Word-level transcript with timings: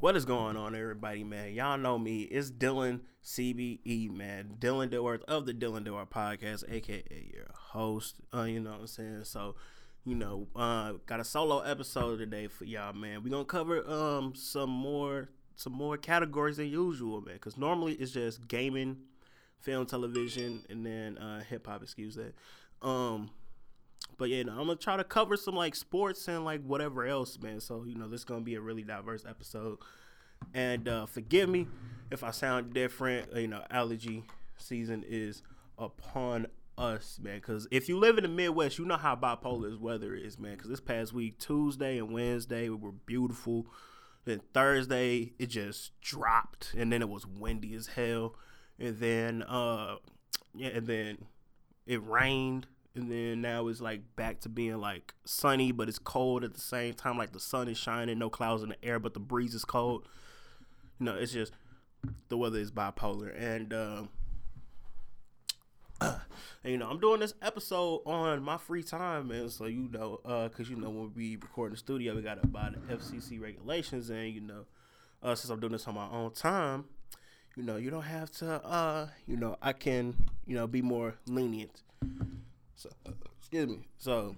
What 0.00 0.16
is 0.16 0.24
going 0.24 0.56
on, 0.56 0.74
everybody, 0.74 1.24
man? 1.24 1.52
Y'all 1.52 1.76
know 1.76 1.98
me. 1.98 2.22
It's 2.22 2.50
Dylan 2.50 3.00
CBE, 3.22 4.10
man. 4.10 4.56
Dylan 4.58 4.88
Dilworth 4.88 5.22
of 5.24 5.44
the 5.44 5.52
Dylan 5.52 5.86
Dilworth 5.86 6.08
Podcast, 6.08 6.64
aka 6.72 7.04
your 7.34 7.50
host. 7.52 8.16
Uh, 8.34 8.44
you 8.44 8.60
know 8.60 8.70
what 8.70 8.80
I'm 8.80 8.86
saying? 8.86 9.24
So, 9.24 9.56
you 10.06 10.14
know, 10.14 10.46
uh, 10.56 10.94
got 11.04 11.20
a 11.20 11.24
solo 11.24 11.60
episode 11.60 12.16
today 12.16 12.46
for 12.46 12.64
y'all, 12.64 12.94
man. 12.94 13.22
we 13.22 13.28
gonna 13.28 13.44
cover 13.44 13.86
um 13.86 14.32
some 14.34 14.70
more 14.70 15.28
some 15.54 15.74
more 15.74 15.98
categories 15.98 16.56
than 16.56 16.68
usual, 16.68 17.20
man. 17.20 17.38
Cause 17.38 17.58
normally 17.58 17.92
it's 17.92 18.12
just 18.12 18.48
gaming, 18.48 18.96
film, 19.58 19.84
television, 19.84 20.64
and 20.70 20.86
then 20.86 21.18
uh 21.18 21.42
hip 21.42 21.66
hop, 21.66 21.82
excuse 21.82 22.14
that. 22.14 22.32
Um 22.80 23.28
but 24.20 24.28
yeah, 24.28 24.40
I'm 24.40 24.58
gonna 24.58 24.76
try 24.76 24.98
to 24.98 25.02
cover 25.02 25.34
some 25.34 25.56
like 25.56 25.74
sports 25.74 26.28
and 26.28 26.44
like 26.44 26.62
whatever 26.62 27.06
else, 27.06 27.38
man. 27.40 27.58
So 27.58 27.84
you 27.86 27.94
know, 27.94 28.06
this 28.06 28.20
is 28.20 28.24
gonna 28.26 28.42
be 28.42 28.54
a 28.54 28.60
really 28.60 28.82
diverse 28.82 29.24
episode. 29.26 29.78
And 30.52 30.86
uh, 30.86 31.06
forgive 31.06 31.48
me 31.48 31.68
if 32.10 32.22
I 32.22 32.30
sound 32.30 32.74
different. 32.74 33.34
You 33.34 33.48
know, 33.48 33.64
allergy 33.70 34.24
season 34.58 35.06
is 35.08 35.42
upon 35.78 36.48
us, 36.76 37.18
man. 37.22 37.36
Because 37.36 37.66
if 37.70 37.88
you 37.88 37.96
live 37.96 38.18
in 38.18 38.24
the 38.24 38.28
Midwest, 38.28 38.78
you 38.78 38.84
know 38.84 38.98
how 38.98 39.16
bipolar 39.16 39.70
this 39.70 39.80
weather 39.80 40.14
is, 40.14 40.38
man. 40.38 40.52
Because 40.52 40.68
this 40.68 40.80
past 40.80 41.14
week, 41.14 41.38
Tuesday 41.38 41.96
and 41.96 42.12
Wednesday 42.12 42.68
we 42.68 42.76
were 42.76 42.92
beautiful. 42.92 43.68
Then 44.26 44.42
Thursday, 44.52 45.32
it 45.38 45.46
just 45.46 45.98
dropped, 46.02 46.74
and 46.76 46.92
then 46.92 47.00
it 47.00 47.08
was 47.08 47.26
windy 47.26 47.74
as 47.74 47.86
hell. 47.86 48.34
And 48.78 48.98
then, 48.98 49.42
uh, 49.44 49.96
yeah, 50.54 50.68
and 50.68 50.86
then 50.86 51.24
it 51.86 52.06
rained 52.06 52.66
and 52.94 53.10
then 53.10 53.40
now 53.40 53.68
it's 53.68 53.80
like 53.80 54.02
back 54.16 54.40
to 54.40 54.48
being 54.48 54.78
like 54.78 55.14
sunny, 55.24 55.72
but 55.72 55.88
it's 55.88 55.98
cold 55.98 56.44
at 56.44 56.54
the 56.54 56.60
same 56.60 56.94
time. 56.94 57.16
Like 57.16 57.32
the 57.32 57.40
sun 57.40 57.68
is 57.68 57.78
shining, 57.78 58.18
no 58.18 58.30
clouds 58.30 58.62
in 58.62 58.70
the 58.70 58.84
air, 58.84 58.98
but 58.98 59.14
the 59.14 59.20
breeze 59.20 59.54
is 59.54 59.64
cold. 59.64 60.06
You 60.98 61.06
know, 61.06 61.14
it's 61.14 61.32
just 61.32 61.52
the 62.28 62.36
weather 62.36 62.58
is 62.58 62.70
bipolar, 62.70 63.32
and 63.40 63.72
uh, 63.72 64.02
you 66.64 66.78
know, 66.78 66.88
I'm 66.88 66.98
doing 66.98 67.20
this 67.20 67.34
episode 67.42 68.02
on 68.06 68.42
my 68.42 68.56
free 68.56 68.82
time, 68.82 69.28
man. 69.28 69.48
So 69.50 69.66
you 69.66 69.88
know, 69.92 70.20
uh, 70.24 70.48
cause 70.48 70.68
you 70.68 70.76
know 70.76 70.90
when 70.90 71.12
we 71.14 71.36
record 71.36 71.68
in 71.68 71.72
the 71.72 71.78
studio, 71.78 72.14
we 72.14 72.22
gotta 72.22 72.42
abide 72.42 72.74
the 72.74 72.96
FCC 72.96 73.40
regulations, 73.40 74.10
and 74.10 74.28
you 74.34 74.40
know, 74.40 74.64
uh, 75.22 75.34
since 75.34 75.50
I'm 75.50 75.60
doing 75.60 75.72
this 75.72 75.86
on 75.86 75.94
my 75.94 76.08
own 76.08 76.32
time, 76.32 76.86
you 77.56 77.62
know, 77.62 77.76
you 77.76 77.90
don't 77.90 78.02
have 78.02 78.30
to, 78.32 78.64
uh, 78.64 79.08
you 79.26 79.36
know, 79.36 79.56
I 79.62 79.72
can, 79.72 80.16
you 80.46 80.54
know, 80.56 80.66
be 80.66 80.82
more 80.82 81.14
lenient. 81.26 81.82
So, 82.80 82.88
excuse 83.38 83.68
me. 83.68 83.88
So, 83.98 84.36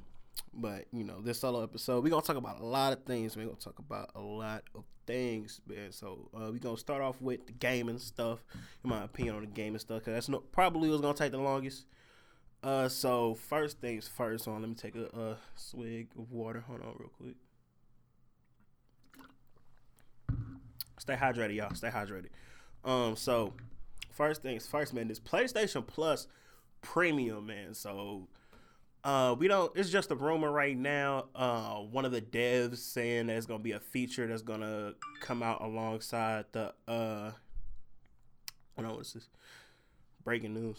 but 0.53 0.87
you 0.93 1.05
know, 1.05 1.21
this 1.21 1.39
solo 1.39 1.63
episode, 1.63 2.03
we're 2.03 2.11
gonna 2.11 2.23
talk 2.23 2.37
about 2.37 2.59
a 2.61 2.65
lot 2.65 2.93
of 2.93 3.05
things. 3.05 3.37
We're 3.37 3.45
gonna 3.45 3.57
talk 3.57 3.79
about 3.79 4.11
a 4.17 4.21
lot 4.21 4.65
of 4.75 4.83
things, 5.07 5.61
man. 5.69 5.93
So, 5.93 6.29
uh, 6.35 6.51
we're 6.51 6.59
gonna 6.59 6.77
start 6.77 7.03
off 7.03 7.23
with 7.23 7.47
the 7.47 7.53
gaming 7.53 7.99
stuff, 7.99 8.45
in 8.83 8.91
my 8.91 9.05
opinion 9.05 9.37
on 9.37 9.43
the 9.43 9.47
gaming 9.47 9.79
stuff, 9.79 10.01
because 10.01 10.15
that's 10.15 10.29
no, 10.29 10.41
probably 10.41 10.91
was 10.91 11.01
gonna 11.01 11.15
take 11.15 11.31
the 11.31 11.39
longest. 11.39 11.87
Uh, 12.65 12.89
so 12.89 13.37
first 13.37 13.81
things 13.81 14.09
first. 14.09 14.49
On, 14.49 14.61
let 14.61 14.69
me 14.69 14.75
take 14.75 14.97
a, 14.97 15.05
a 15.05 15.37
swig 15.55 16.09
of 16.19 16.33
water. 16.33 16.65
Hold 16.67 16.81
on, 16.81 16.97
real 16.99 17.11
quick. 17.17 17.37
Stay 20.99 21.15
hydrated, 21.15 21.55
y'all. 21.55 21.75
Stay 21.75 21.91
hydrated. 21.91 22.31
Um, 22.85 23.15
so 23.15 23.53
first 24.11 24.43
things 24.43 24.67
first, 24.67 24.93
man. 24.93 25.07
This 25.07 25.21
PlayStation 25.21 25.87
Plus 25.87 26.27
premium, 26.83 27.47
man. 27.47 27.75
So 27.75 28.29
uh, 29.05 29.35
we 29.39 29.49
don't. 29.49 29.75
It's 29.75 29.91
just 29.91 30.11
a 30.11 30.15
rumor 30.15 30.53
right 30.53 30.77
now. 30.77 31.27
Uh, 31.35 31.77
one 31.77 32.05
of 32.05 32.13
the 32.13 32.21
devs 32.21 32.79
saying 32.79 33.27
there's 33.27 33.47
gonna 33.47 33.63
be 33.63 33.73
a 33.73 33.81
feature 33.81 34.27
that's 34.27 34.43
gonna 34.43 34.95
come 35.21 35.43
out 35.43 35.63
alongside 35.63 36.45
the. 36.53 36.73
Uh, 36.87 37.33
I 38.77 38.83
know 38.83 38.95
what's 38.95 39.13
this? 39.13 39.29
Breaking 40.25 40.55
news. 40.55 40.79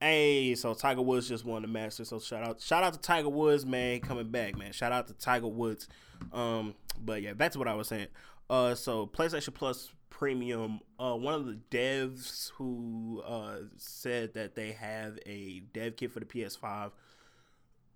Hey, 0.00 0.56
so 0.56 0.74
Tiger 0.74 1.00
Woods 1.00 1.28
just 1.28 1.44
won 1.44 1.62
the 1.62 1.68
Masters. 1.68 2.08
So 2.08 2.18
shout 2.18 2.42
out, 2.42 2.60
shout 2.60 2.82
out 2.82 2.92
to 2.94 2.98
Tiger 2.98 3.28
Woods, 3.28 3.64
man, 3.64 4.00
coming 4.00 4.28
back, 4.28 4.58
man. 4.58 4.72
Shout 4.72 4.90
out 4.90 5.06
to 5.06 5.14
Tiger 5.14 5.46
Woods. 5.46 5.86
Um, 6.32 6.74
but 7.00 7.22
yeah, 7.22 7.34
that's 7.36 7.56
what 7.56 7.68
I 7.68 7.74
was 7.74 7.88
saying. 7.88 8.08
Uh, 8.50 8.74
so 8.74 9.06
PlayStation 9.06 9.54
Plus 9.54 9.92
Premium, 10.12 10.80
uh, 11.00 11.14
one 11.14 11.32
of 11.32 11.46
the 11.46 11.58
devs 11.70 12.50
who 12.50 13.22
uh, 13.26 13.56
said 13.78 14.34
that 14.34 14.54
they 14.54 14.72
have 14.72 15.18
a 15.24 15.60
dev 15.72 15.96
kit 15.96 16.12
for 16.12 16.20
the 16.20 16.26
PS5 16.26 16.90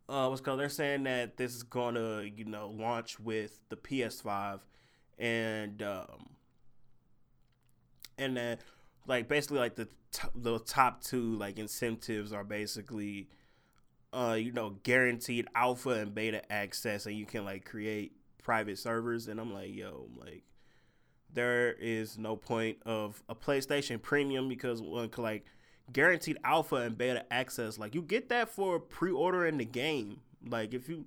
uh, 0.09 0.27
was 0.31 0.41
because 0.41 0.59
they're 0.59 0.71
saying 0.71 1.05
that 1.05 1.37
this 1.37 1.55
is 1.55 1.63
gonna, 1.63 2.23
you 2.23 2.47
know, 2.47 2.69
launch 2.69 3.21
with 3.21 3.61
the 3.69 3.77
PS5, 3.77 4.61
and 5.19 5.83
um, 5.83 6.31
and 8.17 8.39
that 8.39 8.61
like 9.07 9.29
basically 9.29 9.59
like 9.59 9.75
the 9.75 9.89
t- 10.11 10.29
the 10.35 10.59
top 10.61 11.05
two 11.05 11.37
like 11.37 11.59
incentives 11.59 12.33
are 12.33 12.45
basically, 12.45 13.29
uh, 14.15 14.39
you 14.41 14.53
know, 14.53 14.71
guaranteed 14.85 15.47
alpha 15.55 15.91
and 15.91 16.15
beta 16.15 16.51
access, 16.51 17.05
and 17.05 17.15
you 17.15 17.27
can 17.27 17.45
like 17.45 17.67
create 17.67 18.13
private 18.43 18.79
servers, 18.79 19.29
and 19.29 19.39
I'm 19.39 19.53
like, 19.53 19.75
yo, 19.75 20.09
I'm 20.11 20.19
like 20.19 20.45
there 21.33 21.73
is 21.73 22.19
no 22.19 22.37
point 22.37 22.79
of 22.87 23.23
a 23.29 23.35
PlayStation 23.35 24.01
Premium 24.01 24.49
because 24.49 24.81
one 24.81 25.11
like 25.19 25.45
guaranteed 25.93 26.39
alpha 26.45 26.77
and 26.77 26.97
beta 26.97 27.25
access, 27.33 27.79
like 27.79 27.95
you 27.95 28.03
get 28.03 28.29
that 28.29 28.49
for 28.49 28.79
pre-ordering 28.79 29.59
the 29.59 29.65
game. 29.65 30.21
Like 30.47 30.75
if 30.75 30.89
you, 30.89 31.05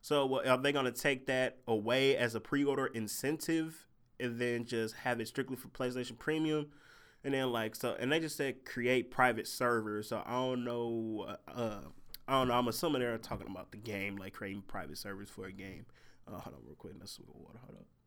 so 0.00 0.42
are 0.44 0.58
they 0.58 0.72
gonna 0.72 0.92
take 0.92 1.26
that 1.26 1.58
away 1.66 2.16
as 2.16 2.34
a 2.34 2.40
pre-order 2.40 2.86
incentive 2.86 3.86
and 4.20 4.38
then 4.38 4.64
just 4.64 4.96
have 4.96 5.20
it 5.20 5.28
strictly 5.28 5.56
for 5.56 5.68
PlayStation 5.68 6.18
Premium? 6.18 6.66
And 7.24 7.34
then 7.34 7.50
like 7.50 7.74
so, 7.74 7.96
and 7.98 8.12
they 8.12 8.20
just 8.20 8.36
said 8.36 8.64
create 8.64 9.10
private 9.10 9.48
servers. 9.48 10.08
So 10.08 10.22
I 10.24 10.32
don't 10.32 10.64
know. 10.64 11.36
Uh, 11.48 11.80
I 12.28 12.32
don't 12.32 12.48
know. 12.48 12.54
I'm 12.54 12.68
assuming 12.68 13.00
they're 13.00 13.18
talking 13.18 13.48
about 13.50 13.72
the 13.72 13.76
game, 13.78 14.16
like 14.16 14.34
creating 14.34 14.62
private 14.68 14.98
servers 14.98 15.28
for 15.28 15.46
a 15.46 15.52
game. 15.52 15.86
Uh, 16.26 16.38
hold 16.38 16.56
on, 16.56 16.62
real 16.64 16.76
quick. 16.76 16.94
Let's 16.98 17.12
swig 17.12 17.26
water. 17.32 17.58
Hold 17.64 17.78
up 17.78 17.97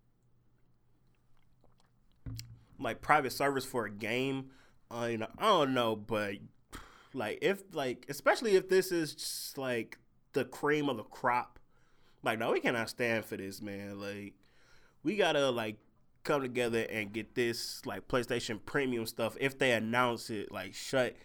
like 2.81 3.01
private 3.01 3.31
servers 3.31 3.65
for 3.65 3.85
a 3.85 3.91
game. 3.91 4.51
Uh, 4.89 5.07
you 5.11 5.17
know, 5.17 5.27
I 5.37 5.45
don't 5.45 5.73
know, 5.73 5.95
but 5.95 6.35
like 7.13 7.39
if 7.41 7.63
like 7.73 8.05
especially 8.09 8.55
if 8.55 8.69
this 8.69 8.91
is 8.91 9.15
just 9.15 9.57
like 9.57 9.97
the 10.33 10.45
cream 10.45 10.89
of 10.89 10.97
the 10.97 11.03
crop, 11.03 11.59
like 12.23 12.39
no, 12.39 12.51
we 12.51 12.59
cannot 12.59 12.89
stand 12.89 13.25
for 13.25 13.37
this, 13.37 13.61
man. 13.61 13.99
Like 13.99 14.33
we 15.03 15.15
gotta 15.15 15.49
like 15.49 15.77
come 16.23 16.41
together 16.41 16.85
and 16.89 17.11
get 17.13 17.35
this 17.35 17.85
like 17.85 18.07
PlayStation 18.07 18.59
Premium 18.65 19.05
stuff 19.05 19.35
if 19.39 19.57
they 19.57 19.71
announce 19.71 20.29
it 20.29 20.51
like 20.51 20.73
shut 20.73 21.15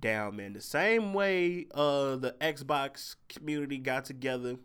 down, 0.00 0.36
man. 0.36 0.52
The 0.52 0.60
same 0.60 1.12
way 1.14 1.66
uh 1.74 2.16
the 2.16 2.36
Xbox 2.40 3.16
community 3.28 3.78
got 3.78 4.04
together. 4.04 4.56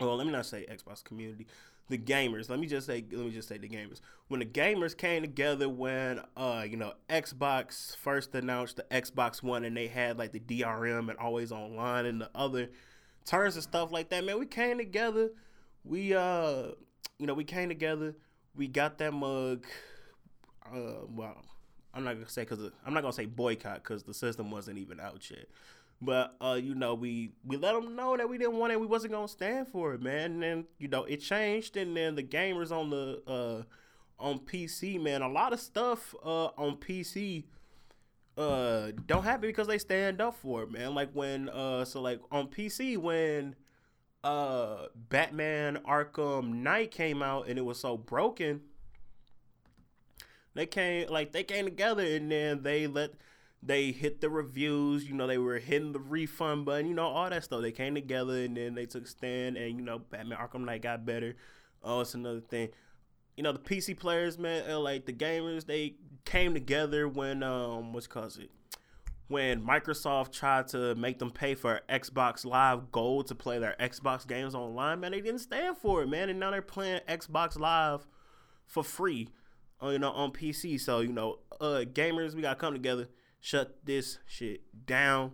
Well, 0.00 0.16
let 0.16 0.26
me 0.26 0.32
not 0.32 0.46
say 0.46 0.66
Xbox 0.70 1.02
community 1.02 1.46
the 1.88 1.98
gamers. 1.98 2.48
Let 2.48 2.58
me 2.58 2.66
just 2.66 2.86
say, 2.86 3.04
let 3.12 3.26
me 3.26 3.30
just 3.30 3.48
say 3.48 3.58
the 3.58 3.68
gamers. 3.68 4.00
When 4.28 4.40
the 4.40 4.46
gamers 4.46 4.96
came 4.96 5.22
together, 5.22 5.68
when 5.68 6.20
uh, 6.36 6.64
you 6.68 6.76
know, 6.76 6.94
Xbox 7.08 7.96
first 7.96 8.34
announced 8.34 8.76
the 8.76 8.84
Xbox 8.84 9.42
One, 9.42 9.64
and 9.64 9.76
they 9.76 9.86
had 9.86 10.18
like 10.18 10.32
the 10.32 10.40
DRM 10.40 11.08
and 11.08 11.18
always 11.18 11.52
online 11.52 12.06
and 12.06 12.20
the 12.20 12.30
other 12.34 12.70
turns 13.24 13.54
and 13.54 13.62
stuff 13.62 13.92
like 13.92 14.08
that. 14.10 14.24
Man, 14.24 14.38
we 14.38 14.46
came 14.46 14.78
together. 14.78 15.30
We 15.84 16.14
uh, 16.14 16.72
you 17.18 17.26
know, 17.26 17.34
we 17.34 17.44
came 17.44 17.68
together. 17.68 18.14
We 18.54 18.68
got 18.68 18.98
that 18.98 19.12
mug. 19.12 19.66
Uh, 20.64 21.06
well, 21.08 21.36
I'm 21.94 22.04
not 22.04 22.14
gonna 22.14 22.28
say 22.28 22.42
because 22.42 22.58
I'm 22.84 22.94
not 22.94 23.02
gonna 23.02 23.12
say 23.12 23.26
boycott 23.26 23.82
because 23.82 24.02
the 24.02 24.14
system 24.14 24.50
wasn't 24.50 24.78
even 24.78 24.98
out 25.00 25.30
yet. 25.30 25.46
But 26.00 26.36
uh, 26.40 26.58
you 26.62 26.74
know, 26.74 26.94
we 26.94 27.32
we 27.44 27.56
let 27.56 27.74
them 27.74 27.96
know 27.96 28.16
that 28.16 28.28
we 28.28 28.36
didn't 28.38 28.58
want 28.58 28.72
it. 28.72 28.80
We 28.80 28.86
wasn't 28.86 29.12
gonna 29.12 29.28
stand 29.28 29.68
for 29.68 29.94
it, 29.94 30.02
man. 30.02 30.32
And 30.32 30.42
then 30.42 30.64
you 30.78 30.88
know, 30.88 31.04
it 31.04 31.18
changed, 31.18 31.76
and 31.76 31.96
then 31.96 32.14
the 32.14 32.22
gamers 32.22 32.70
on 32.70 32.90
the 32.90 33.22
uh 33.26 33.62
on 34.18 34.40
PC, 34.40 35.00
man, 35.00 35.22
a 35.22 35.28
lot 35.28 35.52
of 35.52 35.60
stuff 35.60 36.14
uh 36.24 36.46
on 36.58 36.76
PC 36.76 37.44
uh 38.36 38.92
don't 39.06 39.24
happen 39.24 39.48
because 39.48 39.66
they 39.66 39.78
stand 39.78 40.20
up 40.20 40.34
for 40.36 40.64
it, 40.64 40.70
man. 40.70 40.94
Like 40.94 41.10
when 41.12 41.48
uh 41.48 41.84
so 41.84 42.02
like 42.02 42.20
on 42.30 42.48
PC 42.48 42.98
when 42.98 43.56
uh 44.24 44.86
Batman 44.94 45.78
Arkham 45.88 46.54
Knight 46.56 46.90
came 46.90 47.22
out 47.22 47.48
and 47.48 47.58
it 47.58 47.64
was 47.64 47.80
so 47.80 47.96
broken, 47.96 48.60
they 50.54 50.66
came 50.66 51.08
like 51.08 51.32
they 51.32 51.44
came 51.44 51.64
together 51.64 52.02
and 52.02 52.30
then 52.30 52.62
they 52.62 52.86
let 52.86 53.12
they 53.66 53.90
hit 53.90 54.20
the 54.20 54.30
reviews, 54.30 55.08
you 55.08 55.14
know, 55.14 55.26
they 55.26 55.38
were 55.38 55.58
hitting 55.58 55.92
the 55.92 55.98
refund 55.98 56.64
button, 56.64 56.86
you 56.86 56.94
know, 56.94 57.06
all 57.06 57.28
that 57.28 57.44
stuff. 57.44 57.62
They 57.62 57.72
came 57.72 57.94
together 57.94 58.44
and 58.44 58.56
then 58.56 58.74
they 58.74 58.86
took 58.86 59.06
stand 59.06 59.56
and, 59.56 59.76
you 59.76 59.82
know, 59.82 59.98
Batman 59.98 60.38
Arkham 60.38 60.64
Knight 60.64 60.82
got 60.82 61.04
better. 61.04 61.36
Oh, 61.82 62.00
it's 62.00 62.14
another 62.14 62.40
thing. 62.40 62.68
You 63.36 63.42
know, 63.42 63.52
the 63.52 63.58
PC 63.58 63.98
players, 63.98 64.38
man, 64.38 64.70
uh, 64.70 64.78
like 64.78 65.06
the 65.06 65.12
gamers, 65.12 65.66
they 65.66 65.96
came 66.24 66.54
together 66.54 67.08
when 67.08 67.42
um 67.42 67.92
what's 67.92 68.06
cause 68.06 68.38
it? 68.38 68.50
when 69.28 69.60
Microsoft 69.60 70.32
tried 70.32 70.68
to 70.68 70.94
make 70.94 71.18
them 71.18 71.30
pay 71.30 71.54
for 71.54 71.80
Xbox 71.88 72.44
Live 72.44 72.92
Gold 72.92 73.26
to 73.28 73.34
play 73.34 73.58
their 73.58 73.74
Xbox 73.80 74.26
games 74.26 74.54
online, 74.54 75.00
man, 75.00 75.12
they 75.12 75.20
didn't 75.20 75.40
stand 75.40 75.76
for 75.78 76.02
it, 76.02 76.08
man. 76.08 76.28
And 76.28 76.38
now 76.38 76.50
they're 76.50 76.62
playing 76.62 77.00
Xbox 77.08 77.58
Live 77.58 78.06
for 78.66 78.84
free, 78.84 79.28
uh, 79.82 79.88
you 79.88 79.98
know, 79.98 80.12
on 80.12 80.30
PC. 80.30 80.80
So 80.80 81.00
you 81.00 81.12
know, 81.12 81.40
uh, 81.60 81.84
gamers, 81.92 82.34
we 82.34 82.42
gotta 82.42 82.58
come 82.58 82.72
together, 82.72 83.08
shut 83.40 83.78
this 83.84 84.18
shit 84.26 84.62
down. 84.86 85.32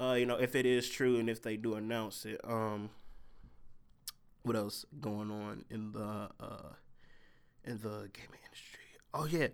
Uh, 0.00 0.14
you 0.18 0.26
know, 0.26 0.36
if 0.36 0.54
it 0.54 0.66
is 0.66 0.88
true 0.88 1.18
and 1.18 1.28
if 1.28 1.42
they 1.42 1.56
do 1.56 1.74
announce 1.74 2.24
it. 2.24 2.40
Um, 2.44 2.90
what 4.42 4.56
else 4.56 4.86
going 5.00 5.30
on 5.30 5.64
in 5.68 5.92
the 5.92 6.30
uh 6.40 6.72
in 7.64 7.78
the 7.78 8.08
gaming 8.12 8.40
industry? 8.44 8.84
Oh 9.12 9.26
yeah. 9.26 9.48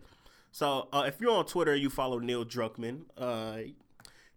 So 0.53 0.89
uh, 0.93 1.05
if 1.07 1.21
you're 1.21 1.33
on 1.33 1.47
Twitter, 1.47 1.75
you 1.75 1.91
follow 1.91 2.21
Neil 2.21 2.45
Druckmann. 2.45 3.07
Uh, 3.19 3.73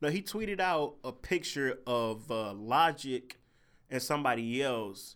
now 0.01 0.09
he 0.09 0.21
tweeted 0.21 0.59
out 0.59 0.95
a 1.03 1.11
picture 1.11 1.77
of 1.85 2.31
uh, 2.31 2.53
Logic 2.53 3.37
and 3.89 4.01
somebody 4.01 4.63
else 4.63 5.15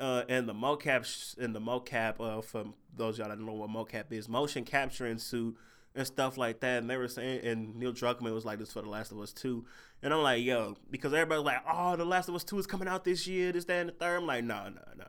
uh, 0.00 0.24
in 0.28 0.46
the 0.46 0.54
mocap 0.54 1.38
in 1.38 1.52
the 1.52 1.60
mocap 1.60 2.20
uh, 2.20 2.40
for 2.40 2.64
those 2.96 3.18
y'all 3.18 3.28
that 3.28 3.36
don't 3.36 3.46
know 3.46 3.52
what 3.52 3.70
mocap 3.70 4.10
is, 4.10 4.28
motion 4.28 4.64
capturing 4.64 5.18
suit 5.18 5.56
and 5.94 6.06
stuff 6.06 6.36
like 6.36 6.60
that. 6.60 6.78
And 6.78 6.90
they 6.90 6.96
were 6.96 7.08
saying, 7.08 7.44
and 7.44 7.76
Neil 7.76 7.92
Druckmann 7.92 8.34
was 8.34 8.44
like 8.44 8.58
this 8.58 8.72
for 8.72 8.82
The 8.82 8.88
Last 8.88 9.12
of 9.12 9.20
Us 9.20 9.32
Two, 9.32 9.64
and 10.02 10.12
I'm 10.12 10.22
like, 10.22 10.42
yo, 10.42 10.76
because 10.90 11.12
everybody's 11.12 11.44
like, 11.44 11.62
oh, 11.70 11.96
The 11.96 12.04
Last 12.04 12.28
of 12.28 12.34
Us 12.34 12.44
Two 12.44 12.58
is 12.58 12.66
coming 12.66 12.88
out 12.88 13.04
this 13.04 13.26
year, 13.26 13.52
this, 13.52 13.64
that, 13.66 13.80
and 13.80 13.88
the 13.90 13.94
third. 13.94 14.16
I'm 14.18 14.26
like, 14.26 14.44
no, 14.44 14.64
no, 14.68 14.80
no, 14.96 15.06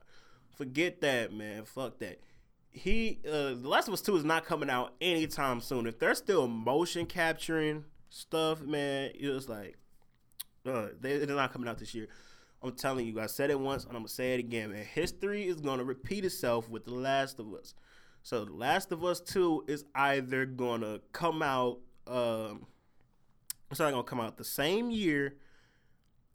forget 0.55 1.01
that, 1.01 1.33
man, 1.33 1.65
fuck 1.65 1.99
that 1.99 2.19
he 2.75 3.19
uh 3.25 3.53
The 3.55 3.69
Last 3.69 3.87
of 3.87 3.93
Us 3.93 4.01
Two 4.01 4.15
is 4.17 4.25
not 4.25 4.45
coming 4.45 4.69
out 4.69 4.93
anytime 4.99 5.61
soon. 5.61 5.87
If 5.87 5.97
they're 5.97 6.15
still 6.15 6.47
motion 6.47 7.05
capturing 7.05 7.85
stuff, 8.09 8.61
man, 8.61 9.11
it's 9.15 9.47
like 9.47 9.77
uh 10.65 10.87
they, 10.99 11.19
they're 11.19 11.35
not 11.35 11.53
coming 11.53 11.69
out 11.69 11.77
this 11.77 11.95
year. 11.95 12.07
I'm 12.61 12.73
telling 12.73 13.07
you, 13.07 13.19
I 13.19 13.27
said 13.27 13.49
it 13.49 13.59
once 13.59 13.83
and 13.83 13.93
I'm 13.93 13.99
gonna 13.99 14.09
say 14.09 14.33
it 14.33 14.39
again, 14.39 14.71
man. 14.71 14.83
History 14.83 15.47
is 15.47 15.61
gonna 15.61 15.83
repeat 15.83 16.25
itself 16.25 16.69
with 16.69 16.85
The 16.85 16.93
Last 16.93 17.39
of 17.39 17.53
Us. 17.53 17.73
So 18.25 18.41
Last 18.41 18.91
of 18.91 19.05
Us 19.05 19.19
Two 19.19 19.63
is 19.67 19.85
either 19.93 20.47
gonna 20.47 20.99
come 21.11 21.43
out 21.43 21.77
um 22.07 22.65
it's 23.69 23.79
not 23.79 23.91
gonna 23.91 24.01
come 24.01 24.19
out 24.19 24.37
the 24.37 24.43
same 24.43 24.89
year 24.89 25.35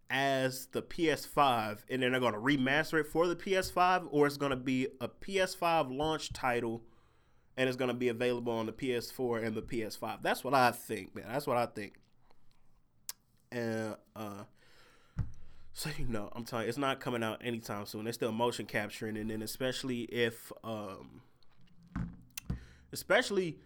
as 0.08 0.66
the 0.66 0.82
PS5 0.82 1.78
and 1.90 2.00
then 2.00 2.12
they're 2.12 2.20
to 2.32 2.38
remaster 2.38 3.00
it 3.00 3.08
for 3.08 3.26
the 3.26 3.34
PS5 3.34 4.06
or 4.12 4.28
it's 4.28 4.36
to 4.52 4.56
be 4.56 4.86
a 5.00 5.08
PS5 5.08 5.96
launch 5.96 6.32
title 6.32 6.84
and 7.56 7.68
it's 7.68 7.76
to 7.88 7.94
be 7.94 8.06
available 8.06 8.52
on 8.52 8.66
the 8.66 8.72
PS4 8.72 9.44
and 9.44 9.56
the 9.56 9.62
PS5. 9.62 10.22
That's 10.22 10.44
what 10.44 10.54
I 10.54 10.70
think, 10.70 11.16
man. 11.16 11.24
That's 11.28 11.48
what 11.48 11.56
I 11.56 11.66
think. 11.66 11.94
And 13.50 13.96
uh 14.14 14.44
so 15.72 15.90
you 15.98 16.06
know, 16.06 16.28
I'm 16.36 16.44
telling 16.44 16.66
you, 16.66 16.68
it's 16.68 16.78
not 16.78 17.00
coming 17.00 17.24
out 17.24 17.44
anytime 17.44 17.84
soon. 17.84 18.04
They're 18.04 18.12
still 18.12 18.30
motion 18.30 18.66
capturing 18.66 19.16
and 19.16 19.28
then 19.28 19.42
especially 19.42 20.02
if 20.02 20.52
um 20.62 21.22
especially 22.92 23.58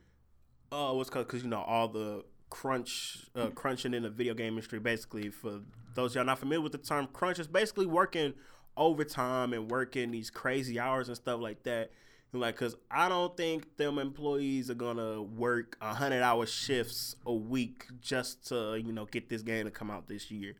uh 0.73 0.93
what's 0.93 1.11
called 1.11 1.29
cuz 1.29 1.43
you 1.43 1.49
know 1.49 1.63
all 1.63 1.89
the 1.89 2.25
crunch 2.51 3.27
uh, 3.35 3.49
crunching 3.49 3.95
in 3.95 4.05
the 4.05 4.11
video 4.11 4.33
game 4.33 4.53
industry 4.53 4.79
basically 4.79 5.29
for 5.29 5.61
those 5.95 6.15
y'all 6.15 6.25
not 6.25 6.39
familiar 6.39 6.61
with 6.61 6.73
the 6.73 6.79
term 6.79 7.09
crunch 7.13 7.39
is 7.39 7.49
basically 7.49 7.87
working 7.87 8.35
overtime 8.77 9.53
and 9.53 9.71
working 9.71 10.11
these 10.11 10.31
crazy 10.31 10.79
hours 10.79 11.09
and 11.09 11.17
stuff 11.17 11.41
like 11.41 11.63
that. 11.65 11.91
And 12.33 12.41
like 12.41 12.57
because 12.57 12.75
i 12.91 13.09
don't 13.09 13.37
think 13.37 13.77
them 13.77 13.99
employees 13.99 14.69
are 14.71 14.75
gonna 14.75 15.23
work 15.23 15.77
100 15.81 16.23
hour 16.23 16.47
shifts 16.47 17.15
a 17.27 17.33
week 17.33 17.87
just 18.01 18.49
to 18.49 18.77
you 18.85 18.93
know 18.93 19.05
get 19.05 19.29
this 19.29 19.43
game 19.43 19.65
to 19.67 19.71
come 19.71 19.91
out 19.91 20.09
this 20.09 20.31
year. 20.31 20.55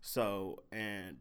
So 0.00 0.62
and 0.72 1.18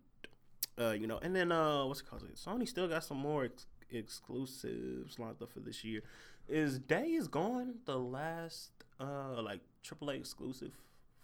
uh 0.80 0.92
you 0.92 1.06
know 1.06 1.20
and 1.22 1.36
then 1.36 1.52
uh 1.52 1.86
what's 1.86 2.02
it 2.02 2.08
called? 2.10 2.24
Sony 2.34 2.68
still 2.68 2.88
got 2.88 3.04
some 3.04 3.18
more 3.18 3.46
ex- 3.46 3.68
exclusives 3.92 5.20
lined 5.20 5.42
up 5.42 5.52
for 5.52 5.60
this 5.60 5.84
year 5.84 6.02
is 6.50 6.80
Days 6.80 7.28
Gone 7.28 7.76
the 7.86 7.98
last 7.98 8.72
uh 9.00 9.42
like 9.42 9.62
AAA 9.84 10.20
exclusive 10.20 10.72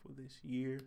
for 0.01 0.13
this 0.13 0.39
year. 0.43 0.79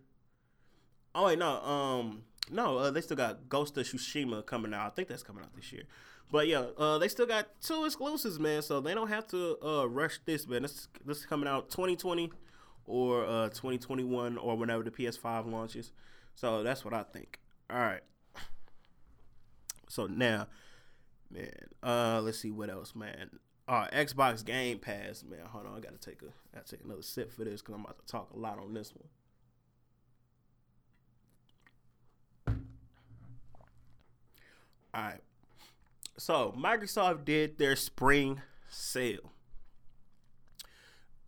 Oh 1.14 1.26
wait, 1.26 1.38
no, 1.38 1.62
um, 1.62 2.22
no, 2.50 2.78
uh, 2.78 2.90
they 2.90 3.00
still 3.00 3.16
got 3.16 3.48
Ghost 3.48 3.76
of 3.76 3.86
Tsushima 3.86 4.44
coming 4.46 4.72
out. 4.74 4.86
I 4.86 4.90
think 4.90 5.08
that's 5.08 5.22
coming 5.22 5.42
out 5.42 5.54
this 5.54 5.72
year. 5.72 5.84
But 6.30 6.46
yeah, 6.46 6.66
uh, 6.76 6.98
they 6.98 7.08
still 7.08 7.26
got 7.26 7.48
two 7.60 7.84
exclusives, 7.84 8.38
man. 8.38 8.62
So 8.62 8.80
they 8.80 8.94
don't 8.94 9.08
have 9.08 9.26
to 9.28 9.58
uh, 9.64 9.88
rush 9.88 10.20
this, 10.24 10.46
man. 10.46 10.62
This 10.62 10.88
this 11.04 11.18
is 11.18 11.26
coming 11.26 11.48
out 11.48 11.70
2020 11.70 12.30
or 12.86 13.24
uh, 13.24 13.48
2021 13.48 14.36
or 14.38 14.56
whenever 14.56 14.82
the 14.82 14.90
PS5 14.90 15.50
launches. 15.50 15.92
So 16.34 16.62
that's 16.62 16.84
what 16.84 16.94
I 16.94 17.02
think. 17.02 17.38
All 17.70 17.78
right. 17.78 18.02
So 19.88 20.06
now, 20.06 20.48
man, 21.30 21.50
uh, 21.82 22.20
let's 22.22 22.38
see 22.38 22.50
what 22.50 22.68
else, 22.68 22.94
man. 22.94 23.30
Uh, 23.68 23.86
Xbox 23.92 24.42
Game 24.42 24.78
Pass, 24.78 25.22
man. 25.28 25.40
Hold 25.50 25.66
on, 25.66 25.76
I 25.76 25.80
gotta 25.80 25.98
take 25.98 26.22
a, 26.22 26.32
gotta 26.54 26.70
take 26.70 26.82
another 26.84 27.02
sip 27.02 27.30
for 27.30 27.44
this 27.44 27.60
because 27.60 27.74
I'm 27.74 27.82
about 27.82 27.98
to 27.98 28.06
talk 28.10 28.30
a 28.34 28.38
lot 28.38 28.58
on 28.58 28.72
this 28.72 28.94
one. 28.94 29.08
All 34.94 35.02
right. 35.02 35.20
So 36.16 36.54
Microsoft 36.58 37.26
did 37.26 37.58
their 37.58 37.76
spring 37.76 38.40
sale, 38.70 39.32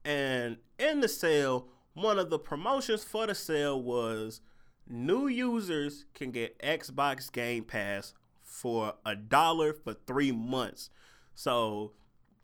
and 0.02 0.56
in 0.78 1.00
the 1.00 1.08
sale, 1.08 1.68
one 1.92 2.18
of 2.18 2.30
the 2.30 2.38
promotions 2.38 3.04
for 3.04 3.26
the 3.26 3.34
sale 3.34 3.80
was 3.80 4.40
new 4.88 5.28
users 5.28 6.06
can 6.14 6.30
get 6.30 6.58
Xbox 6.60 7.30
Game 7.30 7.64
Pass 7.64 8.14
for 8.42 8.94
a 9.04 9.14
dollar 9.14 9.74
for 9.74 9.92
three 9.92 10.32
months. 10.32 10.88
So 11.34 11.92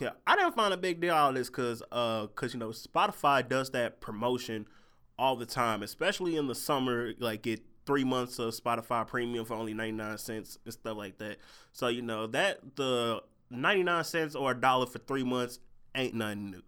yeah, 0.01 0.11
I 0.27 0.37
didn't 0.37 0.55
find 0.55 0.75
a 0.75 0.77
big 0.77 1.01
deal 1.01 1.15
of 1.15 1.35
this 1.35 1.49
because, 1.49 1.83
uh, 1.91 2.27
cause 2.29 2.53
you 2.53 2.61
know 2.61 2.69
Spotify 2.69 3.47
does 3.47 3.71
that 3.71 4.01
promotion 4.01 4.67
all 5.19 5.37
the 5.37 5.47
time, 5.47 5.83
especially 5.83 6.37
in 6.37 6.47
the 6.47 6.55
summer. 6.55 7.13
Like 7.19 7.43
get 7.43 7.63
three 7.87 8.05
months 8.05 8.39
of 8.39 8.55
Spotify 8.55 9.07
Premium 9.07 9.45
for 9.45 9.55
only 9.55 9.73
ninety 9.73 9.93
nine 9.93 10.19
cents 10.19 10.59
and 10.65 10.73
stuff 10.73 10.97
like 10.97 11.19
that. 11.19 11.39
So 11.73 11.89
you 11.89 12.03
know 12.03 12.27
that 12.29 12.77
the 12.77 13.23
ninety 13.51 13.83
nine 13.83 14.05
cents 14.05 14.35
or 14.35 14.51
a 14.51 14.55
dollar 14.55 14.87
for 14.87 14.99
three 14.99 15.25
months 15.25 15.61
ain't 15.95 16.15
nothing 16.15 16.51
new. 16.51 16.63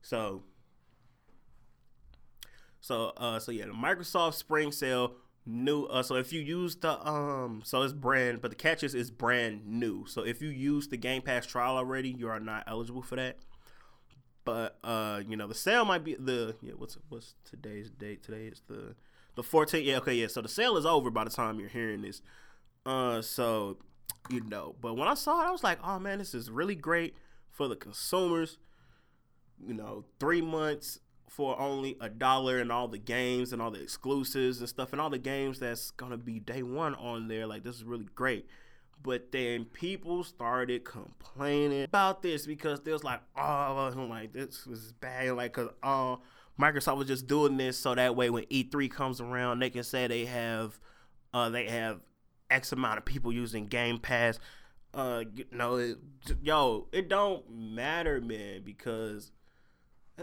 So, 0.00 0.42
so, 2.80 3.12
uh, 3.16 3.38
so 3.38 3.52
yeah, 3.52 3.66
the 3.66 3.72
Microsoft 3.72 4.34
Spring 4.34 4.72
Sale 4.72 5.14
new 5.44 5.84
uh 5.86 6.02
so 6.02 6.14
if 6.14 6.32
you 6.32 6.40
use 6.40 6.76
the 6.76 7.08
um 7.08 7.62
so 7.64 7.82
it's 7.82 7.92
brand 7.92 8.40
but 8.40 8.50
the 8.50 8.56
catch 8.56 8.82
is 8.82 8.94
it's 8.94 9.10
brand 9.10 9.66
new. 9.66 10.06
So 10.06 10.22
if 10.22 10.40
you 10.40 10.48
use 10.48 10.88
the 10.88 10.96
game 10.96 11.22
pass 11.22 11.46
trial 11.46 11.76
already 11.76 12.10
you 12.10 12.28
are 12.28 12.40
not 12.40 12.64
eligible 12.66 13.02
for 13.02 13.16
that. 13.16 13.38
But 14.44 14.78
uh 14.84 15.20
you 15.26 15.36
know 15.36 15.46
the 15.46 15.54
sale 15.54 15.84
might 15.84 16.04
be 16.04 16.14
the 16.14 16.54
yeah 16.62 16.74
what's 16.76 16.96
what's 17.08 17.34
today's 17.44 17.90
date? 17.90 18.22
Today 18.22 18.46
is 18.46 18.62
the 18.68 18.94
the 19.34 19.42
14th 19.42 19.84
yeah 19.84 19.96
okay 19.98 20.14
yeah 20.14 20.26
so 20.28 20.42
the 20.42 20.48
sale 20.48 20.76
is 20.76 20.86
over 20.86 21.10
by 21.10 21.24
the 21.24 21.30
time 21.30 21.58
you're 21.58 21.68
hearing 21.68 22.02
this. 22.02 22.22
Uh 22.86 23.20
so 23.20 23.78
you 24.30 24.40
know 24.40 24.76
but 24.80 24.94
when 24.94 25.08
i 25.08 25.14
saw 25.14 25.40
it 25.42 25.48
i 25.48 25.50
was 25.50 25.64
like 25.64 25.78
oh 25.82 25.98
man 25.98 26.18
this 26.18 26.32
is 26.32 26.48
really 26.48 26.76
great 26.76 27.16
for 27.50 27.66
the 27.66 27.76
consumers. 27.76 28.58
You 29.64 29.74
know 29.74 30.04
three 30.20 30.40
months 30.40 31.00
for 31.32 31.58
only 31.58 31.96
a 31.98 32.10
dollar 32.10 32.58
and 32.58 32.70
all 32.70 32.86
the 32.86 32.98
games 32.98 33.54
and 33.54 33.62
all 33.62 33.70
the 33.70 33.80
exclusives 33.80 34.60
and 34.60 34.68
stuff 34.68 34.92
and 34.92 35.00
all 35.00 35.08
the 35.08 35.16
games 35.16 35.58
that's 35.58 35.90
gonna 35.92 36.18
be 36.18 36.38
day 36.38 36.62
one 36.62 36.94
on 36.96 37.26
there. 37.26 37.46
Like 37.46 37.64
this 37.64 37.76
is 37.76 37.84
really 37.84 38.06
great. 38.14 38.46
But 39.02 39.32
then 39.32 39.64
people 39.64 40.24
started 40.24 40.84
complaining 40.84 41.84
about 41.84 42.22
this 42.22 42.44
because 42.44 42.82
they 42.82 42.92
was 42.92 43.02
like, 43.02 43.20
oh, 43.34 44.06
like 44.10 44.34
this 44.34 44.66
was 44.66 44.92
bad, 44.92 45.32
like 45.32 45.54
cause 45.54 45.70
uh, 45.82 46.16
Microsoft 46.60 46.98
was 46.98 47.08
just 47.08 47.26
doing 47.28 47.56
this 47.56 47.78
so 47.78 47.94
that 47.94 48.14
way 48.14 48.28
when 48.28 48.44
E3 48.44 48.90
comes 48.90 49.18
around, 49.18 49.60
they 49.60 49.70
can 49.70 49.84
say 49.84 50.06
they 50.06 50.26
have, 50.26 50.78
uh, 51.32 51.48
they 51.48 51.66
have 51.66 52.00
X 52.50 52.72
amount 52.72 52.98
of 52.98 53.06
people 53.06 53.32
using 53.32 53.68
Game 53.68 53.98
Pass. 53.98 54.38
Uh, 54.92 55.24
you 55.34 55.46
know, 55.50 55.76
it, 55.76 55.96
yo, 56.42 56.88
it 56.92 57.08
don't 57.08 57.50
matter, 57.50 58.20
man, 58.20 58.60
because 58.62 59.32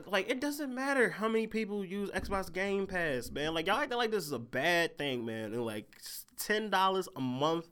like 0.06 0.30
it 0.30 0.40
doesn't 0.40 0.74
matter 0.74 1.10
how 1.10 1.28
many 1.28 1.48
people 1.48 1.84
use 1.84 2.10
Xbox 2.12 2.52
Game 2.52 2.88
Pass, 2.88 3.32
man. 3.32 3.54
Like 3.54 3.68
y'all 3.68 3.78
act 3.78 3.92
like 3.92 4.12
this 4.12 4.26
is 4.26 4.32
a 4.32 4.40
bad 4.40 4.98
thing, 4.98 5.26
man. 5.26 5.54
And 5.54 5.66
like 5.66 5.98
ten 6.38 6.70
dollars 6.70 7.08
a 7.16 7.22
month 7.22 7.68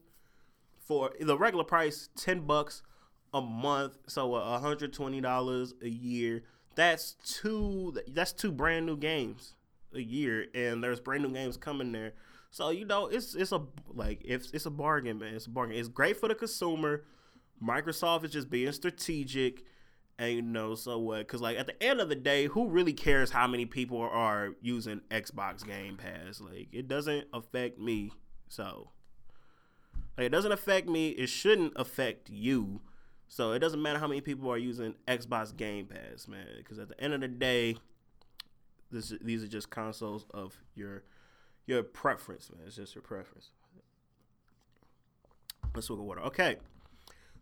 for 0.79 1.11
the 1.19 1.37
regular 1.37 1.63
price, 1.63 2.09
ten 2.15 2.41
bucks 2.41 2.81
a 3.33 3.41
month, 3.41 3.97
so 4.07 4.33
hundred 4.59 4.93
twenty 4.93 5.21
dollars 5.21 5.73
a 5.81 5.89
year. 5.89 6.43
That's 6.75 7.15
two. 7.23 7.97
That's 8.07 8.33
two 8.33 8.51
brand 8.51 8.85
new 8.85 8.97
games 8.97 9.53
a 9.93 10.01
year, 10.01 10.47
and 10.53 10.83
there's 10.83 10.99
brand 10.99 11.23
new 11.23 11.31
games 11.31 11.57
coming 11.57 11.91
there. 11.91 12.13
So 12.49 12.69
you 12.69 12.85
know, 12.85 13.07
it's 13.07 13.35
it's 13.35 13.51
a 13.51 13.61
like 13.93 14.21
it's 14.25 14.51
it's 14.51 14.65
a 14.65 14.71
bargain, 14.71 15.19
man. 15.19 15.35
It's 15.35 15.45
a 15.45 15.49
bargain. 15.49 15.77
It's 15.77 15.87
great 15.87 16.17
for 16.17 16.27
the 16.27 16.35
consumer. 16.35 17.03
Microsoft 17.61 18.23
is 18.23 18.31
just 18.31 18.49
being 18.49 18.71
strategic 18.71 19.63
And 20.19 20.33
you 20.33 20.41
know, 20.41 20.73
so 20.75 20.97
what? 20.97 21.19
Because 21.19 21.41
like 21.41 21.57
at 21.57 21.67
the 21.67 21.81
end 21.83 22.01
of 22.01 22.09
the 22.09 22.15
day, 22.15 22.47
who 22.47 22.67
really 22.67 22.93
cares 22.93 23.31
how 23.31 23.47
many 23.47 23.65
people 23.65 23.99
are 24.01 24.49
using 24.61 25.01
Xbox 25.11 25.65
Game 25.65 25.97
Pass? 25.97 26.41
Like 26.41 26.69
it 26.71 26.87
doesn't 26.87 27.27
affect 27.33 27.79
me. 27.79 28.11
So 28.49 28.89
like 30.17 30.25
it 30.25 30.29
doesn't 30.29 30.51
affect 30.51 30.87
me. 30.87 31.09
It 31.09 31.27
shouldn't 31.27 31.73
affect 31.75 32.29
you. 32.29 32.81
So 33.27 33.51
it 33.51 33.59
doesn't 33.59 33.81
matter 33.81 33.99
how 33.99 34.07
many 34.07 34.21
people 34.21 34.49
are 34.51 34.57
using 34.57 34.95
Xbox 35.07 35.55
Game 35.55 35.85
Pass, 35.85 36.27
man. 36.27 36.47
Because 36.57 36.79
at 36.79 36.87
the 36.87 36.99
end 36.99 37.13
of 37.13 37.21
the 37.21 37.27
day, 37.27 37.77
this 38.89 39.13
these 39.21 39.43
are 39.43 39.47
just 39.47 39.69
consoles 39.69 40.25
of 40.33 40.57
your 40.73 41.03
your 41.67 41.83
preference, 41.83 42.49
man. 42.49 42.65
It's 42.65 42.75
just 42.77 42.95
your 42.95 43.03
preference. 43.03 43.51
Let's 45.75 45.89
look 45.91 45.99
at 45.99 46.05
water. 46.05 46.21
Okay. 46.21 46.57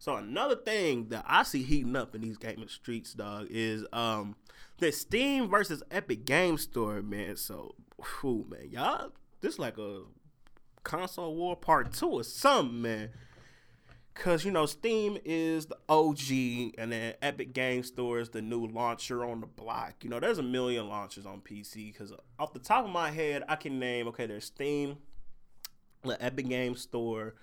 So 0.05 0.17
another 0.17 0.55
thing 0.55 1.07
that 1.09 1.25
I 1.27 1.41
see 1.41 1.63
heating 1.63 1.95
up 1.95 2.13
in 2.13 2.21
these 2.21 2.37
gaming 2.37 2.67
streets, 2.67 3.13
dog, 3.13 3.47
is 3.49 3.87
um 3.91 4.35
the 4.77 4.91
Steam 4.91 5.49
versus 5.49 5.81
Epic 5.89 6.25
Game 6.25 6.59
Store, 6.59 7.01
man. 7.01 7.37
So, 7.37 7.73
whew, 7.97 8.45
man, 8.47 8.69
y'all, 8.69 9.13
this 9.41 9.57
like 9.57 9.79
a 9.79 10.03
console 10.83 11.35
war 11.35 11.55
part 11.55 11.91
two 11.91 12.07
or 12.07 12.23
something, 12.23 12.83
man. 12.83 13.09
Cause 14.13 14.45
you 14.45 14.51
know 14.51 14.67
Steam 14.67 15.17
is 15.25 15.65
the 15.65 15.77
OG, 15.89 16.75
and 16.77 16.91
then 16.91 17.15
Epic 17.23 17.51
Game 17.53 17.81
Store 17.81 18.19
is 18.19 18.29
the 18.29 18.43
new 18.43 18.67
launcher 18.67 19.25
on 19.25 19.41
the 19.41 19.47
block. 19.47 19.95
You 20.03 20.11
know, 20.11 20.19
there's 20.19 20.37
a 20.37 20.43
million 20.43 20.87
launchers 20.87 21.25
on 21.25 21.41
PC. 21.41 21.97
Cause 21.97 22.13
off 22.37 22.53
the 22.53 22.59
top 22.59 22.85
of 22.85 22.91
my 22.91 23.09
head, 23.09 23.43
I 23.49 23.55
can 23.55 23.79
name 23.79 24.07
okay. 24.09 24.27
There's 24.27 24.45
Steam, 24.45 24.97
the 26.03 26.23
Epic 26.23 26.47
Game 26.47 26.75
Store, 26.75 27.33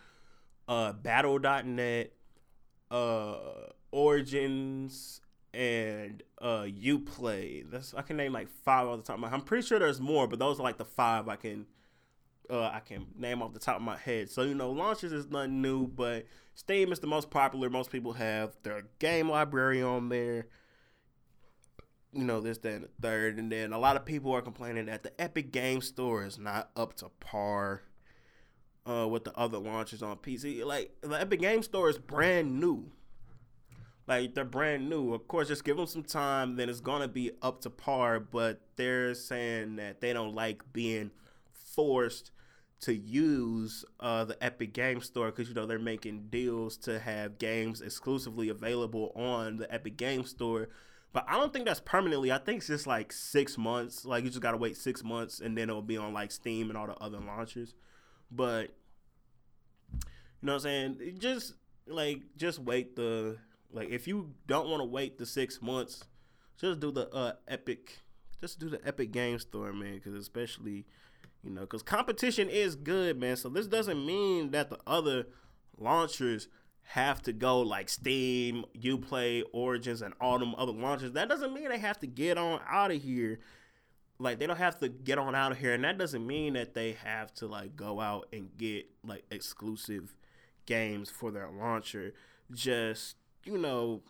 uh, 0.69 0.93
Battle.net, 0.93 2.13
uh, 2.93 3.71
Origins, 3.91 5.21
and 5.55 6.23
uh, 6.41 6.63
UPlay. 6.63 7.69
That's 7.71 7.95
I 7.95 8.03
can 8.03 8.17
name 8.17 8.33
like 8.33 8.49
five 8.65 8.87
off 8.87 8.99
the 8.99 9.03
top 9.03 9.15
of 9.15 9.21
my. 9.21 9.29
I'm 9.29 9.43
pretty 9.43 9.67
sure 9.67 9.79
there's 9.79 10.01
more, 10.01 10.27
but 10.27 10.39
those 10.39 10.61
are 10.61 10.63
like 10.63 10.79
the 10.79 10.85
five 10.85 11.29
I 11.29 11.37
can 11.37 11.67
uh, 12.51 12.71
I 12.73 12.81
can 12.81 13.07
name 13.17 13.43
off 13.43 13.53
the 13.53 13.59
top 13.59 13.77
of 13.77 13.83
my 13.83 13.97
head. 13.97 14.31
So 14.31 14.43
you 14.43 14.55
know, 14.55 14.71
launches 14.71 15.13
is 15.13 15.29
nothing 15.29 15.61
new, 15.63 15.87
but 15.87 16.27
Steam 16.55 16.93
is 16.93 17.01
the 17.01 17.07
most 17.07 17.31
popular. 17.31 17.71
Most 17.71 17.91
people 17.91 18.13
have 18.15 18.57
their 18.63 18.85
game 18.99 19.29
library 19.29 19.83
on 19.83 20.09
there. 20.09 20.47
You 22.15 22.25
know, 22.25 22.41
this, 22.43 22.59
that, 22.59 22.75
and 22.75 22.85
the 22.85 22.91
third. 23.01 23.39
And 23.39 23.51
then 23.51 23.73
a 23.73 23.79
lot 23.79 23.97
of 23.97 24.05
people 24.05 24.33
are 24.33 24.43
complaining 24.43 24.85
that 24.87 25.03
the 25.03 25.19
Epic 25.19 25.51
Game 25.51 25.81
Store 25.81 26.25
is 26.25 26.39
not 26.39 26.71
up 26.77 26.95
to 26.97 27.09
par 27.21 27.85
uh, 28.87 29.07
with 29.09 29.25
the 29.25 29.37
other 29.37 29.59
launches 29.59 30.03
on 30.03 30.17
PC. 30.17 30.65
Like, 30.65 30.95
the 31.01 31.21
Epic 31.21 31.41
Game 31.41 31.63
Store 31.63 31.89
is 31.89 31.99
brand 31.99 32.61
new. 32.61 32.91
Like, 34.07 34.35
they're 34.35 34.45
brand 34.45 34.91
new. 34.91 35.15
Of 35.15 35.29
course, 35.29 35.49
just 35.49 35.65
give 35.65 35.77
them 35.77 35.87
some 35.87 36.03
time, 36.03 36.57
then 36.57 36.69
it's 36.69 36.81
to 36.81 37.09
be 37.09 37.33
up 37.41 37.61
to 37.63 37.71
par. 37.71 38.21
But 38.21 38.61
they're 38.77 39.15
saying 39.15 39.77
that 39.77 40.01
they 40.01 40.13
don't 40.13 40.35
like 40.35 40.73
being 40.73 41.11
forced 41.53 42.33
to 42.83 42.95
use 42.95 43.85
uh, 44.01 44.25
the 44.25 44.43
Epic 44.43 44.73
Game 44.73 45.01
Store 45.01 45.27
because 45.27 45.49
you 45.49 45.55
know 45.55 45.67
they're 45.67 45.79
making 45.79 46.27
deals 46.31 46.77
to 46.79 46.99
have 46.99 47.39
games 47.39 47.81
exclusively 47.81 48.49
available 48.49 49.13
on 49.15 49.57
the 49.57 49.73
Epic 49.73 49.97
Game 49.97 50.25
Store. 50.25 50.69
But 51.13 51.25
I 51.29 51.37
don't 51.39 51.53
think 51.53 51.65
that's 51.65 51.81
permanently. 51.81 52.33
I 52.33 52.39
think 52.39 52.59
it's 52.59 52.67
just 52.67 52.87
like 52.87 53.13
six 53.13 53.57
months. 53.57 54.05
Like 54.05 54.25
you 54.25 54.31
just 54.31 54.43
gotta 54.43 54.57
wait 54.57 54.77
six 54.77 55.05
months, 55.05 55.41
and 55.41 55.57
then 55.57 55.71
it'll 55.71 55.81
be 55.81 55.97
on 55.97 56.13
like 56.13 56.33
Steam 56.33 56.71
and 56.71 56.77
all 56.77 56.89
the 56.89 56.97
other 56.97 57.21
launchers. 57.21 57.75
But 58.35 58.71
you 59.93 60.47
know 60.47 60.55
what 60.55 60.67
I'm 60.67 60.99
saying? 60.99 61.17
Just 61.19 61.55
like 61.87 62.23
just 62.37 62.59
wait 62.59 62.97
the 62.97 63.39
like 63.71 63.91
if 63.91 64.09
you 64.09 64.35
don't 64.47 64.69
want 64.69 64.81
to 64.81 64.87
wait 64.87 65.19
the 65.19 65.27
six 65.27 65.61
months, 65.61 66.05
just 66.59 66.81
do 66.81 66.91
the 66.91 67.09
uh, 67.11 67.33
Epic. 67.47 67.99
Just 68.41 68.59
do 68.59 68.69
the 68.69 68.81
Epic 68.87 69.13
Game 69.13 69.39
Store, 69.39 69.73
man. 69.73 69.95
Because 69.95 70.15
especially 70.15 70.87
you 71.43 71.51
know, 71.51 71.63
because 71.63 71.83
competition 71.83 72.49
is 72.49 72.75
good, 72.77 73.19
man. 73.19 73.37
So 73.37 73.49
this 73.49 73.67
doesn't 73.67 74.05
mean 74.05 74.53
that 74.53 74.71
the 74.71 74.79
other 74.87 75.27
launchers 75.79 76.49
have 76.83 77.23
to 77.23 77.33
go 77.33 77.61
like 77.61 77.89
Steam, 77.89 78.65
UPlay, 78.79 79.43
Origins, 79.53 80.03
and 80.03 80.15
all 80.21 80.39
them 80.39 80.55
other 80.57 80.73
launchers. 80.73 81.13
That 81.13 81.29
doesn't 81.29 81.53
mean 81.53 81.69
they 81.69 81.79
have 81.79 81.99
to 82.01 82.07
get 82.07 82.39
on 82.39 82.61
out 82.69 82.91
of 82.91 83.03
here. 83.03 83.41
Like 84.19 84.39
they 84.39 84.47
don't 84.47 84.59
have 84.59 84.79
to 84.81 84.89
get 84.89 85.19
on 85.19 85.35
out 85.35 85.53
of 85.53 85.59
here, 85.59 85.75
and 85.75 85.85
that 85.85 85.99
doesn't 85.99 86.27
mean 86.27 86.55
that 86.55 86.75
they 86.75 86.93
have 86.93 87.33
to 87.35 87.47
like 87.47 87.77
go 87.77 88.01
out 88.01 88.29
and 88.33 88.51
get 88.57 88.87
like 89.05 89.25
exclusive 89.31 90.15
games 90.67 91.11
for 91.11 91.31
their 91.31 91.49
launcher. 91.51 92.15
Just 92.53 93.17
you 93.45 93.59
know, 93.59 94.03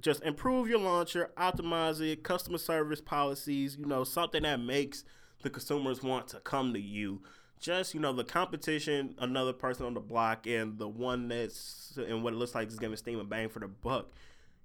just 0.00 0.22
improve 0.22 0.68
your 0.68 0.80
launcher, 0.80 1.30
optimize 1.36 2.00
it, 2.00 2.22
customer 2.22 2.58
service 2.58 3.00
policies. 3.00 3.76
You 3.78 3.86
know, 3.86 4.04
something 4.04 4.42
that 4.42 4.60
makes 4.60 5.04
the 5.42 5.50
consumers 5.50 6.02
want 6.02 6.28
to 6.28 6.40
come 6.40 6.72
to 6.74 6.80
you. 6.80 7.22
Just 7.60 7.94
you 7.94 8.00
know, 8.00 8.12
the 8.12 8.24
competition, 8.24 9.14
another 9.18 9.52
person 9.52 9.86
on 9.86 9.94
the 9.94 10.00
block, 10.00 10.46
and 10.46 10.78
the 10.78 10.88
one 10.88 11.28
that's 11.28 11.96
and 11.96 12.22
what 12.22 12.32
it 12.32 12.36
looks 12.36 12.54
like 12.54 12.68
is 12.68 12.78
giving 12.78 12.96
Steam 12.96 13.18
a 13.18 13.24
bang 13.24 13.48
for 13.48 13.60
the 13.60 13.68
buck. 13.68 14.10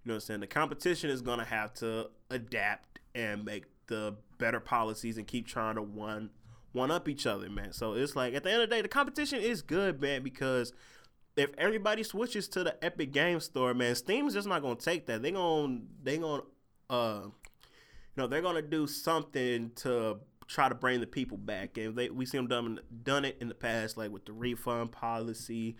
You 0.03 0.09
know 0.09 0.13
what 0.13 0.15
I'm 0.15 0.21
saying? 0.21 0.39
The 0.41 0.47
competition 0.47 1.09
is 1.09 1.21
gonna 1.21 1.45
have 1.45 1.73
to 1.75 2.09
adapt 2.29 2.99
and 3.15 3.45
make 3.45 3.65
the 3.89 4.15
better 4.37 4.61
policies 4.61 5.17
and 5.17 5.27
keep 5.27 5.45
trying 5.45 5.75
to 5.75 5.81
one 5.81 6.29
one 6.71 6.91
up 6.91 7.09
each 7.09 7.25
other, 7.25 7.49
man. 7.49 7.73
So 7.73 7.93
it's 7.93 8.15
like 8.15 8.33
at 8.33 8.43
the 8.43 8.51
end 8.51 8.61
of 8.61 8.69
the 8.69 8.75
day, 8.75 8.81
the 8.81 8.87
competition 8.87 9.41
is 9.41 9.61
good, 9.61 10.01
man, 10.01 10.23
because 10.23 10.71
if 11.35 11.51
everybody 11.57 12.03
switches 12.03 12.47
to 12.49 12.63
the 12.63 12.83
Epic 12.83 13.11
Game 13.11 13.39
Store, 13.39 13.73
man, 13.73 13.95
Steam's 13.95 14.33
just 14.33 14.47
not 14.47 14.61
gonna 14.61 14.75
take 14.75 15.05
that. 15.07 15.21
They 15.21 15.31
gonna 15.31 15.79
they 16.01 16.17
gonna 16.17 16.43
uh 16.89 17.21
you 17.23 17.31
know 18.17 18.27
they're 18.27 18.41
gonna 18.41 18.61
do 18.61 18.87
something 18.87 19.71
to 19.77 20.19
try 20.47 20.67
to 20.67 20.75
bring 20.75 20.99
the 20.99 21.07
people 21.07 21.37
back. 21.37 21.77
And 21.77 21.95
they 21.95 22.09
we 22.09 22.25
see 22.25 22.37
them 22.37 22.47
done 22.47 22.79
done 23.03 23.25
it 23.25 23.37
in 23.41 23.47
the 23.47 23.55
past, 23.55 23.97
like 23.97 24.11
with 24.11 24.25
the 24.25 24.33
refund 24.33 24.91
policy, 24.91 25.75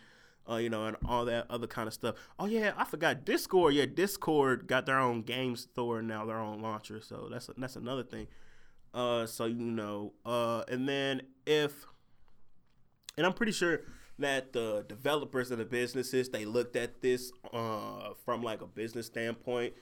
uh, 0.50 0.58
you 0.58 0.70
know, 0.70 0.86
and 0.86 0.98
all 1.06 1.26
that 1.26 1.46
other 1.50 1.68
kind 1.68 1.88
of 1.88 1.94
stuff. 1.94 2.16
Oh 2.40 2.46
yeah, 2.46 2.74
I 2.78 2.86
forgot 2.86 3.26
Discord. 3.26 3.74
Yeah, 3.74 3.86
Discord 3.86 4.68
got 4.68 4.86
their 4.86 5.00
own 5.00 5.22
game 5.22 5.56
store 5.56 6.02
now, 6.02 6.26
their 6.26 6.40
own 6.40 6.62
launcher. 6.62 7.02
So 7.02 7.28
that's 7.32 7.50
that's 7.58 7.76
another 7.76 8.04
thing. 8.04 8.28
Uh, 8.94 9.26
so 9.26 9.46
you 9.46 9.56
know, 9.56 10.14
uh, 10.26 10.64
and 10.68 10.90
then 10.90 11.22
if, 11.46 11.86
and 13.18 13.26
I'm 13.26 13.34
pretty 13.34 13.52
sure 13.52 13.82
that 14.18 14.54
the 14.54 14.84
developers 14.88 15.52
and 15.52 15.62
the 15.62 15.66
businesses 15.66 16.30
they 16.30 16.44
looked 16.44 16.76
at 16.76 17.02
this 17.02 17.32
uh 17.54 18.10
from 18.26 18.44
like 18.44 18.62
a 18.62 18.68
business 18.68 19.06
standpoint, 19.06 19.74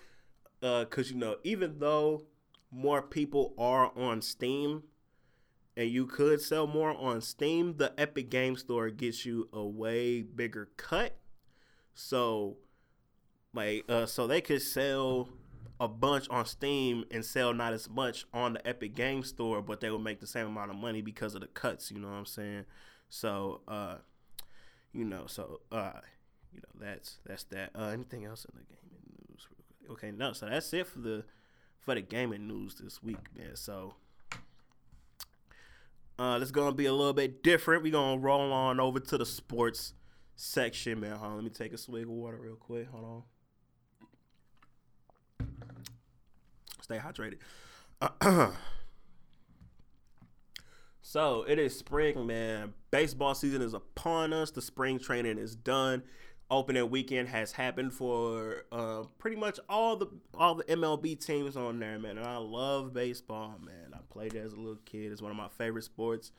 uh, 0.61 0.85
cause 0.85 1.09
you 1.09 1.17
know 1.17 1.37
even 1.43 1.79
though 1.79 2.23
more 2.69 3.01
people 3.01 3.53
are 3.57 3.91
on 3.97 4.21
Steam 4.21 4.83
and 5.77 5.91
you 5.91 6.07
could 6.07 6.41
sell 6.41 6.65
more 6.65 6.97
on 6.97 7.21
Steam, 7.21 7.77
the 7.77 7.93
Epic 7.99 8.31
Game 8.31 8.57
Store 8.57 8.89
gets 8.89 9.27
you 9.27 9.47
a 9.53 9.63
way 9.63 10.23
bigger 10.23 10.69
cut. 10.75 11.15
So 11.93 12.57
like 13.53 13.85
uh 13.87 14.07
so 14.07 14.25
they 14.27 14.41
could 14.41 14.63
sell 14.63 15.29
a 15.79 15.87
bunch 15.87 16.27
on 16.29 16.45
Steam 16.47 17.05
and 17.11 17.23
sell 17.23 17.53
not 17.53 17.73
as 17.73 17.87
much 17.87 18.25
on 18.33 18.53
the 18.53 18.67
Epic 18.67 18.95
Game 18.95 19.21
Store, 19.21 19.61
but 19.61 19.79
they 19.79 19.91
will 19.91 19.99
make 19.99 20.19
the 20.19 20.27
same 20.27 20.47
amount 20.47 20.71
of 20.71 20.77
money 20.77 21.01
because 21.01 21.35
of 21.35 21.41
the 21.41 21.47
cuts, 21.47 21.91
you 21.91 21.99
know 21.99 22.07
what 22.07 22.15
I'm 22.15 22.25
saying? 22.25 22.65
So 23.07 23.61
uh 23.67 23.97
you 24.91 25.05
know, 25.05 25.25
so 25.27 25.61
uh 25.71 26.01
you 26.51 26.59
know, 26.59 26.87
that's 26.87 27.19
that's 27.23 27.43
that. 27.45 27.69
Uh 27.75 27.89
anything 27.89 28.25
else 28.25 28.45
in 28.45 28.59
the 28.59 28.65
gaming 28.65 29.29
news? 29.29 29.47
Okay, 29.91 30.09
no, 30.09 30.33
so 30.33 30.47
that's 30.47 30.73
it 30.73 30.87
for 30.87 30.99
the 30.99 31.23
for 31.79 31.93
the 31.93 32.01
gaming 32.01 32.47
news 32.47 32.79
this 32.81 33.03
week, 33.03 33.27
man. 33.37 33.55
So 33.55 33.93
uh, 36.19 36.39
it's 36.41 36.51
gonna 36.51 36.75
be 36.75 36.85
a 36.85 36.93
little 36.93 37.13
bit 37.13 37.43
different. 37.43 37.83
We're 37.83 37.91
gonna 37.91 38.19
roll 38.19 38.51
on 38.51 38.79
over 38.79 38.99
to 38.99 39.17
the 39.17 39.25
sports 39.25 39.93
section, 40.35 40.99
man. 40.99 41.15
Hold 41.15 41.31
on, 41.31 41.35
let 41.35 41.43
me 41.43 41.49
take 41.49 41.73
a 41.73 41.77
swig 41.77 42.03
of 42.03 42.09
water 42.09 42.37
real 42.39 42.55
quick. 42.55 42.87
Hold 42.89 43.25
on. 45.39 45.47
Stay 46.81 46.99
hydrated. 46.99 47.39
so 51.01 51.43
it 51.47 51.59
is 51.59 51.77
spring, 51.77 52.25
man. 52.25 52.73
Baseball 52.91 53.35
season 53.35 53.61
is 53.61 53.73
upon 53.73 54.33
us. 54.33 54.51
The 54.51 54.61
spring 54.61 54.99
training 54.99 55.37
is 55.37 55.55
done 55.55 56.03
opening 56.49 56.89
weekend 56.89 57.27
has 57.29 57.51
happened 57.51 57.93
for 57.93 58.65
uh, 58.71 59.03
pretty 59.17 59.35
much 59.35 59.59
all 59.67 59.95
the 59.97 60.07
all 60.33 60.55
the 60.55 60.63
MLB 60.65 61.23
teams 61.23 61.57
on 61.57 61.79
there, 61.79 61.99
man. 61.99 62.17
And 62.17 62.27
I 62.27 62.37
love 62.37 62.93
baseball, 62.93 63.55
man. 63.63 63.93
I 63.93 63.99
played 64.17 64.33
it 64.33 64.43
as 64.43 64.53
a 64.53 64.57
little 64.57 64.79
kid. 64.85 65.11
It's 65.11 65.21
one 65.21 65.29
of 65.29 65.37
my 65.37 65.47
favorite 65.47 65.83
sports. 65.83 66.31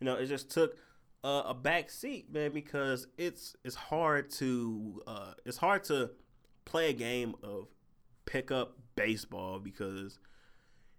You 0.00 0.06
know, 0.06 0.14
it 0.14 0.26
just 0.26 0.50
took 0.50 0.78
uh, 1.22 1.42
a 1.46 1.54
back 1.54 1.90
seat, 1.90 2.32
man, 2.32 2.52
because 2.52 3.06
it's 3.18 3.54
it's 3.62 3.74
hard 3.74 4.30
to 4.32 5.02
uh, 5.06 5.32
it's 5.44 5.58
hard 5.58 5.84
to 5.84 6.12
play 6.64 6.88
a 6.88 6.92
game 6.94 7.34
of 7.42 7.68
pickup 8.24 8.78
baseball 8.96 9.58
because 9.58 10.18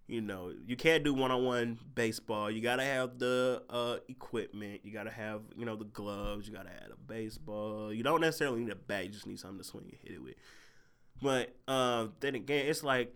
you 0.07 0.21
know, 0.21 0.51
you 0.67 0.75
can't 0.75 1.03
do 1.03 1.13
one 1.13 1.31
on 1.31 1.43
one 1.45 1.79
baseball. 1.95 2.51
You 2.51 2.61
gotta 2.61 2.83
have 2.83 3.17
the 3.17 3.63
uh, 3.69 3.97
equipment. 4.09 4.81
You 4.83 4.91
gotta 4.91 5.09
have, 5.09 5.41
you 5.57 5.65
know, 5.65 5.75
the 5.75 5.85
gloves. 5.85 6.47
You 6.47 6.53
gotta 6.53 6.69
have 6.69 6.91
a 6.91 7.11
baseball. 7.11 7.91
You 7.93 8.03
don't 8.03 8.21
necessarily 8.21 8.59
need 8.59 8.71
a 8.71 8.75
bat. 8.75 9.05
You 9.05 9.09
just 9.11 9.25
need 9.25 9.39
something 9.39 9.59
to 9.59 9.63
swing 9.63 9.85
and 9.85 9.97
hit 10.03 10.11
it 10.11 10.21
with. 10.21 10.35
But 11.21 11.55
uh, 11.67 12.07
then 12.19 12.35
again, 12.35 12.67
it's 12.67 12.83
like 12.83 13.15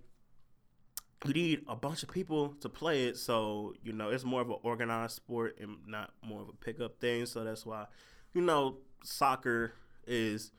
you 1.27 1.33
need 1.33 1.61
a 1.67 1.75
bunch 1.75 2.03
of 2.03 2.09
people 2.09 2.55
to 2.61 2.69
play 2.69 3.05
it, 3.07 3.17
so 3.17 3.73
you 3.83 3.93
know 3.93 4.09
it's 4.09 4.23
more 4.23 4.41
of 4.41 4.49
an 4.49 4.57
organized 4.63 5.15
sport 5.15 5.57
and 5.59 5.77
not 5.87 6.11
more 6.23 6.41
of 6.41 6.49
a 6.49 6.53
pickup 6.53 6.99
thing. 6.99 7.25
So 7.25 7.43
that's 7.43 7.65
why, 7.65 7.85
you 8.33 8.41
know, 8.41 8.77
soccer 9.03 9.73
is 10.07 10.51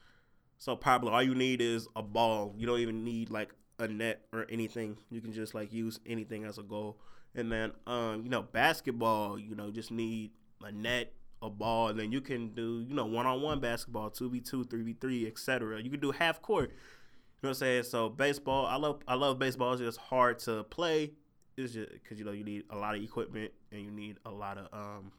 so 0.59 0.77
popular. 0.77 1.13
All 1.13 1.23
you 1.23 1.35
need 1.35 1.61
is 1.61 1.89
a 1.97 2.03
ball. 2.03 2.55
You 2.57 2.67
don't 2.67 2.81
even 2.81 3.05
need 3.05 3.31
like 3.31 3.55
a 3.79 3.89
net 3.89 4.23
or 4.33 4.47
anything. 4.51 4.97
You 5.11 5.21
can 5.21 5.33
just 5.33 5.55
like 5.55 5.73
use 5.73 6.01
anything 6.07 6.45
as 6.45 6.59
a 6.59 6.63
goal. 6.63 6.99
And 7.35 7.53
then, 7.53 7.73
um, 7.87 8.23
you 8.23 8.31
know, 8.31 8.43
basketball, 8.43 9.39
you 9.39 9.55
know, 9.55 9.71
just 9.71 9.91
need 9.91 10.31
a 10.65 10.73
net, 10.73 11.13
a 11.43 11.51
ball, 11.51 11.89
and 11.89 12.01
then 12.01 12.11
you 12.11 12.23
can 12.23 12.55
do, 12.55 12.85
you 12.89 12.95
know, 12.95 13.05
one 13.05 13.27
on 13.27 13.43
one 13.43 13.61
basketball, 13.61 14.09
two 14.09 14.31
v 14.31 14.41
two, 14.41 14.65
three 14.65 14.83
v 14.83 14.97
three, 14.99 15.27
etc. 15.27 15.83
You 15.83 15.91
can 15.91 16.01
do 16.01 16.13
half 16.13 16.41
court. 16.41 16.73
You 17.43 17.49
know 17.49 17.51
what 17.51 17.57
I'm 17.57 17.61
saying? 17.61 17.83
So 17.85 18.09
baseball, 18.09 18.67
I 18.67 18.77
love 18.77 19.01
I 19.07 19.15
love 19.15 19.39
baseball. 19.39 19.73
It's 19.73 19.83
just 19.83 19.99
hard 19.99 20.39
to 20.41 20.65
play. 20.65 21.13
It's 21.57 21.73
just 21.75 21.93
because 21.93 22.19
you 22.19 22.25
know 22.25 22.33
you 22.33 22.45
need 22.45 22.65
a 22.71 22.77
lot 22.77 22.95
of 22.95 23.03
equipment 23.03 23.53
and 23.71 23.83
you 23.83 23.91
need 23.91 24.17
a 24.25 24.31
lot 24.31 24.59
of 24.59 24.69
um 24.73 25.13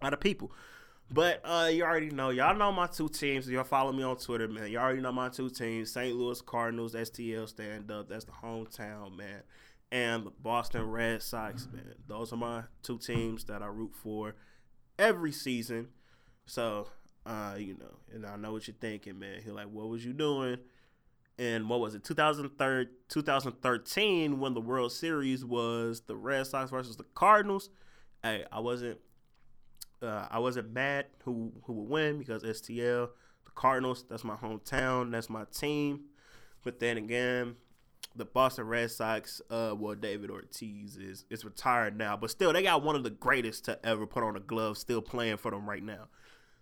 a 0.00 0.04
lot 0.04 0.12
of 0.12 0.20
people. 0.20 0.52
But 1.10 1.40
uh, 1.44 1.68
you 1.72 1.84
already 1.84 2.10
know, 2.10 2.30
y'all 2.30 2.56
know 2.56 2.72
my 2.72 2.86
two 2.88 3.08
teams. 3.08 3.48
Y'all 3.48 3.62
follow 3.62 3.92
me 3.92 4.02
on 4.02 4.16
Twitter, 4.16 4.48
man. 4.48 4.70
You 4.70 4.78
all 4.78 4.86
already 4.86 5.00
know 5.00 5.12
my 5.12 5.28
two 5.28 5.48
teams: 5.48 5.92
St. 5.92 6.14
Louis 6.16 6.40
Cardinals, 6.40 6.94
STL 6.94 7.48
stand 7.48 7.90
up. 7.90 8.08
That's 8.08 8.24
the 8.24 8.32
hometown, 8.32 9.16
man, 9.16 9.42
and 9.92 10.26
the 10.26 10.30
Boston 10.30 10.82
Red 10.82 11.22
Sox, 11.22 11.68
man. 11.72 11.94
Those 12.08 12.32
are 12.32 12.36
my 12.36 12.62
two 12.82 12.98
teams 12.98 13.44
that 13.44 13.62
I 13.62 13.66
root 13.66 13.94
for 13.94 14.34
every 14.98 15.32
season. 15.32 15.88
So, 16.46 16.88
uh, 17.24 17.54
you 17.56 17.74
know, 17.74 17.98
and 18.12 18.26
I 18.26 18.36
know 18.36 18.52
what 18.52 18.66
you're 18.66 18.76
thinking, 18.80 19.18
man. 19.18 19.42
You're 19.44 19.54
like, 19.54 19.68
what 19.68 19.88
was 19.88 20.04
you 20.04 20.12
doing? 20.12 20.58
And 21.38 21.68
what 21.68 21.80
was 21.80 21.94
it 21.94 22.02
2003 22.04 22.86
2013 23.08 24.40
when 24.40 24.54
the 24.54 24.60
world 24.60 24.92
series 24.92 25.44
was 25.44 26.02
the 26.06 26.16
red 26.16 26.46
sox 26.46 26.70
versus 26.70 26.96
the 26.96 27.04
cardinals. 27.14 27.70
Hey 28.22 28.44
i 28.50 28.60
wasn't 28.60 28.98
uh, 30.02 30.26
i 30.30 30.38
wasn't 30.38 30.72
mad 30.72 31.06
who 31.24 31.52
who 31.64 31.74
would 31.74 31.88
win 31.88 32.18
because 32.18 32.42
stl 32.42 33.08
the 33.44 33.50
cardinals 33.54 34.04
that's 34.08 34.24
my 34.24 34.36
hometown 34.36 35.10
that's 35.10 35.30
my 35.30 35.44
team. 35.52 36.04
But 36.64 36.80
then 36.80 36.96
again 36.96 37.56
the 38.14 38.24
boston 38.24 38.66
red 38.66 38.90
sox 38.90 39.42
uh 39.50 39.74
well 39.76 39.94
david 39.94 40.30
ortiz 40.30 40.96
is 40.96 41.26
is 41.28 41.44
retired 41.44 41.98
now 41.98 42.16
but 42.16 42.30
still 42.30 42.50
they 42.50 42.62
got 42.62 42.82
one 42.82 42.96
of 42.96 43.02
the 43.02 43.10
greatest 43.10 43.66
to 43.66 43.78
ever 43.84 44.06
put 44.06 44.22
on 44.22 44.36
a 44.36 44.40
glove 44.40 44.78
still 44.78 45.02
playing 45.02 45.36
for 45.36 45.50
them 45.50 45.68
right 45.68 45.82
now. 45.82 46.08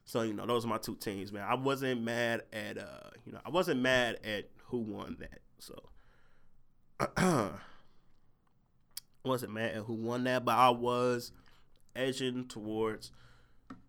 So 0.04 0.22
you 0.22 0.34
know 0.34 0.46
those 0.46 0.64
are 0.64 0.68
my 0.68 0.78
two 0.78 0.96
teams 0.96 1.32
man. 1.32 1.46
I 1.48 1.54
wasn't 1.54 2.02
mad 2.02 2.42
at 2.52 2.76
uh 2.76 3.10
you 3.24 3.32
know 3.32 3.40
i 3.46 3.50
wasn't 3.50 3.80
mad 3.80 4.18
at 4.24 4.48
who 4.74 4.80
won 4.80 5.16
that. 5.20 5.38
So 5.58 5.88
wasn't 9.24 9.52
mad 9.52 9.76
at 9.76 9.84
who 9.84 9.94
won 9.94 10.24
that, 10.24 10.44
but 10.44 10.56
I 10.56 10.70
was 10.70 11.30
edging 11.94 12.48
towards 12.48 13.12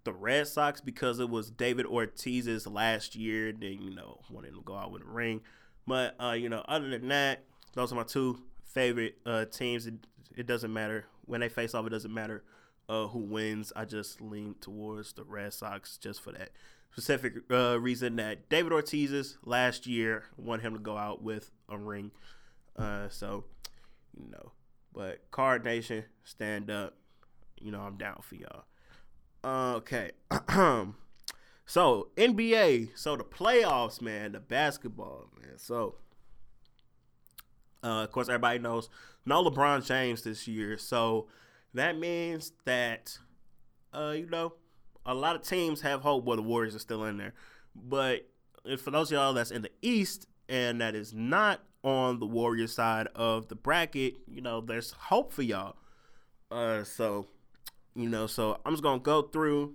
the 0.04 0.14
Red 0.14 0.48
Sox 0.48 0.82
because 0.82 1.20
it 1.20 1.30
was 1.30 1.50
David 1.50 1.88
Ortiz's 1.88 2.68
last 2.68 3.16
year. 3.16 3.52
Then 3.52 3.82
you 3.82 3.96
know 3.96 4.20
wanted 4.30 4.54
to 4.54 4.62
go 4.62 4.76
out 4.76 4.92
with 4.92 5.02
a 5.02 5.06
ring, 5.06 5.42
but 5.88 6.14
uh, 6.22 6.34
you 6.34 6.50
know 6.50 6.64
other 6.68 6.88
than 6.90 7.08
that, 7.08 7.46
those 7.74 7.92
are 7.92 7.96
my 7.96 8.04
two 8.04 8.44
favorite 8.64 9.18
uh, 9.26 9.46
teams. 9.46 9.88
It, 9.88 9.96
it 10.36 10.46
doesn't 10.46 10.72
matter 10.72 11.06
when 11.26 11.42
they 11.42 11.50
face 11.50 11.74
off. 11.74 11.88
It 11.88 11.90
doesn't 11.90 12.14
matter 12.14 12.44
uh, 12.88 13.08
who 13.08 13.18
wins. 13.20 13.74
I 13.76 13.86
just 13.86 14.22
lean 14.22 14.54
towards 14.62 15.14
the 15.14 15.24
Red 15.24 15.52
Sox 15.54 15.98
just 15.98 16.22
for 16.22 16.32
that 16.34 16.52
specific 16.96 17.34
uh, 17.52 17.78
reason 17.78 18.16
that 18.16 18.48
David 18.48 18.72
Ortiz's 18.72 19.38
last 19.44 19.86
year 19.86 20.24
want 20.38 20.62
him 20.62 20.74
to 20.76 20.80
go 20.80 20.96
out 20.96 21.22
with 21.22 21.52
a 21.68 21.78
ring. 21.78 22.12
Uh, 22.78 23.10
so, 23.10 23.44
you 24.18 24.32
know, 24.32 24.54
but 24.94 25.30
Card 25.30 25.66
Nation, 25.66 26.06
stand 26.24 26.72
up. 26.72 26.96
You 27.60 27.74
know, 27.74 27.82
I'm 27.82 27.98
down 27.98 28.22
for 28.22 28.36
y'all. 28.36 28.64
Uh, 29.44 29.76
okay. 29.76 30.12
so, 31.66 32.08
NBA. 32.16 32.92
So, 32.96 33.18
the 33.18 33.26
playoffs, 33.26 34.02
man, 34.02 34.32
the 34.32 34.40
basketball, 34.40 35.26
man. 35.38 35.58
So, 35.58 35.96
uh, 37.84 38.04
of 38.04 38.12
course, 38.14 38.30
everybody 38.30 38.60
knows 38.60 38.90
no 39.26 39.44
LeBron 39.44 39.86
James 39.86 40.22
this 40.22 40.48
year. 40.48 40.78
So, 40.78 41.28
that 41.74 41.98
means 41.98 42.54
that, 42.64 43.18
uh, 43.94 44.14
you 44.16 44.30
know, 44.30 44.54
a 45.06 45.14
lot 45.14 45.36
of 45.36 45.42
teams 45.44 45.82
have 45.82 46.02
hope. 46.02 46.26
Well, 46.26 46.38
the 46.38 46.44
Warriors 46.44 46.76
are 46.76 46.80
still 46.80 47.04
in 47.06 47.18
there, 47.18 47.34
but 47.76 48.28
for 48.80 48.92
those 48.92 49.12
of 49.12 49.16
y'all 49.16 49.34
that's 49.34 49.52
in 49.52 49.62
the 49.62 49.72
East 49.82 50.28
and 50.50 50.82
that 50.82 50.96
is 50.96 51.14
not 51.14 51.62
on 51.84 52.20
the 52.20 52.26
Warriors 52.26 52.74
side 52.74 53.08
of 53.16 53.48
the 53.48 53.56
bracket, 53.56 54.16
you 54.28 54.42
know, 54.42 54.62
there's 54.62 54.92
hope 54.92 55.32
for 55.32 55.44
y'all. 55.44 55.76
Uh, 56.50 56.84
so, 56.84 57.28
you 57.96 58.10
know, 58.10 58.28
so 58.28 58.60
I'm 58.66 58.74
just 58.74 58.84
gonna 58.84 59.00
go 59.00 59.24
through 59.24 59.74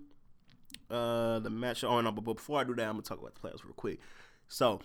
uh 0.90 1.38
the 1.38 1.51
match. 1.51 1.83
No, 1.83 2.03
but 2.11 2.23
before 2.23 2.61
I 2.61 2.64
do 2.64 2.75
that, 2.75 2.85
I'm 2.85 2.93
gonna 2.93 3.03
talk 3.03 3.21
about 3.21 3.35
the 3.35 3.40
players 3.40 3.64
real 3.64 3.75
quick. 3.75 4.01
So, 4.49 4.81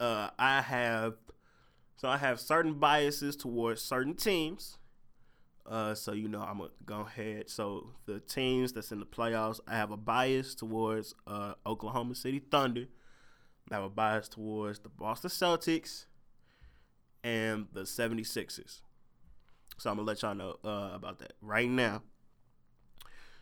uh, 0.00 0.30
I 0.38 0.60
have, 0.60 1.14
so 1.96 2.08
I 2.08 2.18
have 2.18 2.40
certain 2.40 2.74
biases 2.74 3.36
towards 3.36 3.80
certain 3.80 4.14
teams. 4.14 4.78
Uh, 5.66 5.94
so 5.94 6.12
you 6.12 6.28
know 6.28 6.40
I'm 6.40 6.58
gonna 6.58 6.70
go 6.84 7.00
ahead. 7.00 7.48
So 7.48 7.90
the 8.06 8.20
teams 8.20 8.72
that's 8.72 8.90
in 8.90 8.98
the 8.98 9.06
playoffs, 9.06 9.60
I 9.66 9.76
have 9.76 9.90
a 9.90 9.96
bias 9.96 10.54
towards 10.54 11.14
uh, 11.26 11.54
Oklahoma 11.64 12.14
City 12.14 12.40
Thunder. 12.40 12.86
I 13.70 13.76
have 13.76 13.84
a 13.84 13.90
bias 13.90 14.28
towards 14.28 14.80
the 14.80 14.88
Boston 14.88 15.30
Celtics 15.30 16.06
and 17.22 17.66
the 17.72 17.82
76ers. 17.82 18.80
So 19.78 19.90
I'm 19.90 19.96
gonna 19.96 20.06
let 20.06 20.22
y'all 20.22 20.34
know 20.34 20.56
uh, 20.64 20.90
about 20.94 21.20
that 21.20 21.34
right 21.40 21.68
now. 21.68 22.02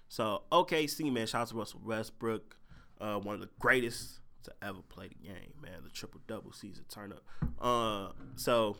So 0.08 0.42
OKC 0.52 1.10
man, 1.10 1.26
shout 1.26 1.42
out 1.42 1.48
to 1.48 1.56
Russell 1.56 1.80
Westbrook, 1.84 2.56
uh, 3.00 3.16
one 3.16 3.34
of 3.34 3.40
the 3.40 3.48
greatest 3.58 4.20
to 4.44 4.52
ever 4.62 4.80
play 4.88 5.08
the 5.08 5.26
game, 5.26 5.52
man. 5.62 5.82
The 5.84 5.90
triple 5.90 6.20
double 6.26 6.52
season 6.52 6.84
turn 6.88 7.12
up. 7.12 7.24
Uh, 7.60 8.12
so 8.36 8.76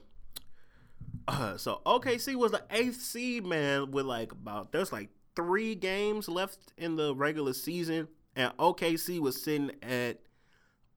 uh, 1.29 1.57
so 1.57 1.81
OKC 1.87 2.35
was 2.35 2.53
the 2.53 2.65
eighth 2.71 3.01
seed, 3.01 3.45
man, 3.45 3.91
with 3.91 4.07
like 4.07 4.33
about 4.33 4.73
there's 4.73 4.93
like 4.93 5.11
three 5.37 5.75
games 5.75 6.29
left 6.29 6.73
in 6.77 6.97
the 6.97 7.15
regular 7.15 7.53
season, 7.53 8.09
and 8.37 8.57
OKC 8.59 9.19
was 9.21 9.43
sitting 9.43 9.71
at 9.83 10.21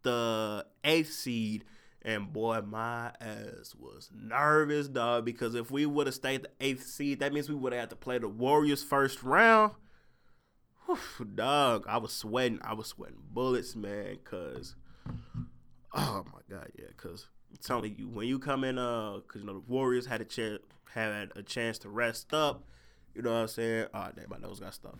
the 0.04 0.66
eighth 0.84 1.14
seed. 1.14 1.66
And 2.06 2.34
boy, 2.34 2.60
my 2.62 3.14
ass 3.22 3.74
was 3.80 4.10
nervous, 4.14 4.90
dog, 4.90 5.24
because 5.24 5.56
if 5.56 5.72
we 5.72 5.86
would 5.86 6.08
have 6.08 6.14
stayed 6.14 6.44
the 6.44 6.50
eighth 6.60 6.86
seed, 6.86 7.22
that 7.22 7.32
means 7.32 7.48
we 7.48 7.56
would 7.56 7.72
have 7.72 7.80
had 7.80 7.90
to 7.92 7.96
play 7.96 8.18
the 8.18 8.28
Warriors 8.28 8.84
first 8.84 9.24
round. 9.24 9.72
Whew, 10.86 11.26
dog, 11.34 11.86
I 11.88 11.98
was 11.98 12.12
sweating. 12.12 12.60
I 12.62 12.74
was 12.74 12.88
sweating 12.88 13.24
bullets, 13.32 13.74
man, 13.74 14.18
because, 14.22 14.76
oh 15.94 16.26
my 16.26 16.42
God, 16.50 16.70
yeah, 16.78 16.88
because 16.90 17.30
telling 17.58 17.96
you 17.98 18.08
when 18.08 18.28
you 18.28 18.40
come 18.40 18.64
in, 18.64 18.78
uh, 18.78 19.18
because 19.18 19.42
you 19.42 19.48
know 19.48 19.54
the 19.54 19.72
Warriors 19.72 20.06
had 20.06 20.22
a 20.22 20.26
chance 20.26 20.62
had 20.94 21.32
a 21.36 21.44
chance 21.44 21.78
to 21.80 21.90
rest 21.90 22.34
up. 22.34 22.64
You 23.16 23.22
know 23.22 23.32
what 23.32 23.42
I'm 23.42 23.48
saying? 23.48 23.88
Oh 23.94 24.10
damn, 24.16 24.30
my 24.30 24.38
nose 24.38 24.60
got 24.60 24.74
stuck. 24.74 24.98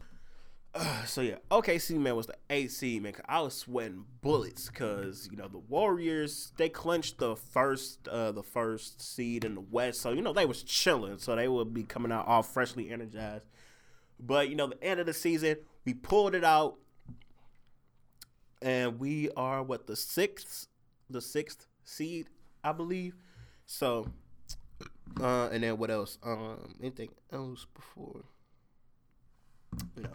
Uh, 0.76 1.04
so 1.06 1.22
yeah, 1.22 1.36
OKC 1.52 1.98
man 1.98 2.16
was 2.16 2.28
the 2.28 2.36
AC 2.50 3.00
man. 3.00 3.14
I 3.28 3.42
was 3.42 3.56
sweating 3.56 4.06
bullets 4.22 4.68
because 4.68 5.28
you 5.32 5.38
know 5.38 5.48
the 5.48 5.60
Warriors 5.60 6.52
they 6.58 6.70
clinched 6.70 7.20
the 7.20 7.36
first 7.36 8.08
uh 8.08 8.32
the 8.32 8.44
first 8.44 9.02
seed 9.02 9.46
in 9.46 9.56
the 9.56 9.62
West, 9.62 10.02
so 10.02 10.12
you 10.12 10.22
know 10.22 10.34
they 10.34 10.46
was 10.46 10.64
chilling, 10.64 11.18
so 11.20 11.36
they 11.36 11.48
would 11.48 11.74
be 11.74 11.84
coming 11.84 12.12
out 12.12 12.28
all 12.28 12.44
freshly 12.44 12.92
energized. 12.92 13.46
But 14.20 14.50
you 14.50 14.56
know 14.56 14.68
the 14.68 14.84
end 14.84 15.00
of 15.00 15.06
the 15.06 15.14
season, 15.14 15.58
we 15.86 15.94
pulled 15.94 16.36
it 16.36 16.44
out, 16.44 16.76
and 18.62 19.00
we 19.00 19.30
are 19.36 19.64
what 19.64 19.88
the 19.88 19.96
sixth 19.96 20.68
the 21.10 21.22
sixth 21.22 21.68
seed 21.84 22.28
I 22.64 22.72
believe. 22.72 23.16
So, 23.66 24.08
uh, 25.20 25.50
and 25.52 25.64
then 25.64 25.78
what 25.78 25.92
else? 25.92 26.18
Um, 26.24 26.76
anything 26.82 27.10
else 27.32 27.66
before? 27.74 28.24
Know. 29.96 30.10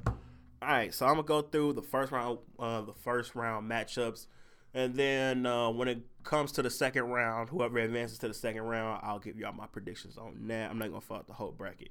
All 0.61 0.69
right, 0.69 0.93
so 0.93 1.07
I'm 1.07 1.15
gonna 1.15 1.25
go 1.25 1.43
through 1.43 1.75
the 1.75 1.83
first 1.83 2.13
round, 2.13 2.39
uh, 2.59 2.83
the 2.83 2.93
first 2.93 3.35
round 3.35 3.71
matchups, 3.71 4.27
and 4.75 4.95
then 4.95 5.47
uh, 5.47 5.71
when 5.71 5.89
it 5.89 6.01
comes 6.25 6.53
to 6.53 6.63
the 6.63 6.71
second 6.71 7.05
round, 7.05 7.49
whoever 7.49 7.79
advances 7.79 8.19
to 8.19 8.29
the 8.29 8.35
second 8.35 8.63
round, 8.63 9.01
I'll 9.03 9.19
give 9.19 9.39
y'all 9.39 9.53
my 9.53 9.67
predictions 9.67 10.19
on 10.19 10.47
that. 10.49 10.71
I'm 10.71 10.79
not 10.79 10.89
gonna 10.89 11.01
fuck 11.01 11.27
the 11.27 11.33
whole 11.33 11.53
bracket. 11.53 11.91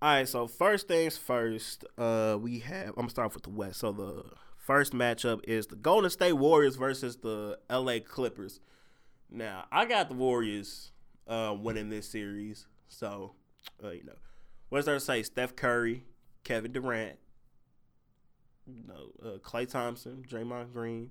All 0.00 0.10
right, 0.10 0.28
so 0.28 0.46
first 0.46 0.86
things 0.86 1.16
first, 1.16 1.84
uh, 1.96 2.38
we 2.40 2.60
have. 2.60 2.88
I'm 2.90 2.94
gonna 2.94 3.10
start 3.10 3.34
with 3.34 3.42
the 3.42 3.50
West. 3.50 3.80
So 3.80 3.90
the 3.90 4.24
first 4.56 4.92
matchup 4.92 5.40
is 5.44 5.66
the 5.66 5.76
Golden 5.76 6.10
State 6.10 6.34
Warriors 6.34 6.76
versus 6.76 7.16
the 7.16 7.58
LA 7.68 7.98
Clippers. 7.98 8.60
Now 9.30 9.64
I 9.70 9.84
got 9.84 10.08
the 10.08 10.14
Warriors 10.14 10.92
uh, 11.26 11.54
winning 11.58 11.90
this 11.90 12.08
series, 12.08 12.66
so 12.88 13.32
uh, 13.82 13.90
you 13.90 14.04
know 14.04 14.16
what's 14.68 14.86
there 14.86 14.94
to 14.94 15.00
say? 15.00 15.22
Steph 15.22 15.56
Curry, 15.56 16.04
Kevin 16.44 16.72
Durant, 16.72 17.18
you 18.66 18.82
know, 18.86 19.12
uh, 19.22 19.38
Klay 19.38 19.68
Thompson, 19.68 20.24
Draymond 20.28 20.72
Green, 20.72 21.10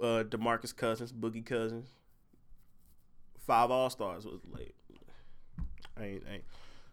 uh, 0.00 0.24
DeMarcus 0.28 0.74
Cousins, 0.74 1.12
Boogie 1.12 1.44
Cousins. 1.44 1.88
Five 3.46 3.70
All 3.70 3.90
Stars 3.90 4.24
was 4.24 4.40
late. 4.52 4.74
Ain't 6.00 6.24
ain't. 6.30 6.44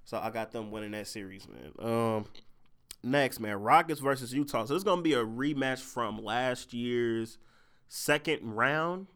So 0.06 0.18
I 0.18 0.30
got 0.30 0.52
them 0.52 0.72
winning 0.72 0.92
that 0.92 1.08
series, 1.08 1.48
man. 1.48 1.72
Um, 1.80 2.26
next, 3.04 3.40
man, 3.40 3.60
Rockets 3.62 4.00
versus 4.00 4.34
Utah. 4.34 4.66
So 4.66 4.76
it's 4.76 4.84
gonna 4.84 5.02
be 5.02 5.14
a 5.14 5.24
rematch 5.24 5.80
from 5.80 6.24
last 6.24 6.74
year's 6.74 7.38
second 7.88 8.56
round. 8.56 9.08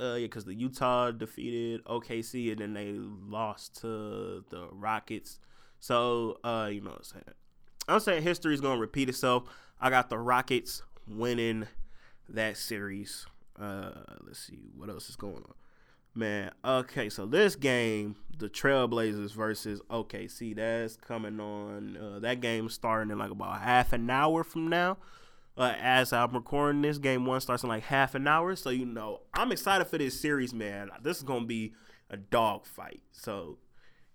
Uh, 0.00 0.14
yeah, 0.14 0.26
because 0.26 0.44
the 0.44 0.54
Utah 0.54 1.10
defeated 1.10 1.84
OKC 1.84 2.52
and 2.52 2.60
then 2.60 2.72
they 2.72 2.94
lost 2.94 3.80
to 3.82 4.44
the 4.48 4.68
Rockets. 4.72 5.38
So, 5.78 6.38
uh, 6.42 6.70
you 6.72 6.80
know 6.80 6.90
what 6.90 6.98
I'm 6.98 7.04
saying. 7.04 7.24
I'm 7.88 8.00
saying 8.00 8.22
history 8.22 8.54
is 8.54 8.60
gonna 8.60 8.80
repeat 8.80 9.08
itself. 9.08 9.44
I 9.80 9.90
got 9.90 10.08
the 10.08 10.18
Rockets 10.18 10.82
winning 11.08 11.66
that 12.28 12.56
series. 12.56 13.26
Uh, 13.60 13.90
let's 14.22 14.38
see 14.38 14.70
what 14.76 14.88
else 14.88 15.08
is 15.10 15.16
going 15.16 15.36
on. 15.36 15.54
Man, 16.14 16.50
okay, 16.64 17.08
so 17.08 17.24
this 17.24 17.54
game, 17.54 18.16
the 18.36 18.48
Trailblazers 18.48 19.32
versus 19.32 19.80
OKC, 19.90 20.56
that's 20.56 20.96
coming 20.96 21.38
on. 21.38 21.96
Uh, 21.96 22.18
that 22.20 22.40
game 22.40 22.68
starting 22.68 23.10
in 23.10 23.18
like 23.18 23.30
about 23.30 23.60
half 23.60 23.92
an 23.92 24.08
hour 24.10 24.42
from 24.42 24.68
now. 24.68 24.96
Uh, 25.60 25.74
as 25.78 26.10
I'm 26.10 26.32
recording 26.32 26.80
this, 26.80 26.96
game 26.96 27.26
one 27.26 27.38
starts 27.42 27.64
in 27.64 27.68
like 27.68 27.82
half 27.82 28.14
an 28.14 28.26
hour. 28.26 28.56
So, 28.56 28.70
you 28.70 28.86
know, 28.86 29.20
I'm 29.34 29.52
excited 29.52 29.84
for 29.88 29.98
this 29.98 30.18
series, 30.18 30.54
man. 30.54 30.88
This 31.02 31.18
is 31.18 31.22
to 31.42 31.46
be 31.46 31.74
a 32.08 32.16
dog 32.16 32.64
fight. 32.64 33.02
So, 33.12 33.58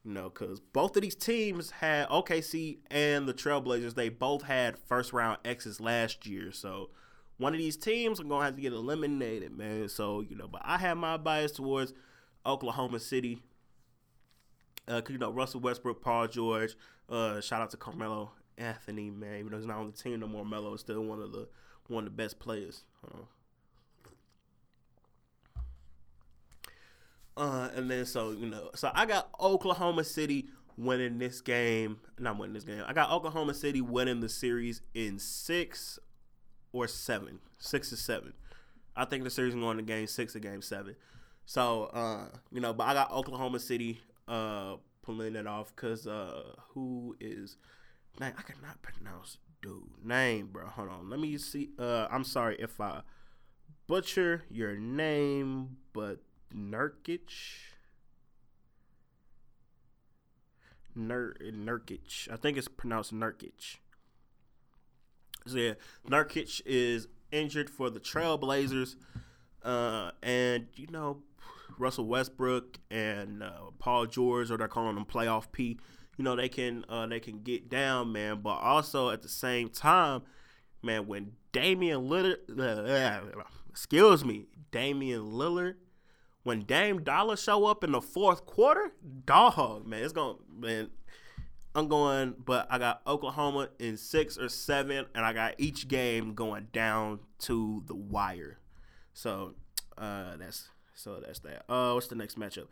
you 0.03 0.11
know, 0.11 0.31
because 0.31 0.59
both 0.59 0.95
of 0.95 1.03
these 1.03 1.13
teams 1.13 1.69
had 1.69 2.09
OKC 2.09 2.79
and 2.89 3.27
the 3.27 3.33
Trailblazers, 3.35 3.93
they 3.93 4.09
both 4.09 4.41
had 4.41 4.75
first 4.75 5.13
round 5.13 5.37
exits 5.45 5.79
last 5.79 6.25
year. 6.25 6.51
So, 6.51 6.89
one 7.37 7.53
of 7.53 7.59
these 7.59 7.77
teams 7.77 8.19
are 8.19 8.23
gonna 8.23 8.45
have 8.45 8.55
to 8.55 8.61
get 8.61 8.73
eliminated, 8.73 9.55
man. 9.55 9.87
So 9.87 10.21
you 10.21 10.35
know, 10.35 10.47
but 10.47 10.63
I 10.65 10.79
have 10.79 10.97
my 10.97 11.17
bias 11.17 11.51
towards 11.51 11.93
Oklahoma 12.43 12.99
City. 12.99 13.43
Uh, 14.87 15.03
you 15.07 15.19
know, 15.19 15.29
Russell 15.29 15.59
Westbrook, 15.59 16.01
Paul 16.01 16.27
George. 16.27 16.75
Uh, 17.07 17.39
shout 17.39 17.61
out 17.61 17.69
to 17.69 17.77
Carmelo 17.77 18.31
Anthony, 18.57 19.09
man. 19.09 19.39
Even 19.39 19.51
though 19.51 19.57
he's 19.57 19.65
not 19.65 19.77
on 19.77 19.91
the 19.91 19.97
team 19.97 20.19
no 20.19 20.27
more, 20.27 20.45
Melo 20.45 20.73
is 20.73 20.81
still 20.81 21.01
one 21.01 21.21
of 21.21 21.31
the 21.31 21.47
one 21.87 22.05
of 22.05 22.15
the 22.15 22.23
best 22.23 22.39
players. 22.39 22.83
Uh, 27.37 27.69
and 27.75 27.91
then 27.91 28.05
so 28.05 28.31
you 28.31 28.47
know, 28.47 28.69
so 28.75 28.91
I 28.93 29.05
got 29.05 29.29
Oklahoma 29.39 30.03
City 30.03 30.47
winning 30.77 31.17
this 31.17 31.41
game. 31.41 31.99
Not 32.17 32.37
winning 32.37 32.53
this 32.53 32.63
game. 32.63 32.83
I 32.87 32.93
got 32.93 33.11
Oklahoma 33.11 33.53
City 33.53 33.81
winning 33.81 34.21
the 34.21 34.29
series 34.29 34.81
in 34.93 35.19
six 35.19 35.99
or 36.71 36.87
seven, 36.87 37.39
six 37.57 37.91
or 37.91 37.97
seven. 37.97 38.33
I 38.95 39.05
think 39.05 39.23
the 39.25 39.29
series 39.29 39.53
is 39.53 39.59
going 39.59 39.77
to 39.77 39.83
game 39.83 40.07
six 40.07 40.35
or 40.35 40.39
game 40.39 40.61
seven. 40.61 40.95
So, 41.45 41.85
uh, 41.93 42.25
you 42.51 42.61
know, 42.61 42.73
but 42.73 42.85
I 42.85 42.93
got 42.93 43.11
Oklahoma 43.11 43.59
City 43.59 44.01
uh, 44.27 44.75
pulling 45.01 45.35
it 45.35 45.45
off 45.45 45.73
because 45.75 46.07
uh, 46.07 46.53
who 46.69 47.15
is 47.19 47.57
name? 48.19 48.33
I 48.37 48.41
cannot 48.41 48.81
pronounce 48.81 49.37
dude 49.61 49.83
name, 50.03 50.49
bro. 50.51 50.67
Hold 50.67 50.89
on, 50.89 51.09
let 51.09 51.19
me 51.19 51.37
see. 51.37 51.69
Uh, 51.77 52.07
I'm 52.09 52.23
sorry 52.23 52.55
if 52.59 52.79
I 52.79 53.01
butcher 53.87 54.43
your 54.49 54.75
name, 54.75 55.77
but 55.93 56.19
Nurkic. 56.53 57.29
Nur 60.95 61.35
Nurkic. 61.41 62.31
I 62.31 62.37
think 62.37 62.57
it's 62.57 62.67
pronounced 62.67 63.13
Nurkic. 63.13 63.77
So 65.47 65.57
yeah, 65.57 65.73
Nurkic 66.09 66.61
is 66.65 67.07
injured 67.31 67.69
for 67.69 67.89
the 67.89 67.99
Trailblazers, 67.99 68.95
uh, 69.63 70.11
and 70.23 70.67
you 70.75 70.87
know 70.87 71.21
Russell 71.77 72.05
Westbrook 72.05 72.79
and 72.89 73.43
uh, 73.43 73.71
Paul 73.77 74.05
George, 74.05 74.49
or 74.49 74.57
they're 74.57 74.67
calling 74.67 74.95
them 74.95 75.05
Playoff 75.05 75.51
P. 75.51 75.77
You 76.17 76.23
know 76.23 76.35
they 76.35 76.49
can 76.49 76.85
uh, 76.87 77.07
they 77.07 77.19
can 77.19 77.41
get 77.43 77.69
down, 77.69 78.11
man. 78.11 78.41
But 78.41 78.57
also 78.57 79.09
at 79.09 79.21
the 79.21 79.29
same 79.29 79.69
time, 79.69 80.21
man, 80.81 81.07
when 81.07 81.33
Damian 81.51 82.07
Lillard, 82.07 82.37
uh, 82.57 83.41
excuse 83.69 84.23
me, 84.23 84.45
Damian 84.71 85.23
Lillard, 85.23 85.75
when 86.43 86.61
Dame 86.61 87.03
Dollar 87.03 87.35
show 87.35 87.65
up 87.65 87.83
in 87.83 87.91
the 87.91 88.01
fourth 88.01 88.45
quarter, 88.45 88.91
dog, 89.25 89.85
man, 89.85 90.03
it's 90.03 90.13
gonna 90.13 90.37
man. 90.57 90.89
I'm 91.77 91.89
going, 91.89 92.35
but 92.45 92.67
I 92.69 92.77
got 92.77 93.01
Oklahoma 93.05 93.67
in 93.79 93.97
six 93.97 94.37
or 94.37 94.47
seven, 94.47 95.07
and 95.13 95.25
I 95.25 95.33
got 95.33 95.55
each 95.57 95.89
game 95.89 96.33
going 96.33 96.69
down 96.71 97.19
to 97.39 97.83
the 97.85 97.95
wire. 97.95 98.59
So 99.13 99.55
uh, 99.97 100.37
that's 100.37 100.69
so 100.93 101.21
that's 101.25 101.39
that. 101.39 101.69
Uh, 101.69 101.91
what's 101.93 102.07
the 102.07 102.15
next 102.15 102.39
matchup? 102.39 102.67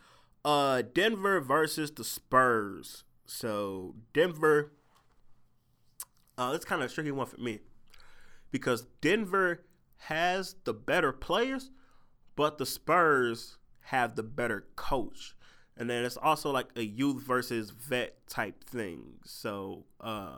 Uh, 0.45 0.83
Denver 0.93 1.41
versus 1.41 1.91
the 1.91 2.03
Spurs. 2.03 3.03
So 3.33 3.95
Denver. 4.13 4.71
Uh, 6.35 6.53
it's 6.55 6.65
kind 6.65 6.81
of 6.81 6.89
a 6.89 6.93
tricky 6.93 7.11
one 7.11 7.27
for 7.27 7.39
me 7.39 7.59
because 8.49 8.87
Denver 9.01 9.65
has 9.97 10.55
the 10.63 10.73
better 10.73 11.11
players, 11.11 11.69
but 12.35 12.57
the 12.57 12.65
Spurs 12.65 13.57
have 13.81 14.15
the 14.15 14.23
better 14.23 14.65
coach 14.75 15.35
and 15.77 15.89
then 15.89 16.05
it's 16.05 16.17
also 16.17 16.51
like 16.51 16.67
a 16.75 16.83
youth 16.83 17.23
versus 17.23 17.71
vet 17.71 18.27
type 18.27 18.63
thing. 18.63 19.13
So, 19.25 19.85
uh, 19.99 20.37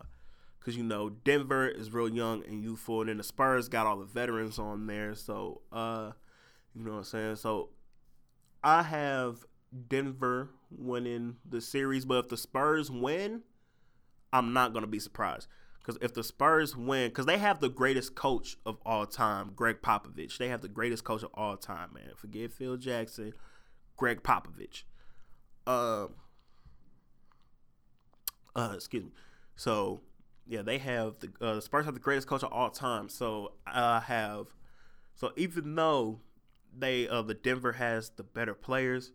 because 0.59 0.77
you 0.77 0.83
know 0.83 1.09
Denver 1.09 1.67
is 1.67 1.91
real 1.91 2.09
young 2.09 2.43
and 2.45 2.63
youthful, 2.63 3.01
and 3.01 3.09
then 3.09 3.17
the 3.17 3.23
Spurs 3.23 3.69
got 3.69 3.85
all 3.85 3.97
the 3.97 4.05
veterans 4.05 4.57
on 4.57 4.87
there. 4.87 5.13
So, 5.13 5.61
uh, 5.71 6.11
you 6.73 6.83
know 6.83 6.91
what 6.91 6.97
I'm 6.97 7.03
saying. 7.03 7.35
So, 7.35 7.69
I 8.63 8.81
have 8.83 9.45
Denver 9.87 10.49
winning 10.69 11.37
the 11.47 11.61
series, 11.61 12.05
but 12.05 12.25
if 12.25 12.29
the 12.29 12.37
Spurs 12.37 12.89
win, 12.89 13.41
I'm 14.31 14.53
not 14.53 14.73
gonna 14.73 14.87
be 14.87 14.99
surprised. 14.99 15.47
Because 15.79 16.01
if 16.01 16.13
the 16.13 16.23
Spurs 16.23 16.75
win, 16.75 17.09
because 17.09 17.27
they 17.27 17.37
have 17.37 17.59
the 17.59 17.69
greatest 17.69 18.15
coach 18.15 18.57
of 18.65 18.77
all 18.85 19.05
time, 19.05 19.51
Gregg 19.55 19.81
Popovich. 19.83 20.37
They 20.37 20.47
have 20.47 20.61
the 20.61 20.67
greatest 20.67 21.03
coach 21.03 21.21
of 21.21 21.29
all 21.35 21.57
time, 21.57 21.91
man. 21.93 22.11
Forget 22.15 22.51
Phil 22.51 22.77
Jackson, 22.77 23.33
Gregg 23.95 24.23
Popovich. 24.23 24.83
Uh, 25.67 26.07
uh, 28.55 28.71
excuse 28.73 29.03
me. 29.03 29.11
So 29.55 30.01
yeah, 30.47 30.63
they 30.63 30.79
have 30.79 31.15
the 31.19 31.31
uh, 31.39 31.59
Spurs 31.59 31.85
have 31.85 31.93
the 31.93 31.99
greatest 31.99 32.27
coach 32.27 32.43
of 32.43 32.51
all 32.51 32.69
time. 32.69 33.09
So 33.09 33.53
I 33.67 33.99
have, 33.99 34.47
so 35.15 35.33
even 35.35 35.75
though 35.75 36.19
they 36.77 37.07
uh 37.07 37.21
the 37.21 37.33
Denver 37.33 37.73
has 37.73 38.09
the 38.09 38.23
better 38.23 38.53
players, 38.53 39.11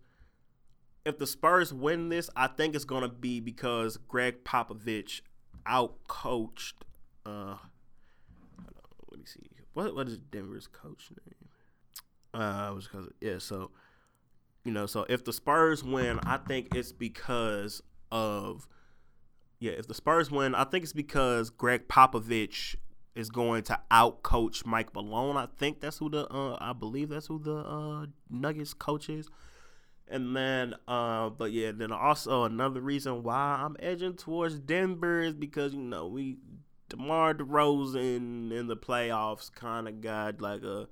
if 1.05 1.19
the 1.19 1.27
Spurs 1.27 1.73
win 1.73 2.09
this, 2.09 2.29
I 2.37 2.47
think 2.47 2.75
it's 2.75 2.85
gonna 2.85 3.09
be 3.09 3.41
because 3.41 3.97
Gregg 3.97 4.45
Popovich 4.45 5.23
outcoached. 5.67 6.75
Uh, 7.25 7.57
let 9.11 9.21
me 9.21 9.27
see. 9.27 9.41
What 9.73 9.95
what 9.95 10.09
is 10.09 10.19
Denver's 10.19 10.67
coach 10.67 11.11
name? 11.11 12.43
Uh, 12.43 12.73
was 12.75 12.87
because 12.87 13.09
yeah. 13.21 13.39
So 13.39 13.71
you 14.65 14.73
know, 14.73 14.87
so 14.87 15.07
if 15.09 15.25
the 15.25 15.33
Spurs 15.33 15.83
win, 15.83 16.21
I 16.25 16.37
think 16.37 16.75
it's 16.75 16.93
because 16.93 17.83
of 18.13 18.69
yeah, 19.59 19.73
if 19.73 19.87
the 19.87 19.95
Spurs 19.95 20.31
win, 20.31 20.55
I 20.55 20.65
think 20.65 20.85
it's 20.85 20.93
because 20.93 21.51
Gregg 21.51 21.89
Popovich 21.89 22.77
is 23.15 23.31
going 23.31 23.63
to 23.65 23.79
outcoach 23.91 24.65
Mike 24.65 24.95
Malone. 24.95 25.37
I 25.37 25.47
think 25.59 25.81
that's 25.81 25.99
who 25.99 26.09
the 26.09 26.27
uh, 26.33 26.57
I 26.61 26.73
believe 26.73 27.11
that's 27.11 27.27
who 27.27 27.39
the 27.39 27.57
uh, 27.57 28.07
Nuggets 28.29 28.75
coach 28.75 29.09
is. 29.09 29.29
And 30.11 30.35
then, 30.35 30.75
uh, 30.89 31.31
but 31.31 31.53
yeah, 31.53 31.71
then 31.73 31.93
also 31.93 32.43
another 32.45 32.81
reason 32.81 33.23
why 33.23 33.61
I'm 33.63 33.77
edging 33.79 34.15
towards 34.15 34.59
Denver 34.59 35.21
is 35.21 35.35
because 35.35 35.73
you 35.73 35.81
know 35.81 36.09
we 36.09 36.39
DeMar 36.89 37.35
DeRozan 37.35 38.53
in 38.53 38.67
the 38.67 38.77
playoffs 38.77 39.53
kind 39.53 39.87
of 39.87 40.01
got 40.01 40.41
like 40.41 40.63
a 40.65 40.89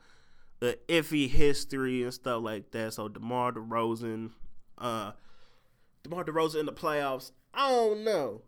the 0.61 0.79
iffy 0.89 1.29
history 1.29 2.03
and 2.03 2.15
stuff 2.15 2.43
like 2.43 2.71
that. 2.71 2.95
So 2.95 3.09
DeMar 3.09 3.53
DeRozan, 3.53 4.31
uh, 4.79 5.13
DeMar 6.05 6.25
DeRozan 6.25 6.61
in 6.61 6.67
the 6.67 6.73
playoffs, 6.73 7.33
I 7.53 7.71
don't 7.71 8.05
know. 8.05 8.43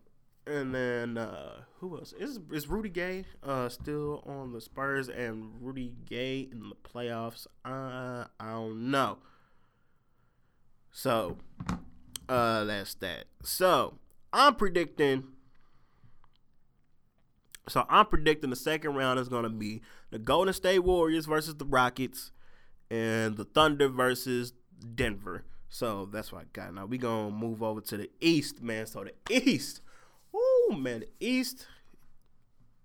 And 0.47 0.73
then 0.73 1.17
uh, 1.17 1.61
who 1.79 1.97
else? 1.97 2.13
Is 2.13 2.39
is 2.51 2.67
Rudy 2.67 2.89
Gay 2.89 3.25
uh, 3.43 3.69
still 3.69 4.23
on 4.25 4.53
the 4.53 4.61
Spurs 4.61 5.09
and 5.09 5.51
Rudy 5.61 5.93
Gay 6.05 6.47
in 6.51 6.69
the 6.69 6.75
playoffs? 6.75 7.45
Uh, 7.63 8.25
I 8.39 8.51
don't 8.51 8.89
know. 8.89 9.19
So 10.91 11.37
uh, 12.29 12.65
that's 12.65 12.93
that. 12.95 13.25
So 13.43 13.95
I'm 14.33 14.55
predicting 14.55 15.23
so 17.67 17.85
I'm 17.89 18.05
predicting 18.05 18.49
the 18.49 18.55
second 18.55 18.95
round 18.95 19.19
is 19.19 19.29
to 19.29 19.49
be 19.49 19.81
the 20.09 20.19
Golden 20.19 20.53
State 20.53 20.79
Warriors 20.79 21.25
versus 21.25 21.55
the 21.55 21.65
Rockets 21.65 22.31
and 22.89 23.37
the 23.37 23.45
Thunder 23.45 23.87
versus 23.87 24.53
Denver. 24.95 25.45
So 25.69 26.09
that's 26.11 26.31
what 26.31 26.41
I 26.41 26.45
got. 26.51 26.73
Now 26.73 26.85
we 26.85 26.97
gonna 26.97 27.31
move 27.31 27.63
over 27.63 27.79
to 27.81 27.97
the 27.97 28.09
East, 28.19 28.61
man. 28.61 28.85
So 28.87 29.05
the 29.05 29.13
East, 29.29 29.81
oh 30.33 30.75
man, 30.77 31.01
the 31.01 31.09
East. 31.25 31.65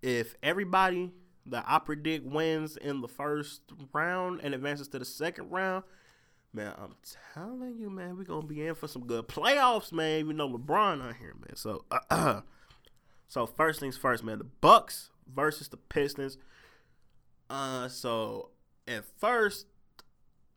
If 0.03 0.37
everybody 0.43 1.11
that 1.47 1.65
I 1.67 1.79
predict 1.81 2.25
wins 2.27 2.77
in 2.77 3.01
the 3.01 3.09
first 3.09 3.63
round 3.93 4.41
and 4.43 4.55
advances 4.55 4.89
to 4.89 4.99
the 4.99 5.05
second 5.05 5.51
round, 5.51 5.85
man, 6.53 6.73
I'm 6.79 6.95
telling 7.35 7.77
you, 7.79 7.91
man, 7.91 8.17
we're 8.17 8.25
gonna 8.25 8.47
be 8.47 8.67
in 8.67 8.75
for 8.75 8.89
some 8.89 9.07
good 9.07 9.29
playoffs, 9.29 9.93
man. 9.93 10.21
Even 10.21 10.37
though 10.37 10.49
LeBron 10.49 11.07
out 11.07 11.17
here, 11.17 11.35
man. 11.39 11.57
So, 11.57 11.85
uh, 11.91 12.41
so 13.29 13.47
first 13.47 13.81
things 13.81 13.97
first, 13.97 14.25
man. 14.25 14.39
The 14.39 14.45
Bucks 14.45 15.11
versus 15.33 15.69
the 15.69 15.77
Pistons. 15.77 16.39
Uh, 17.49 17.89
so 17.89 18.51
at 18.89 19.05
first, 19.19 19.67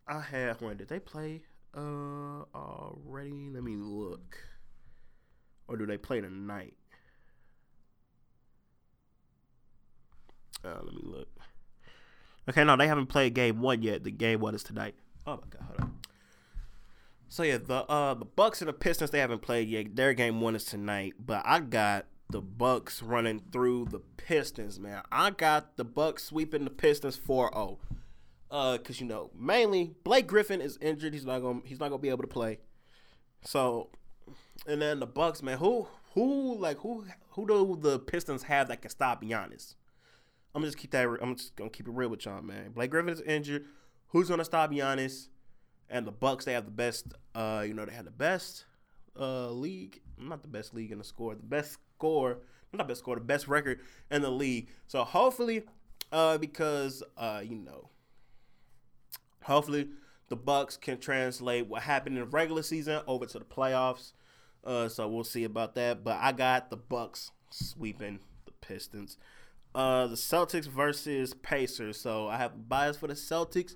I 0.08 0.21
had 0.21 0.62
when 0.62 0.78
did 0.78 0.89
they 0.89 0.99
play? 0.99 1.41
Uh, 1.75 2.43
already. 2.56 3.49
Let 3.52 3.63
me 3.63 3.75
look. 3.75 4.38
Or 5.67 5.78
do 5.78 5.86
they 5.86 5.97
play 5.97 6.19
tonight? 6.21 6.73
Uh, 10.63 10.80
let 10.82 10.93
me 10.93 11.02
look. 11.04 11.28
Okay, 12.49 12.63
no, 12.63 12.75
they 12.75 12.88
haven't 12.88 13.08
played 13.08 13.36
game 13.36 13.62
one 13.62 13.84
yet. 13.84 14.04
The 14.04 14.12
game 14.12 14.39
one 14.39 14.56
is 14.56 14.63
tonight. 14.63 14.95
Oh 15.30 15.36
my 15.36 15.48
god, 15.52 15.62
hold 15.68 15.82
on. 15.82 15.94
So 17.28 17.44
yeah, 17.44 17.58
the 17.58 17.86
uh 17.86 18.15
the 18.15 18.26
Bucks 18.26 18.62
and 18.62 18.68
the 18.68 18.74
Pistons 18.74 19.12
they 19.12 19.20
haven't 19.20 19.44
played 19.44 19.68
yet. 19.70 19.96
Their 19.96 20.15
game 20.15 20.42
one 20.42 20.56
is 20.56 20.65
tonight, 20.65 21.13
but 21.24 21.44
I 21.46 21.60
got 21.60 22.08
the 22.32 22.42
Bucks 22.42 23.04
running 23.04 23.44
through 23.52 23.86
the 23.92 24.00
Pistons, 24.00 24.80
man. 24.80 25.04
I 25.12 25.30
got 25.30 25.78
the 25.78 25.86
Bucks 25.86 26.24
sweeping 26.24 26.63
the 26.63 26.72
Pistons 26.72 27.20
4-0. 27.20 27.78
Uh 28.50 28.80
cuz 28.80 29.00
you 29.00 29.06
know, 29.06 29.30
mainly 29.36 29.94
Blake 30.04 30.26
Griffin 30.26 30.62
is 30.62 30.80
injured. 30.82 31.13
He's 31.13 31.26
not 31.26 31.39
to 31.39 31.62
he's 31.63 31.80
not 31.80 31.89
to 31.89 32.00
be 32.00 32.10
able 32.10 32.24
to 32.24 32.28
play. 32.28 32.58
So 33.44 33.92
and 34.65 34.82
then 34.82 35.00
the 35.00 35.06
Bucks, 35.06 35.44
man, 35.44 35.60
who 35.60 35.88
who 36.15 36.58
like 36.58 36.80
who 36.80 37.06
who 37.32 37.46
do 37.46 37.78
the 37.80 38.00
Pistons 38.00 38.44
have 38.44 38.68
that 38.70 38.82
can 38.82 38.89
stop 38.89 39.22
Giannis? 39.24 39.76
I'm 40.56 40.62
gonna 40.62 40.70
just 40.70 40.80
keep 40.80 40.89
that. 40.89 41.08
I'm 41.22 41.36
just 41.36 41.56
gonna 41.56 41.70
keep 41.70 41.88
it 41.88 41.94
real 41.94 42.10
with 42.10 42.26
y'all, 42.26 42.42
man. 42.42 42.72
Blake 42.72 42.89
Griffin 42.89 43.13
is 43.13 43.22
injured. 43.22 43.65
Who's 44.10 44.30
gonna 44.30 44.45
stop 44.45 44.72
Giannis? 44.72 45.28
And 45.89 46.06
the 46.06 46.12
Bucks, 46.12 46.45
they 46.45 46.54
have 46.54 46.65
the 46.65 46.72
best. 46.72 47.08
Uh, 47.34 47.63
you 47.65 47.74
know, 47.74 47.86
they 47.86 47.93
have 47.93 48.06
the 48.06 48.12
best 48.12 48.65
uh 49.19 49.50
league. 49.50 50.02
Not 50.17 50.41
the 50.41 50.48
best 50.48 50.74
league 50.74 50.91
in 50.91 50.98
the 50.98 51.04
score. 51.04 51.36
The 51.36 51.43
best 51.43 51.78
score. 51.95 52.39
Not 52.72 52.80
the 52.80 52.91
best 52.91 53.00
score. 53.00 53.15
The 53.15 53.22
best 53.22 53.48
record 53.48 53.80
in 54.12 54.22
the 54.22 54.30
league. 54.30 54.69
So 54.88 55.04
hopefully, 55.04 55.63
uh, 56.12 56.38
because 56.38 57.04
uh, 57.17 57.41
you 57.43 57.56
know, 57.56 57.89
hopefully 59.43 59.89
the 60.30 60.36
Bucks 60.36 60.78
can 60.78 61.00
translate 61.00 61.67
what 61.67 61.84
happened 61.84 62.17
in 62.17 62.24
the 62.24 62.30
regular 62.30 62.63
season 62.63 63.02
over 63.08 63.26
to 63.26 63.39
the 63.39 63.45
playoffs. 63.45 64.13
Uh, 64.63 64.88
so 64.89 65.08
we'll 65.08 65.24
see 65.24 65.43
about 65.43 65.76
that. 65.76 66.04
But 66.04 66.17
I 66.19 66.32
got 66.32 66.69
the 66.69 66.78
Bucks 66.78 67.32
sweeping 67.50 68.19
the 68.45 68.52
Pistons. 68.62 69.17
Uh, 69.74 70.08
the 70.08 70.15
Celtics 70.15 70.65
versus 70.65 71.34
Pacers. 71.34 72.00
So 72.00 72.28
I 72.28 72.38
have 72.38 72.67
bias 72.69 72.98
for 72.98 73.08
the 73.08 73.13
Celtics 73.13 73.76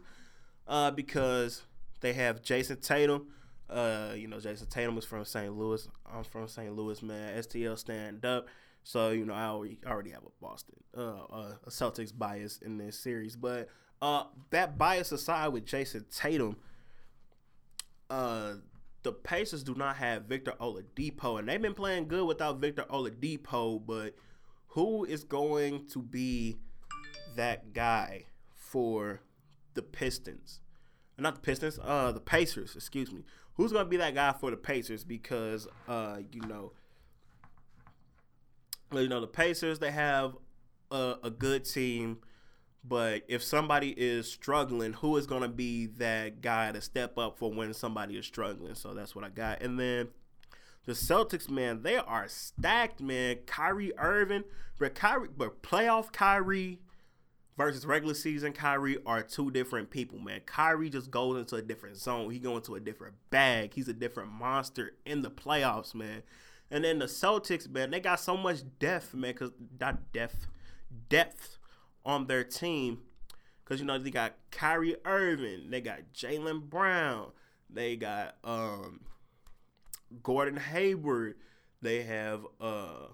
uh, 0.67 0.91
because 0.91 1.63
they 2.02 2.13
have 2.13 2.41
Jayson 2.41 2.82
Tatum. 2.82 3.28
Uh, 3.69 4.13
you 4.15 4.28
know, 4.28 4.38
Jayson 4.38 4.67
Tatum 4.69 4.97
is 4.97 5.06
from 5.06 5.26
St. 5.26 5.56
Louis. 5.58 5.88
I'm 6.12 6.23
from 6.23 6.47
St. 6.47 6.76
Louis, 6.76 7.02
man. 7.02 7.41
STL 7.41 7.78
stand 7.78 8.26
up. 8.26 8.47
So 8.84 9.12
you 9.12 9.26
know, 9.26 9.34
I 9.34 9.45
already, 9.45 9.80
already 9.86 10.12
have 10.12 10.23
a 10.23 10.41
Boston, 10.41 10.76
uh, 10.97 11.54
a 11.65 11.69
Celtics 11.69 12.15
bias 12.15 12.60
in 12.60 12.78
this 12.78 12.99
series. 12.99 13.36
But 13.36 13.69
uh, 14.02 14.26
that 14.52 14.78
bias 14.78 15.12
aside, 15.12 15.49
with 15.49 15.65
Jayson 15.65 16.06
Tatum, 16.13 16.58
uh, 18.10 18.56
the 19.04 19.13
Pacers 19.13 19.63
do 19.63 19.76
not 19.76 19.95
have 19.97 20.23
Victor 20.23 20.54
Oladipo, 20.60 21.39
and 21.39 21.47
they've 21.47 21.62
been 21.62 21.73
playing 21.73 22.08
good 22.08 22.26
without 22.26 22.60
Victor 22.60 22.86
Oladipo. 22.89 23.82
But 23.86 24.15
who 24.67 25.06
is 25.06 25.23
going 25.23 25.88
to 25.88 26.02
be 26.02 26.58
that 27.36 27.73
guy 27.73 28.26
for 28.56 29.21
the 29.73 29.81
Pistons? 29.81 30.59
Not 31.17 31.36
the 31.36 31.41
Pistons, 31.41 31.79
uh, 31.83 32.12
the 32.12 32.19
Pacers. 32.19 32.75
Excuse 32.75 33.12
me. 33.12 33.23
Who's 33.55 33.71
to 33.86 33.89
be 33.89 33.97
that 33.97 34.15
guy 34.15 34.33
for 34.33 34.49
the 34.49 34.57
Pacers? 34.57 35.03
Because, 35.03 35.67
uh, 35.88 36.17
you 36.31 36.41
know, 36.41 36.73
you 38.91 39.07
know 39.07 39.21
the 39.21 39.27
Pacers 39.27 39.79
they 39.79 39.91
have 39.91 40.36
a, 40.91 41.15
a 41.23 41.29
good 41.29 41.65
team, 41.65 42.19
but 42.83 43.23
if 43.27 43.43
somebody 43.43 43.89
is 43.89 44.31
struggling, 44.31 44.93
who 44.93 45.17
is 45.17 45.27
to 45.41 45.47
be 45.47 45.88
that 45.97 46.41
guy 46.41 46.71
to 46.71 46.81
step 46.81 47.17
up 47.17 47.38
for 47.38 47.51
when 47.51 47.73
somebody 47.73 48.17
is 48.17 48.25
struggling? 48.25 48.75
So 48.75 48.93
that's 48.93 49.15
what 49.15 49.23
I 49.23 49.29
got. 49.29 49.62
And 49.62 49.79
then 49.79 50.09
the 50.86 50.93
Celtics, 50.93 51.49
man, 51.49 51.81
they 51.83 51.95
are 51.97 52.27
stacked, 52.27 53.01
man. 53.01 53.38
Kyrie 53.45 53.97
Irving, 53.97 54.43
but 54.77 54.95
Kyrie, 54.95 55.29
but 55.36 55.63
playoff 55.63 56.12
Kyrie 56.12 56.81
versus 57.58 57.86
regular 57.86 58.13
season 58.13 58.54
Kyrie 58.54 58.98
are 59.06 59.22
two 59.22 59.52
different 59.52 59.89
people, 59.89 60.20
man. 60.20 60.42
Kyrie 60.46 60.89
just 60.89 61.12
goes 61.12 61.38
into 61.38 61.56
a 61.56 61.62
different 61.62 61.98
zone. 61.98 62.32
He 62.32 62.39
goes 62.39 62.58
into 62.58 62.76
a 62.76 62.80
different 62.80 63.16
bag. 63.30 63.74
He's 63.74 63.88
a 63.88 63.94
different 63.94 64.32
monster 64.32 64.94
in 65.06 65.22
the 65.22 65.32
playoffs, 65.32 65.94
man. 65.94 66.24
And 66.72 66.84
then 66.84 67.00
the 67.00 67.06
Celtics, 67.06 67.70
man, 67.70 67.92
they 67.92 68.00
got 68.00 68.20
so 68.20 68.36
much 68.36 68.62
depth, 68.80 69.13
man, 69.13 69.34
cause 69.34 69.52
that 69.78 70.12
depth, 70.12 70.48
depth 71.10 71.58
on 72.06 72.28
their 72.28 72.44
team. 72.44 73.00
Cause 73.66 73.80
you 73.80 73.86
know 73.86 73.98
they 73.98 74.12
got 74.12 74.34
Kyrie 74.52 74.98
Irving, 75.06 75.70
they 75.70 75.80
got 75.80 76.00
Jaylen 76.13 76.70
Brown, 76.70 77.32
they 77.70 77.96
got 77.96 78.36
um 78.44 79.00
Gordon 80.22 80.58
Hayward. 80.58 81.36
They 81.82 82.04
have 82.04 82.46
uh, 82.62 83.08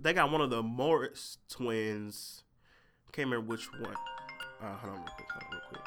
they 0.00 0.12
got 0.12 0.30
one 0.30 0.40
of 0.40 0.50
the 0.50 0.62
Morris 0.62 1.38
twins. 1.48 2.42
Can't 3.16 3.28
remember 3.30 3.46
which 3.46 3.72
one. 3.72 3.96
Uh, 4.62 4.76
hold 4.76 4.92
on 4.92 4.98
real 5.00 5.08
quick. 5.16 5.28
Hold 5.30 5.42
on 5.44 5.50
real 5.50 5.62
quick. 5.68 5.80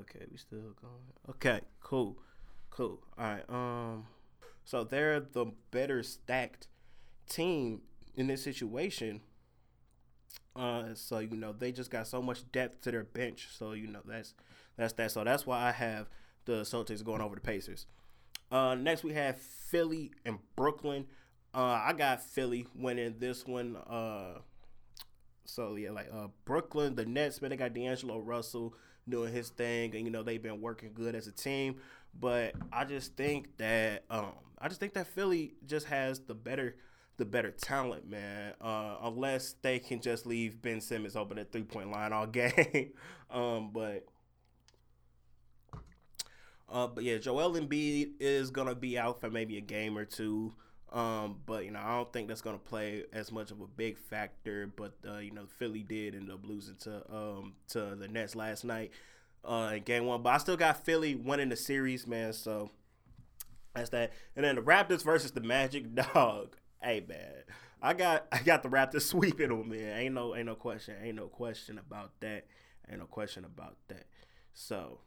Okay, 0.00 0.26
we 0.30 0.38
still 0.38 0.74
going. 0.80 1.12
Okay, 1.28 1.60
cool, 1.80 2.16
cool. 2.70 3.00
All 3.18 3.24
right. 3.24 3.44
Um, 3.50 4.06
so 4.64 4.82
they're 4.82 5.20
the 5.20 5.52
better 5.70 6.02
stacked 6.02 6.68
team 7.28 7.82
in 8.16 8.26
this 8.26 8.42
situation 8.42 9.20
uh, 10.54 10.94
so 10.94 11.18
you 11.18 11.36
know 11.36 11.52
they 11.52 11.72
just 11.72 11.90
got 11.90 12.06
so 12.06 12.20
much 12.20 12.50
depth 12.52 12.82
to 12.82 12.90
their 12.90 13.04
bench. 13.04 13.48
So 13.56 13.72
you 13.72 13.86
know 13.86 14.00
that's 14.04 14.34
that's 14.76 14.92
that. 14.94 15.10
So 15.10 15.24
that's 15.24 15.46
why 15.46 15.68
I 15.68 15.72
have 15.72 16.08
the 16.44 16.62
Celtics 16.62 17.02
going 17.02 17.20
over 17.20 17.34
the 17.34 17.40
Pacers. 17.40 17.86
Uh, 18.50 18.74
next 18.74 19.02
we 19.02 19.14
have 19.14 19.38
Philly 19.38 20.12
and 20.24 20.38
Brooklyn. 20.56 21.06
Uh, 21.54 21.80
I 21.84 21.92
got 21.92 22.22
Philly 22.22 22.66
winning 22.74 23.16
this 23.18 23.46
one. 23.46 23.76
Uh, 23.76 24.38
so 25.44 25.74
yeah, 25.76 25.90
like 25.90 26.08
uh, 26.12 26.28
Brooklyn, 26.44 26.94
the 26.94 27.04
Nets, 27.04 27.42
man, 27.42 27.50
they 27.50 27.56
got 27.56 27.74
D'Angelo 27.74 28.18
Russell 28.18 28.74
doing 29.08 29.32
his 29.32 29.50
thing, 29.50 29.94
and 29.94 30.04
you 30.04 30.10
know 30.10 30.22
they've 30.22 30.42
been 30.42 30.60
working 30.60 30.92
good 30.94 31.14
as 31.14 31.26
a 31.26 31.32
team. 31.32 31.76
But 32.18 32.54
I 32.72 32.84
just 32.84 33.16
think 33.16 33.56
that 33.58 34.04
um, 34.10 34.32
I 34.58 34.68
just 34.68 34.80
think 34.80 34.94
that 34.94 35.06
Philly 35.08 35.54
just 35.66 35.86
has 35.86 36.20
the 36.20 36.34
better 36.34 36.76
the 37.16 37.24
better 37.24 37.50
talent, 37.50 38.08
man. 38.08 38.54
Uh, 38.60 38.96
unless 39.02 39.54
they 39.62 39.78
can 39.78 40.00
just 40.00 40.26
leave 40.26 40.62
Ben 40.62 40.80
Simmons 40.80 41.16
open 41.16 41.38
at 41.38 41.52
three 41.52 41.64
point 41.64 41.90
line 41.90 42.12
all 42.12 42.26
game. 42.28 42.92
um, 43.30 43.70
but 43.72 44.06
uh, 46.68 46.86
but 46.86 47.04
yeah, 47.04 47.18
Joel 47.18 47.52
Embiid 47.52 48.12
is 48.20 48.50
gonna 48.50 48.74
be 48.74 48.98
out 48.98 49.20
for 49.20 49.30
maybe 49.30 49.58
a 49.58 49.60
game 49.60 49.96
or 49.98 50.04
two. 50.04 50.54
Um, 50.92 51.36
but 51.46 51.64
you 51.64 51.70
know, 51.70 51.80
I 51.82 51.96
don't 51.96 52.12
think 52.12 52.28
that's 52.28 52.42
gonna 52.42 52.58
play 52.58 53.04
as 53.12 53.32
much 53.32 53.50
of 53.50 53.60
a 53.60 53.66
big 53.66 53.98
factor. 53.98 54.70
But 54.76 54.94
uh, 55.08 55.18
you 55.18 55.32
know, 55.32 55.46
Philly 55.58 55.82
did 55.82 56.14
end 56.14 56.30
up 56.30 56.44
losing 56.44 56.76
to 56.80 57.02
um 57.12 57.54
to 57.68 57.96
the 57.96 58.08
Nets 58.08 58.36
last 58.36 58.64
night 58.64 58.92
uh 59.44 59.72
in 59.74 59.82
game 59.82 60.06
one. 60.06 60.22
But 60.22 60.30
I 60.30 60.38
still 60.38 60.56
got 60.56 60.84
Philly 60.84 61.14
winning 61.14 61.48
the 61.48 61.56
series, 61.56 62.06
man. 62.06 62.32
So 62.32 62.70
that's 63.74 63.90
that. 63.90 64.12
And 64.36 64.44
then 64.44 64.56
the 64.56 64.62
Raptors 64.62 65.02
versus 65.02 65.32
the 65.32 65.40
Magic, 65.40 65.94
dog 66.14 66.56
hey 66.82 67.04
man, 67.08 67.44
I 67.80 67.94
got 67.94 68.26
I 68.32 68.42
got 68.42 68.62
the 68.62 68.68
Raptors 68.68 69.02
sweeping 69.02 69.48
them, 69.48 69.68
man. 69.68 69.98
Ain't 69.98 70.14
no 70.14 70.36
ain't 70.36 70.46
no 70.46 70.54
question, 70.54 70.96
ain't 71.02 71.16
no 71.16 71.28
question 71.28 71.78
about 71.78 72.12
that. 72.20 72.46
Ain't 72.90 73.00
no 73.00 73.06
question 73.06 73.44
about 73.44 73.76
that. 73.88 74.04
So 74.52 75.00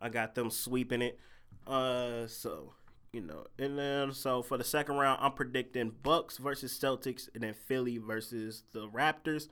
I 0.00 0.08
got 0.08 0.34
them 0.34 0.50
sweeping 0.50 1.02
it. 1.02 1.18
Uh, 1.66 2.26
so 2.28 2.74
you 3.12 3.20
know, 3.20 3.46
and 3.58 3.78
then 3.78 4.12
so 4.12 4.42
for 4.42 4.58
the 4.58 4.64
second 4.64 4.96
round, 4.96 5.18
I'm 5.22 5.32
predicting 5.32 5.92
Bucks 6.02 6.36
versus 6.38 6.78
Celtics, 6.78 7.28
and 7.34 7.42
then 7.42 7.54
Philly 7.54 7.98
versus 7.98 8.64
the 8.72 8.88
Raptors. 8.88 9.48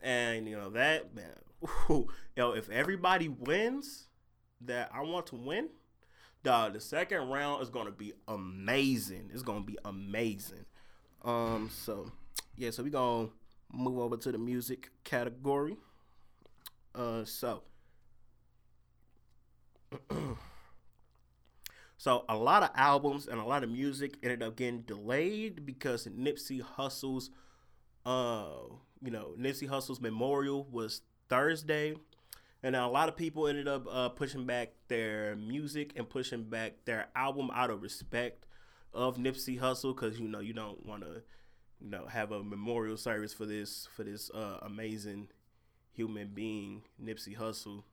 And 0.00 0.48
you 0.48 0.56
know 0.56 0.70
that 0.70 1.14
man, 1.14 1.34
ooh, 1.90 2.08
yo, 2.36 2.52
if 2.52 2.70
everybody 2.70 3.28
wins 3.28 4.08
that 4.60 4.90
I 4.94 5.02
want 5.02 5.26
to 5.28 5.36
win, 5.36 5.68
Dog, 6.42 6.74
the 6.74 6.80
second 6.80 7.28
round 7.28 7.60
is 7.60 7.70
gonna 7.70 7.90
be 7.90 8.12
amazing. 8.28 9.30
It's 9.32 9.42
gonna 9.42 9.64
be 9.64 9.76
amazing. 9.84 10.64
Um, 11.24 11.70
so 11.72 12.12
yeah, 12.56 12.70
so 12.70 12.84
we 12.84 12.90
gonna 12.90 13.30
move 13.72 13.98
over 13.98 14.16
to 14.16 14.30
the 14.30 14.38
music 14.38 14.90
category. 15.02 15.76
Uh, 16.94 17.24
so 17.24 17.64
So 21.98 22.24
a 22.28 22.36
lot 22.36 22.62
of 22.62 22.70
albums 22.74 23.26
and 23.26 23.40
a 23.40 23.44
lot 23.44 23.64
of 23.64 23.70
music 23.70 24.16
ended 24.22 24.42
up 24.42 24.56
getting 24.56 24.82
delayed 24.82 25.64
because 25.64 26.06
Nipsey 26.06 26.60
Hussle's, 26.60 27.30
uh, 28.04 28.48
you 29.02 29.10
know, 29.10 29.34
Nipsey 29.38 29.68
Hussle's 29.68 30.00
memorial 30.00 30.66
was 30.70 31.02
Thursday, 31.28 31.94
and 32.62 32.76
a 32.76 32.86
lot 32.86 33.08
of 33.08 33.16
people 33.16 33.48
ended 33.48 33.66
up 33.66 33.86
uh, 33.90 34.08
pushing 34.10 34.44
back 34.44 34.72
their 34.88 35.36
music 35.36 35.92
and 35.96 36.08
pushing 36.08 36.44
back 36.44 36.84
their 36.84 37.06
album 37.16 37.50
out 37.54 37.70
of 37.70 37.82
respect 37.82 38.46
of 38.92 39.16
Nipsey 39.16 39.58
Hussle 39.58 39.94
because 39.94 40.18
you 40.20 40.28
know 40.28 40.40
you 40.40 40.52
don't 40.52 40.84
want 40.84 41.02
to, 41.02 41.22
you 41.80 41.90
know, 41.90 42.06
have 42.06 42.30
a 42.30 42.42
memorial 42.42 42.96
service 42.96 43.32
for 43.32 43.46
this 43.46 43.88
for 43.96 44.04
this 44.04 44.30
uh, 44.30 44.58
amazing 44.62 45.28
human 45.92 46.28
being 46.28 46.82
Nipsey 47.02 47.36
Hussle 47.36 47.84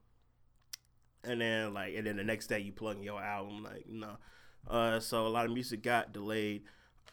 and 1.23 1.41
then 1.41 1.73
like 1.73 1.95
and 1.95 2.07
then 2.07 2.17
the 2.17 2.23
next 2.23 2.47
day 2.47 2.59
you 2.59 2.71
plug 2.71 2.97
in 2.97 3.03
your 3.03 3.21
album 3.21 3.63
like 3.63 3.85
no 3.89 4.17
uh 4.69 4.99
so 4.99 5.25
a 5.25 5.29
lot 5.29 5.45
of 5.45 5.51
music 5.51 5.83
got 5.83 6.13
delayed. 6.13 6.63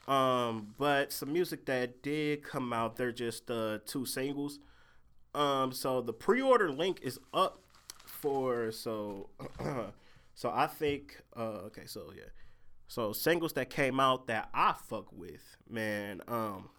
Um 0.09 0.75
but 0.79 1.13
some 1.13 1.33
music 1.33 1.67
that 1.67 2.03
did 2.03 2.43
come 2.43 2.73
out 2.73 2.97
they're 2.97 3.13
just 3.13 3.51
uh 3.51 3.79
two 3.87 4.07
singles. 4.07 4.59
Um 5.35 5.73
so 5.73 6.01
the 6.01 6.13
pre-order 6.13 6.71
link 6.71 7.01
is 7.03 7.19
up 7.33 7.61
for 8.05 8.71
so 8.73 9.31
so 10.35 10.51
i 10.51 10.67
think 10.67 11.23
uh 11.37 11.63
okay 11.67 11.87
so 11.87 12.13
yeah. 12.17 12.25
So 12.89 13.13
singles 13.13 13.53
that 13.53 13.71
came 13.71 14.01
out 14.01 14.27
that 14.27 14.49
i 14.53 14.75
fuck 14.89 15.13
with 15.13 15.57
man 15.69 16.23
um 16.27 16.71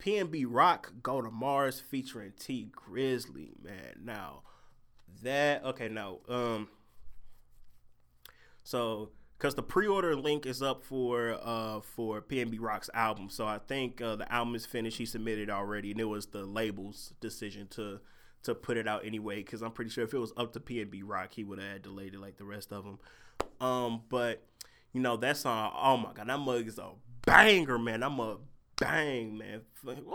pnb 0.00 0.44
rock 0.48 0.92
go 1.02 1.22
to 1.22 1.30
mars 1.30 1.80
featuring 1.80 2.32
Tee 2.38 2.68
Grizzley 2.72 3.52
man. 3.62 4.00
Now 4.02 4.42
that 5.22 5.64
okay 5.64 5.88
no 5.88 6.20
um 6.28 6.68
so 8.62 9.10
because 9.44 9.54
the 9.54 9.62
pre-order 9.62 10.16
link 10.16 10.46
is 10.46 10.62
up 10.62 10.82
for 10.82 11.38
uh 11.42 11.80
for 11.80 12.22
PNB 12.22 12.56
Rock's 12.60 12.88
album, 12.94 13.28
so 13.28 13.46
I 13.46 13.58
think 13.58 14.00
uh, 14.00 14.16
the 14.16 14.32
album 14.32 14.54
is 14.54 14.64
finished. 14.64 14.96
He 14.96 15.04
submitted 15.04 15.50
already, 15.50 15.90
and 15.90 16.00
it 16.00 16.04
was 16.04 16.26
the 16.26 16.44
label's 16.44 17.12
decision 17.20 17.66
to 17.72 18.00
to 18.44 18.54
put 18.54 18.76
it 18.76 18.88
out 18.88 19.04
anyway. 19.04 19.36
Because 19.36 19.62
I'm 19.62 19.72
pretty 19.72 19.90
sure 19.90 20.04
if 20.04 20.14
it 20.14 20.18
was 20.18 20.32
up 20.38 20.54
to 20.54 20.60
PNB 20.60 21.02
Rock, 21.04 21.34
he 21.34 21.44
would 21.44 21.58
have 21.58 21.82
delayed 21.82 22.14
it 22.14 22.20
like 22.20 22.38
the 22.38 22.44
rest 22.44 22.72
of 22.72 22.84
them. 22.84 22.98
Um, 23.60 24.02
but 24.08 24.46
you 24.94 25.00
know 25.02 25.18
that 25.18 25.36
song, 25.36 25.72
oh 25.76 25.98
my 25.98 26.12
god, 26.14 26.28
that 26.28 26.38
mug 26.38 26.66
is 26.66 26.78
a 26.78 26.92
banger, 27.26 27.78
man. 27.78 28.02
I'm 28.02 28.20
a 28.20 28.38
bang, 28.78 29.36
man. 29.36 29.60
Woo. 29.84 30.14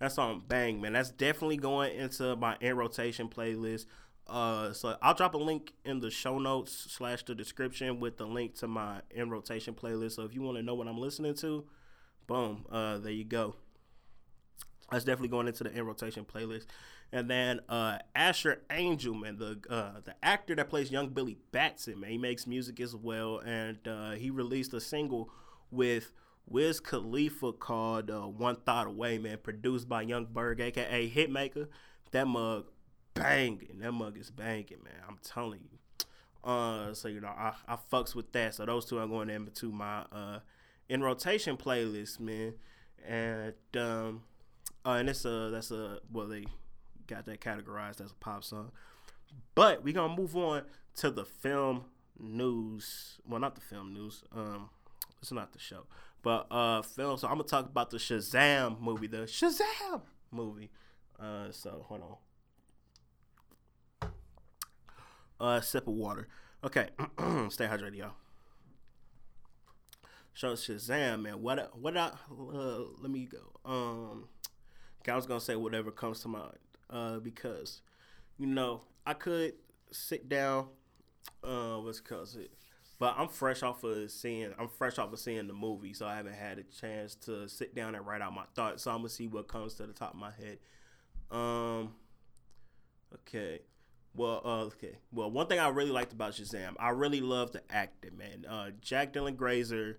That 0.00 0.12
song 0.12 0.42
bang, 0.46 0.80
man. 0.82 0.92
That's 0.92 1.10
definitely 1.10 1.56
going 1.56 1.96
into 1.96 2.36
my 2.36 2.56
in 2.60 2.76
rotation 2.76 3.28
playlist. 3.28 3.86
Uh, 4.26 4.72
so 4.72 4.96
I'll 5.02 5.14
drop 5.14 5.34
a 5.34 5.38
link 5.38 5.74
in 5.84 6.00
the 6.00 6.10
show 6.10 6.38
notes 6.38 6.86
slash 6.90 7.24
the 7.24 7.34
description 7.34 8.00
with 8.00 8.16
the 8.16 8.26
link 8.26 8.54
to 8.56 8.68
my 8.68 9.00
in 9.10 9.30
rotation 9.30 9.74
playlist. 9.74 10.12
So 10.12 10.22
if 10.22 10.34
you 10.34 10.42
want 10.42 10.56
to 10.56 10.62
know 10.62 10.74
what 10.74 10.88
I'm 10.88 10.98
listening 10.98 11.34
to, 11.36 11.64
boom, 12.26 12.64
uh, 12.70 12.98
there 12.98 13.12
you 13.12 13.24
go. 13.24 13.56
That's 14.90 15.04
definitely 15.04 15.28
going 15.28 15.48
into 15.48 15.64
the 15.64 15.72
in 15.76 15.86
rotation 15.86 16.24
playlist. 16.24 16.66
And 17.12 17.30
then 17.30 17.60
uh, 17.68 17.98
Asher 18.14 18.62
Angel, 18.70 19.14
man, 19.14 19.38
the 19.38 19.60
uh, 19.70 20.00
the 20.04 20.14
actor 20.22 20.54
that 20.56 20.68
plays 20.68 20.90
young 20.90 21.10
Billy 21.10 21.36
Batson, 21.52 22.00
man, 22.00 22.10
he 22.10 22.18
makes 22.18 22.46
music 22.46 22.80
as 22.80 22.96
well, 22.96 23.38
and 23.38 23.78
uh, 23.86 24.12
he 24.12 24.30
released 24.30 24.74
a 24.74 24.80
single 24.80 25.30
with 25.70 26.12
Wiz 26.48 26.80
Khalifa 26.80 27.52
called 27.52 28.10
uh, 28.10 28.22
"One 28.22 28.56
Thought 28.56 28.88
Away," 28.88 29.18
man, 29.18 29.38
produced 29.42 29.88
by 29.88 30.02
Young 30.02 30.26
Berg, 30.26 30.60
aka 30.60 31.08
Hitmaker. 31.08 31.68
That 32.10 32.26
mug 32.26 32.66
banging. 33.14 33.78
That 33.80 33.92
mug 33.92 34.18
is 34.18 34.30
banging, 34.30 34.82
man. 34.84 34.94
I'm 35.08 35.18
telling 35.22 35.60
you. 35.60 35.78
Uh, 36.42 36.92
so 36.92 37.08
you 37.08 37.20
know, 37.20 37.28
I, 37.28 37.54
I 37.66 37.78
fucks 37.90 38.14
with 38.14 38.32
that. 38.32 38.54
So 38.54 38.66
those 38.66 38.84
two 38.84 38.98
are 38.98 39.06
going 39.06 39.30
into 39.30 39.72
my 39.72 40.04
uh 40.12 40.40
in 40.88 41.02
rotation 41.02 41.56
playlist, 41.56 42.20
man. 42.20 42.54
And 43.06 43.54
um, 43.76 44.22
uh, 44.84 44.92
and 44.92 45.08
it's 45.08 45.24
a 45.24 45.50
that's 45.50 45.70
a 45.70 46.00
well 46.12 46.26
they 46.26 46.44
got 47.06 47.24
that 47.26 47.40
categorized 47.40 48.02
as 48.02 48.10
a 48.10 48.16
pop 48.20 48.44
song. 48.44 48.72
But 49.54 49.82
we 49.82 49.92
gonna 49.92 50.14
move 50.14 50.36
on 50.36 50.62
to 50.96 51.10
the 51.10 51.24
film 51.24 51.84
news. 52.18 53.18
Well, 53.26 53.40
not 53.40 53.54
the 53.54 53.60
film 53.60 53.94
news. 53.94 54.22
Um, 54.34 54.68
it's 55.20 55.32
not 55.32 55.52
the 55.52 55.58
show, 55.58 55.86
but 56.22 56.46
uh, 56.50 56.82
film. 56.82 57.16
So 57.16 57.28
I'm 57.28 57.34
gonna 57.34 57.44
talk 57.44 57.66
about 57.66 57.90
the 57.90 57.96
Shazam 57.96 58.80
movie, 58.80 59.06
the 59.06 59.18
Shazam 59.18 60.02
movie. 60.30 60.70
Uh, 61.18 61.50
so 61.50 61.84
hold 61.88 62.02
on 62.02 62.16
uh, 65.44 65.60
sip 65.60 65.86
of 65.86 65.94
water. 65.94 66.26
Okay, 66.62 66.88
stay 67.50 67.66
hydrated, 67.66 67.96
y'all. 67.96 68.12
So 70.32 70.54
Shazam, 70.54 71.22
man, 71.22 71.42
what 71.42 71.78
what 71.78 71.96
I 71.96 72.10
uh, 72.30 72.78
let 73.00 73.10
me 73.10 73.26
go. 73.26 73.70
Um, 73.70 74.24
I 75.06 75.14
was 75.14 75.26
gonna 75.26 75.40
say 75.40 75.54
whatever 75.54 75.90
comes 75.90 76.20
to 76.20 76.28
mind, 76.28 76.58
uh, 76.88 77.18
because 77.18 77.82
you 78.38 78.46
know 78.46 78.82
I 79.06 79.12
could 79.12 79.52
sit 79.92 80.28
down, 80.28 80.68
uh, 81.44 81.76
what's 81.76 82.00
cause 82.00 82.36
it, 82.36 82.50
but 82.98 83.14
I'm 83.18 83.28
fresh 83.28 83.62
off 83.62 83.84
of 83.84 84.10
seeing 84.10 84.52
I'm 84.58 84.68
fresh 84.68 84.98
off 84.98 85.12
of 85.12 85.18
seeing 85.18 85.46
the 85.46 85.52
movie, 85.52 85.92
so 85.92 86.06
I 86.06 86.16
haven't 86.16 86.34
had 86.34 86.58
a 86.58 86.62
chance 86.64 87.14
to 87.26 87.48
sit 87.48 87.74
down 87.74 87.94
and 87.94 88.06
write 88.06 88.22
out 88.22 88.32
my 88.34 88.44
thoughts. 88.54 88.82
So 88.82 88.90
I'm 88.90 88.98
gonna 88.98 89.10
see 89.10 89.28
what 89.28 89.46
comes 89.46 89.74
to 89.74 89.86
the 89.86 89.92
top 89.92 90.14
of 90.14 90.18
my 90.18 90.32
head. 90.32 90.58
Um, 91.30 91.94
okay, 93.14 93.60
well, 94.14 94.40
uh, 94.44 94.64
okay. 94.64 94.98
Well, 95.12 95.30
one 95.30 95.46
thing 95.46 95.58
I 95.58 95.68
really 95.68 95.90
liked 95.90 96.12
about 96.12 96.34
Shazam, 96.34 96.74
I 96.78 96.90
really 96.90 97.20
loved 97.20 97.54
the 97.54 97.62
acting, 97.70 98.16
man. 98.16 98.46
Uh, 98.48 98.70
Jack 98.80 99.12
Dylan 99.12 99.36
Grazer, 99.36 99.98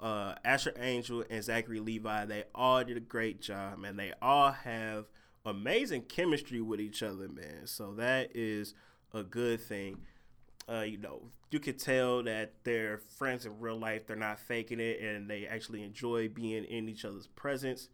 uh, 0.00 0.34
Asher 0.44 0.72
Angel, 0.78 1.24
and 1.28 1.44
Zachary 1.44 1.80
Levi, 1.80 2.24
they 2.24 2.44
all 2.54 2.82
did 2.82 2.96
a 2.96 3.00
great 3.00 3.40
job, 3.40 3.78
man. 3.78 3.96
They 3.96 4.12
all 4.22 4.52
have 4.52 5.06
amazing 5.44 6.02
chemistry 6.02 6.62
with 6.62 6.80
each 6.80 7.02
other, 7.02 7.28
man. 7.28 7.66
So 7.66 7.92
that 7.94 8.30
is 8.34 8.74
a 9.12 9.22
good 9.22 9.60
thing. 9.60 9.98
Uh, 10.66 10.80
you 10.80 10.96
know, 10.96 11.24
you 11.50 11.60
could 11.60 11.78
tell 11.78 12.22
that 12.22 12.54
they're 12.64 12.96
friends 12.96 13.44
in 13.44 13.60
real 13.60 13.78
life. 13.78 14.06
They're 14.06 14.16
not 14.16 14.38
faking 14.38 14.80
it, 14.80 15.00
and 15.02 15.28
they 15.28 15.46
actually 15.46 15.82
enjoy 15.82 16.30
being 16.30 16.64
in 16.64 16.88
each 16.88 17.04
other's 17.04 17.26
presence 17.26 17.90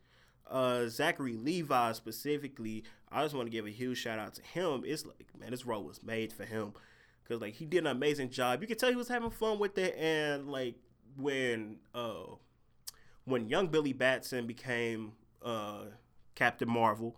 uh, 0.50 0.88
Zachary 0.88 1.36
Levi 1.36 1.92
specifically, 1.92 2.84
I 3.12 3.22
just 3.22 3.34
want 3.34 3.46
to 3.46 3.50
give 3.50 3.66
a 3.66 3.70
huge 3.70 3.98
shout 3.98 4.18
out 4.18 4.34
to 4.34 4.42
him. 4.42 4.82
It's 4.86 5.04
like, 5.04 5.26
man, 5.38 5.50
this 5.50 5.66
role 5.66 5.82
was 5.82 6.02
made 6.02 6.32
for 6.32 6.44
him 6.44 6.72
because 7.22 7.40
like 7.40 7.54
he 7.54 7.64
did 7.64 7.78
an 7.78 7.88
amazing 7.88 8.30
job. 8.30 8.60
You 8.60 8.68
can 8.68 8.76
tell 8.76 8.90
he 8.90 8.96
was 8.96 9.08
having 9.08 9.30
fun 9.30 9.58
with 9.58 9.78
it, 9.78 9.96
and 9.96 10.50
like 10.50 10.76
when 11.16 11.76
uh 11.94 12.34
when 13.24 13.48
young 13.48 13.68
Billy 13.68 13.92
Batson 13.92 14.46
became 14.46 15.12
uh 15.42 15.84
Captain 16.34 16.68
Marvel. 16.68 17.16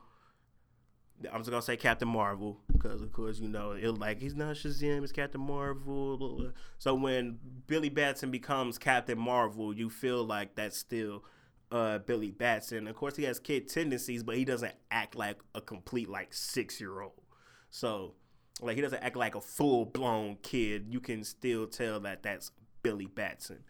I'm 1.33 1.40
just 1.40 1.50
gonna 1.50 1.62
say 1.62 1.76
Captain 1.76 2.09
Marvel 2.09 2.59
because, 2.72 3.00
of 3.00 3.12
course, 3.12 3.38
you 3.38 3.48
know 3.48 3.72
it. 3.72 3.87
Like 3.87 4.20
he's 4.20 4.35
not 4.35 4.57
Shazam, 4.57 5.05
it's 5.05 5.12
Captain 5.12 5.40
Marvel. 5.40 6.52
So 6.78 6.94
when 6.94 7.38
Billy 7.68 7.90
Batson 7.90 8.33
becomes 8.33 8.76
Captain 8.76 9.18
Marvel, 9.18 9.72
you 9.72 9.88
feel 9.88 10.24
like 10.24 10.57
that's 10.57 10.78
still 10.78 11.24
uh, 11.72 11.98
Billy 11.98 12.30
Batson. 12.30 12.87
Of 12.87 12.94
course, 12.94 13.16
he 13.16 13.24
has 13.24 13.40
kid 13.40 13.68
tendencies, 13.68 14.22
but 14.22 14.37
he 14.37 14.44
doesn't 14.44 14.74
act 14.90 15.16
like 15.16 15.38
a 15.54 15.61
complete 15.61 16.08
like 16.08 16.35
six 16.35 16.80
year 16.80 17.00
old. 17.00 17.22
So, 17.70 18.14
like 18.61 18.76
he 18.76 18.82
doesn't 18.82 19.02
act 19.02 19.16
like 19.16 19.35
a 19.35 19.40
full 19.40 19.87
blown 19.87 20.37
kid. 20.42 20.87
You 20.90 21.00
can 21.00 21.24
still 21.24 21.66
tell 21.66 21.98
that 22.00 22.22
that's 22.22 22.52
Billy 22.82 23.06
Batson. 23.06 23.64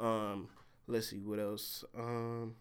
Um, 0.00 0.48
let's 0.86 1.10
see 1.10 1.20
what 1.20 1.38
else. 1.38 1.84
Um, 1.96 2.54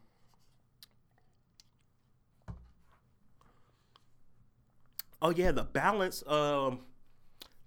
oh 5.22 5.30
yeah, 5.30 5.54
the 5.54 5.64
balance. 5.64 6.22
Um, 6.28 6.82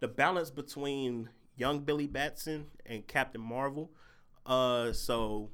the 0.00 0.08
balance 0.08 0.50
between 0.50 1.30
young 1.56 1.80
Billy 1.80 2.06
Batson 2.06 2.66
and 2.84 3.06
Captain 3.06 3.40
Marvel. 3.40 3.90
Uh, 4.44 4.92
so 4.92 5.48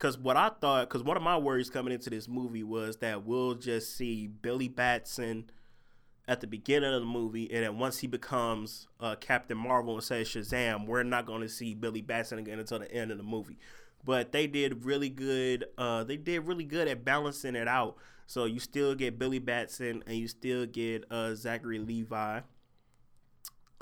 because 0.00 0.16
what 0.16 0.36
I 0.36 0.48
thought, 0.48 0.88
because 0.88 1.02
one 1.02 1.18
of 1.18 1.22
my 1.22 1.36
worries 1.36 1.68
coming 1.68 1.92
into 1.92 2.08
this 2.08 2.26
movie 2.26 2.62
was 2.62 2.96
that 2.98 3.26
we'll 3.26 3.54
just 3.54 3.94
see 3.94 4.26
Billy 4.26 4.66
Batson 4.66 5.50
at 6.26 6.40
the 6.40 6.46
beginning 6.46 6.94
of 6.94 7.00
the 7.00 7.06
movie, 7.06 7.52
and 7.52 7.64
then 7.64 7.78
once 7.78 7.98
he 7.98 8.06
becomes 8.06 8.88
uh, 8.98 9.14
Captain 9.16 9.58
Marvel 9.58 9.94
and 9.94 10.02
says 10.02 10.28
Shazam, 10.28 10.86
we're 10.86 11.02
not 11.02 11.26
going 11.26 11.42
to 11.42 11.48
see 11.48 11.74
Billy 11.74 12.00
Batson 12.00 12.38
again 12.38 12.58
until 12.58 12.78
the 12.78 12.90
end 12.90 13.10
of 13.10 13.18
the 13.18 13.24
movie. 13.24 13.58
But 14.02 14.32
they 14.32 14.46
did 14.46 14.86
really 14.86 15.10
good. 15.10 15.66
Uh, 15.76 16.04
they 16.04 16.16
did 16.16 16.46
really 16.46 16.64
good 16.64 16.88
at 16.88 17.04
balancing 17.04 17.54
it 17.54 17.68
out. 17.68 17.96
So 18.26 18.46
you 18.46 18.58
still 18.58 18.94
get 18.94 19.18
Billy 19.18 19.38
Batson, 19.38 20.02
and 20.06 20.16
you 20.16 20.28
still 20.28 20.64
get 20.64 21.04
uh, 21.10 21.34
Zachary 21.34 21.78
Levi 21.78 22.40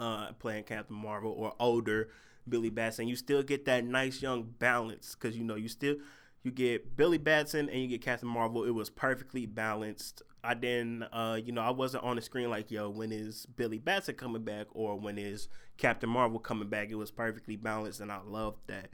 uh, 0.01 0.33
playing 0.41 0.65
Captain 0.65 0.97
Marvel, 0.97 1.31
or 1.31 1.53
older 1.61 2.09
Billy 2.49 2.71
Batson. 2.71 3.09
You 3.09 3.17
still 3.17 3.43
get 3.43 3.65
that 3.67 3.85
nice 3.85 4.23
young 4.23 4.55
balance 4.59 5.15
because 5.15 5.37
you 5.37 5.45
know 5.45 5.55
you 5.55 5.69
still 5.69 5.97
you 6.43 6.51
get 6.51 6.97
Billy 6.97 7.19
Batson 7.19 7.69
and 7.69 7.81
you 7.81 7.89
get 7.89 8.03
Captain 8.03 8.29
Marvel. 8.29 8.65
It 8.65 8.71
was 8.71 8.91
perfectly 8.91 9.47
balanced. 9.47 10.23
I 10.43 10.55
didn't, 10.55 11.03
uh, 11.05 11.39
you 11.45 11.53
know, 11.53 11.63
I 11.63 11.71
wasn't 11.71 12.05
on 12.05 12.17
the 12.17 12.23
screen 12.23 12.49
like, 12.49 12.71
yo, 12.71 12.91
when 12.91 13.11
is 13.11 13.45
Billy 13.47 13.79
Batson 13.79 14.15
coming 14.15 14.45
back 14.45 14.69
or 14.71 14.97
when 14.99 15.19
is 15.19 15.49
Captain 15.77 16.09
Marvel 16.09 16.39
coming 16.39 16.69
back? 16.69 16.91
It 16.91 16.95
was 16.95 17.11
perfectly 17.11 17.57
balanced, 17.57 18.01
and 18.01 18.13
I 18.13 18.21
loved 18.25 18.61
that. 18.69 18.91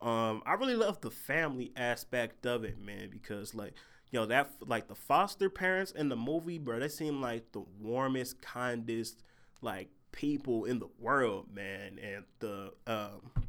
Um, 0.00 0.42
I 0.46 0.54
really 0.54 0.76
love 0.76 1.00
the 1.02 1.10
family 1.10 1.72
aspect 1.76 2.46
of 2.46 2.64
it, 2.64 2.80
man, 2.80 3.10
because 3.10 3.54
like, 3.54 3.74
know, 4.12 4.26
that 4.26 4.50
like 4.66 4.88
the 4.88 4.94
foster 4.94 5.50
parents 5.50 5.92
in 5.92 6.08
the 6.08 6.16
movie, 6.16 6.58
bro, 6.58 6.80
they 6.80 6.88
seem 6.88 7.20
like 7.20 7.52
the 7.52 7.62
warmest, 7.80 8.40
kindest, 8.40 9.22
like 9.62 9.88
people 10.12 10.64
in 10.64 10.78
the 10.78 10.88
world, 10.98 11.46
man, 11.54 11.98
and 12.02 12.24
the 12.40 12.72
um 12.86 13.46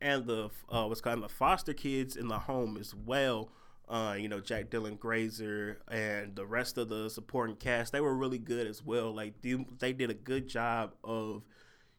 and 0.00 0.26
the 0.26 0.50
uh, 0.68 0.84
what's 0.84 1.00
called 1.00 1.22
the 1.22 1.28
foster 1.28 1.72
kids 1.72 2.16
in 2.16 2.28
the 2.28 2.38
home 2.38 2.76
as 2.78 2.94
well. 2.94 3.50
Uh, 3.88 4.16
you 4.18 4.28
know, 4.28 4.40
Jack 4.40 4.68
Dylan 4.68 4.98
Grazer 4.98 5.78
and 5.88 6.34
the 6.34 6.44
rest 6.44 6.76
of 6.76 6.88
the 6.88 7.08
supporting 7.08 7.54
cast, 7.54 7.92
they 7.92 8.00
were 8.00 8.16
really 8.16 8.38
good 8.38 8.66
as 8.66 8.82
well. 8.84 9.14
Like 9.14 9.40
they, 9.42 9.64
they 9.78 9.92
did 9.92 10.10
a 10.10 10.14
good 10.14 10.48
job 10.48 10.94
of, 11.04 11.44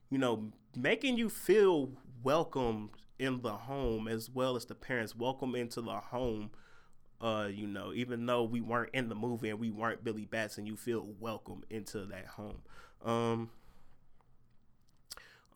you 0.09 0.17
know, 0.17 0.51
making 0.75 1.17
you 1.17 1.29
feel 1.29 1.91
welcome 2.23 2.89
in 3.19 3.41
the 3.41 3.53
home 3.53 4.07
as 4.09 4.29
well 4.29 4.57
as 4.57 4.65
the 4.65 4.75
parents 4.75 5.15
welcome 5.15 5.55
into 5.55 5.81
the 5.81 5.91
home. 5.93 6.51
Uh, 7.19 7.47
you 7.51 7.65
know, 7.65 7.91
even 7.93 8.25
though 8.25 8.43
we 8.43 8.61
weren't 8.61 8.91
in 8.93 9.09
the 9.09 9.15
movie 9.15 9.49
and 9.49 9.59
we 9.59 9.71
weren't 9.71 10.03
Billy 10.03 10.25
Batson, 10.25 10.67
you 10.67 10.75
feel 10.75 11.07
welcome 11.19 11.63
into 11.69 12.05
that 12.05 12.27
home. 12.27 12.61
Um, 13.03 13.49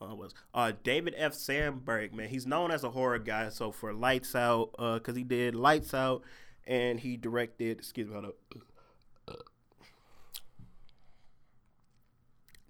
uh, 0.01 0.15
was 0.15 0.33
uh, 0.53 0.71
David 0.83 1.13
F. 1.17 1.33
Sandberg, 1.33 2.13
man. 2.13 2.29
He's 2.29 2.47
known 2.47 2.71
as 2.71 2.83
a 2.83 2.89
horror 2.89 3.19
guy. 3.19 3.49
So 3.49 3.71
for 3.71 3.93
Lights 3.93 4.35
Out, 4.35 4.71
uh, 4.79 4.95
because 4.95 5.13
uh, 5.13 5.17
he 5.17 5.23
did 5.23 5.53
Lights 5.53 5.93
Out, 5.93 6.23
and 6.65 6.99
he 6.99 7.17
directed. 7.17 7.77
Excuse 7.77 8.07
me, 8.07 8.13
hold 8.13 8.25
up. 8.25 8.35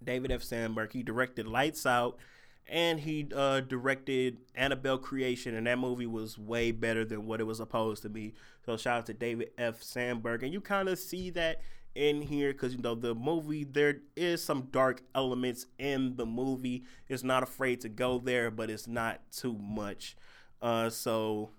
David 0.03 0.31
F. 0.31 0.43
Sandberg. 0.43 0.93
He 0.93 1.03
directed 1.03 1.47
Lights 1.47 1.85
Out, 1.85 2.17
and 2.67 2.99
he 3.01 3.27
uh, 3.35 3.61
directed 3.61 4.37
Annabelle 4.55 4.97
Creation, 4.97 5.55
and 5.55 5.67
that 5.67 5.77
movie 5.77 6.05
was 6.07 6.37
way 6.37 6.71
better 6.71 7.03
than 7.03 7.25
what 7.25 7.41
it 7.41 7.45
was 7.45 7.57
supposed 7.57 8.01
to 8.03 8.09
be. 8.09 8.33
So 8.65 8.77
shout 8.77 8.99
out 8.99 9.05
to 9.07 9.13
David 9.13 9.51
F. 9.57 9.81
Sandberg, 9.81 10.43
and 10.43 10.53
you 10.53 10.61
kind 10.61 10.87
of 10.87 10.97
see 10.99 11.29
that 11.31 11.61
in 11.93 12.21
here 12.21 12.53
because 12.53 12.73
you 12.73 12.81
know 12.81 12.95
the 12.95 13.13
movie 13.13 13.65
there 13.65 13.97
is 14.15 14.41
some 14.41 14.69
dark 14.71 15.01
elements 15.13 15.65
in 15.77 16.15
the 16.15 16.25
movie. 16.25 16.83
It's 17.09 17.23
not 17.23 17.43
afraid 17.43 17.81
to 17.81 17.89
go 17.89 18.17
there 18.17 18.49
but 18.49 18.69
it's 18.69 18.87
not 18.87 19.19
too 19.31 19.57
much. 19.57 20.15
Uh 20.61 20.89
so 20.89 21.49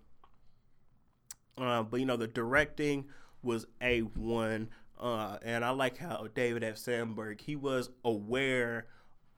uh 1.59 1.83
but 1.83 2.01
you 2.01 2.07
know 2.07 2.17
the 2.17 2.27
directing 2.27 3.07
was 3.43 3.67
a 3.81 4.01
one. 4.01 4.69
Uh 4.99 5.37
and 5.43 5.65
i 5.65 5.71
like 5.71 5.99
how 5.99 6.29
david 6.35 6.63
f. 6.63 6.77
Sandberg 6.77 7.41
he 7.41 7.57
was 7.57 7.91
aware 8.05 8.87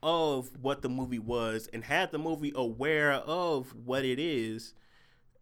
of 0.05 0.51
what 0.63 0.83
the 0.83 0.89
movie 0.89 1.19
was 1.19 1.69
and 1.73 1.85
had 1.85 2.13
the 2.13 2.19
movie 2.19 2.53
aware 2.55 3.13
of 3.13 3.75
what 3.75 4.05
it 4.05 4.21
is 4.21 4.75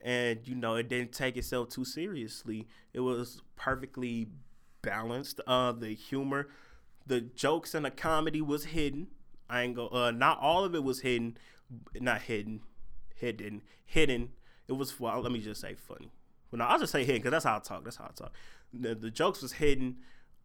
and 0.00 0.40
you 0.44 0.54
know 0.54 0.76
it 0.76 0.88
didn't 0.88 1.12
take 1.12 1.36
itself 1.36 1.68
too 1.68 1.84
seriously 1.84 2.66
it 2.94 3.00
was 3.00 3.42
perfectly 3.56 4.28
balanced. 4.82 5.40
Uh, 5.46 5.72
the 5.72 5.94
humor, 5.94 6.48
the 7.06 7.20
jokes 7.20 7.74
and 7.74 7.84
the 7.84 7.90
comedy 7.90 8.42
was 8.42 8.66
hidden. 8.66 9.08
I 9.48 9.62
ain't 9.62 9.76
go. 9.76 9.88
Uh, 9.88 10.10
not 10.10 10.38
all 10.40 10.64
of 10.64 10.74
it 10.74 10.84
was 10.84 11.00
hidden. 11.00 11.38
Not 11.98 12.22
hidden. 12.22 12.60
Hidden. 13.16 13.62
Hidden. 13.84 14.30
It 14.68 14.72
was. 14.72 14.98
Well, 15.00 15.20
let 15.20 15.32
me 15.32 15.40
just 15.40 15.60
say 15.60 15.74
funny. 15.74 16.12
Well, 16.50 16.58
no, 16.58 16.64
I'll 16.64 16.78
just 16.78 16.92
say 16.92 17.04
hidden 17.04 17.20
because 17.22 17.30
that's 17.30 17.44
how 17.44 17.56
I 17.56 17.60
talk. 17.60 17.84
That's 17.84 17.96
how 17.96 18.04
I 18.06 18.12
talk. 18.14 18.32
The, 18.74 18.94
the 18.94 19.10
jokes 19.10 19.42
was 19.42 19.52
hidden. 19.52 19.96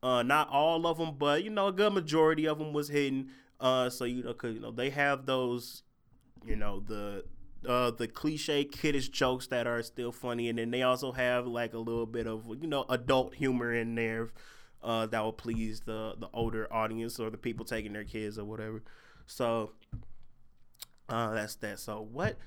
Uh, 0.04 0.22
not 0.24 0.50
all 0.50 0.86
of 0.86 0.98
them, 0.98 1.16
but 1.18 1.44
you 1.44 1.50
know, 1.50 1.68
a 1.68 1.74
good 1.74 1.92
majority 1.94 2.48
of 2.48 2.60
them 2.60 2.72
was 2.72 2.90
hidden. 2.90 3.32
Uh, 3.60 3.90
so 3.90 4.06
you 4.06 4.24
know, 4.24 4.34
cause 4.34 4.54
you 4.54 4.60
know 4.60 4.72
they 4.72 4.90
have 4.90 5.26
those, 5.26 5.84
you 6.46 6.56
know, 6.56 6.80
the 6.80 7.24
uh, 7.68 7.92
the 7.92 8.08
cliche 8.08 8.64
kiddish 8.64 9.10
jokes 9.10 9.48
that 9.48 9.66
are 9.68 9.82
still 9.82 10.12
funny, 10.12 10.50
and 10.50 10.60
then 10.60 10.72
they 10.72 10.84
also 10.84 11.12
have 11.12 11.48
like 11.48 11.74
a 11.74 11.80
little 11.80 12.06
bit 12.06 12.28
of 12.28 12.46
you 12.62 12.68
know 12.68 12.86
adult 12.90 13.34
humor 13.36 13.74
in 13.74 13.96
there 13.96 14.30
uh, 14.84 15.06
that 15.08 15.22
will 15.22 15.34
please 15.34 15.82
the 15.82 16.16
the 16.20 16.30
older 16.34 16.72
audience 16.72 17.20
or 17.20 17.30
the 17.30 17.38
people 17.38 17.66
taking 17.66 17.94
their 17.94 18.04
kids 18.04 18.38
or 18.38 18.46
whatever. 18.46 18.84
So 19.26 19.72
uh, 21.10 21.34
that's 21.34 21.56
that. 21.56 21.80
So 21.80 22.08
what 22.12 22.38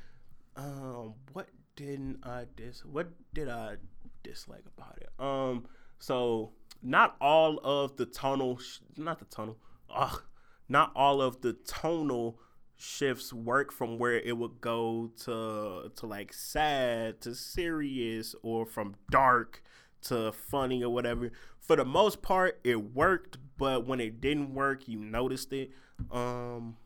um, 0.57 1.15
what 1.33 1.49
didn't 1.77 2.21
I 2.25 2.45
dis 2.57 2.85
what 2.85 3.09
did 3.35 3.49
I 3.49 3.77
dislike 4.23 4.65
about 4.77 4.99
it? 5.01 5.11
Um, 5.19 5.67
so 5.99 6.53
not 6.83 7.17
all 7.21 7.59
of 7.65 7.97
the 7.97 8.07
tonal, 8.07 8.59
sh- 8.59 8.79
not 8.97 9.19
the 9.19 9.25
tunnel. 9.27 9.59
ugh, 9.95 10.23
not 10.71 10.93
all 10.95 11.21
of 11.21 11.41
the 11.43 11.53
tonal 11.53 12.39
shifts 12.77 13.33
work 13.33 13.73
from 13.73 13.99
where 13.99 14.19
it 14.19 14.39
would 14.39 14.61
go 14.61 15.11
to 15.25 15.91
to 15.95 16.07
like 16.07 16.33
sad 16.33 17.21
to 17.21 17.35
serious 17.35 18.35
or 18.43 18.65
from 18.65 18.95
dark 19.11 19.63
to 20.01 20.33
funny 20.33 20.83
or 20.83 20.89
whatever. 20.89 21.33
For 21.59 21.77
the 21.77 21.85
most 21.85 22.23
part, 22.23 22.59
it 22.65 22.95
worked, 22.95 23.37
but 23.59 23.87
when 23.87 24.01
it 24.01 24.21
didn't 24.21 24.55
work, 24.55 24.89
you 24.89 24.99
noticed 24.99 25.53
it. 25.53 25.73
Um, 26.11 26.77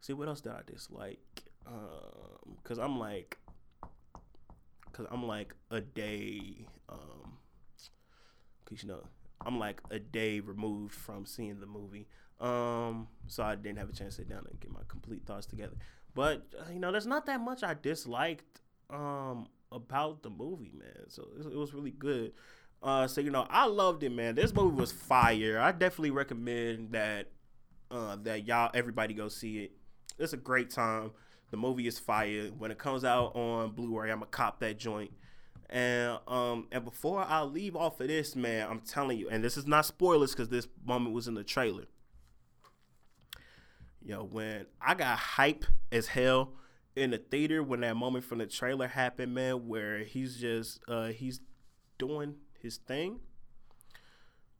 see 0.00 0.12
what 0.12 0.28
else 0.28 0.42
did 0.42 0.52
I 0.52 0.60
dislike? 0.64 1.42
Um, 1.66 2.58
cause 2.62 2.78
I'm 2.78 2.98
like, 2.98 3.38
cause 4.92 5.06
I'm 5.10 5.26
like 5.26 5.54
a 5.70 5.80
day. 5.80 6.66
Um, 6.88 7.38
cause 8.66 8.82
you 8.82 8.88
know 8.88 9.02
I'm 9.44 9.58
like 9.58 9.80
a 9.90 9.98
day 9.98 10.40
removed 10.40 10.94
from 10.94 11.26
seeing 11.26 11.60
the 11.60 11.66
movie. 11.66 12.06
Um, 12.40 13.08
so 13.26 13.42
I 13.42 13.54
didn't 13.54 13.78
have 13.78 13.88
a 13.88 13.92
chance 13.92 14.16
to 14.16 14.22
sit 14.22 14.28
down 14.28 14.44
and 14.50 14.60
get 14.60 14.70
my 14.70 14.80
complete 14.88 15.24
thoughts 15.26 15.46
together. 15.46 15.76
But 16.14 16.46
uh, 16.58 16.72
you 16.72 16.78
know, 16.78 16.92
there's 16.92 17.06
not 17.06 17.26
that 17.26 17.40
much 17.40 17.62
I 17.62 17.74
disliked 17.74 18.60
um 18.90 19.48
about 19.72 20.22
the 20.22 20.30
movie, 20.30 20.72
man. 20.74 21.08
So 21.08 21.28
it, 21.38 21.56
was 21.56 21.74
really 21.74 21.90
good. 21.90 22.32
Uh, 22.82 23.06
so 23.06 23.20
you 23.20 23.30
know, 23.30 23.46
I 23.50 23.66
loved 23.66 24.02
it, 24.02 24.10
man. 24.10 24.34
This 24.34 24.54
movie 24.54 24.76
was 24.76 24.92
fire. 24.92 25.58
I 25.58 25.72
definitely 25.72 26.10
recommend 26.10 26.92
that 26.92 27.28
uh 27.90 28.16
that 28.22 28.46
y'all 28.46 28.70
everybody 28.74 29.14
go 29.14 29.28
see 29.28 29.64
it. 29.64 29.72
It's 30.18 30.32
a 30.32 30.38
great 30.38 30.70
time. 30.70 31.10
The 31.50 31.56
movie 31.56 31.86
is 31.86 31.98
fire. 31.98 32.48
When 32.58 32.70
it 32.70 32.78
comes 32.78 33.04
out 33.04 33.36
on 33.36 33.70
Blu-ray, 33.70 34.10
I'm 34.10 34.18
gonna 34.18 34.30
cop 34.30 34.60
that 34.60 34.78
joint. 34.78 35.12
And 35.68 36.18
um 36.28 36.68
and 36.70 36.84
before 36.84 37.24
I 37.26 37.42
leave 37.42 37.74
off 37.74 38.00
of 38.00 38.08
this, 38.08 38.36
man, 38.36 38.68
I'm 38.70 38.80
telling 38.80 39.18
you, 39.18 39.28
and 39.28 39.42
this 39.42 39.56
is 39.56 39.66
not 39.66 39.86
spoilers 39.86 40.32
because 40.32 40.48
this 40.48 40.68
moment 40.84 41.14
was 41.14 41.28
in 41.28 41.34
the 41.34 41.44
trailer. 41.44 41.84
Yo, 44.04 44.22
when 44.22 44.66
I 44.80 44.94
got 44.94 45.18
hype 45.18 45.64
as 45.90 46.06
hell 46.06 46.52
in 46.94 47.10
the 47.10 47.18
theater 47.18 47.62
when 47.62 47.80
that 47.80 47.96
moment 47.96 48.24
from 48.24 48.38
the 48.38 48.46
trailer 48.46 48.86
happened, 48.86 49.34
man, 49.34 49.66
where 49.66 49.98
he's 49.98 50.36
just 50.36 50.80
uh 50.88 51.08
he's 51.08 51.40
doing 51.98 52.36
his 52.60 52.76
thing. 52.76 53.20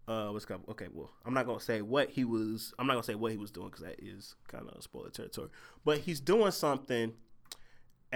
Uh, 0.09 0.29
what's 0.29 0.45
going? 0.45 0.63
Okay, 0.69 0.87
well, 0.93 1.11
I'm 1.25 1.35
not 1.35 1.47
gonna 1.47 1.59
say 1.59 1.83
what 1.83 2.11
he 2.11 2.25
was. 2.25 2.73
I'm 2.79 2.87
not 2.87 2.93
gonna 2.93 3.03
say 3.03 3.17
what 3.17 3.33
he 3.33 3.39
was 3.39 3.51
doing 3.51 3.69
because 3.69 3.83
that 3.85 3.99
is 3.99 4.37
kind 4.47 4.69
of 4.69 4.83
spoiler 4.83 5.11
territory. 5.11 5.49
But 5.85 5.99
he's 5.99 6.21
doing 6.21 6.53
something, 6.53 7.13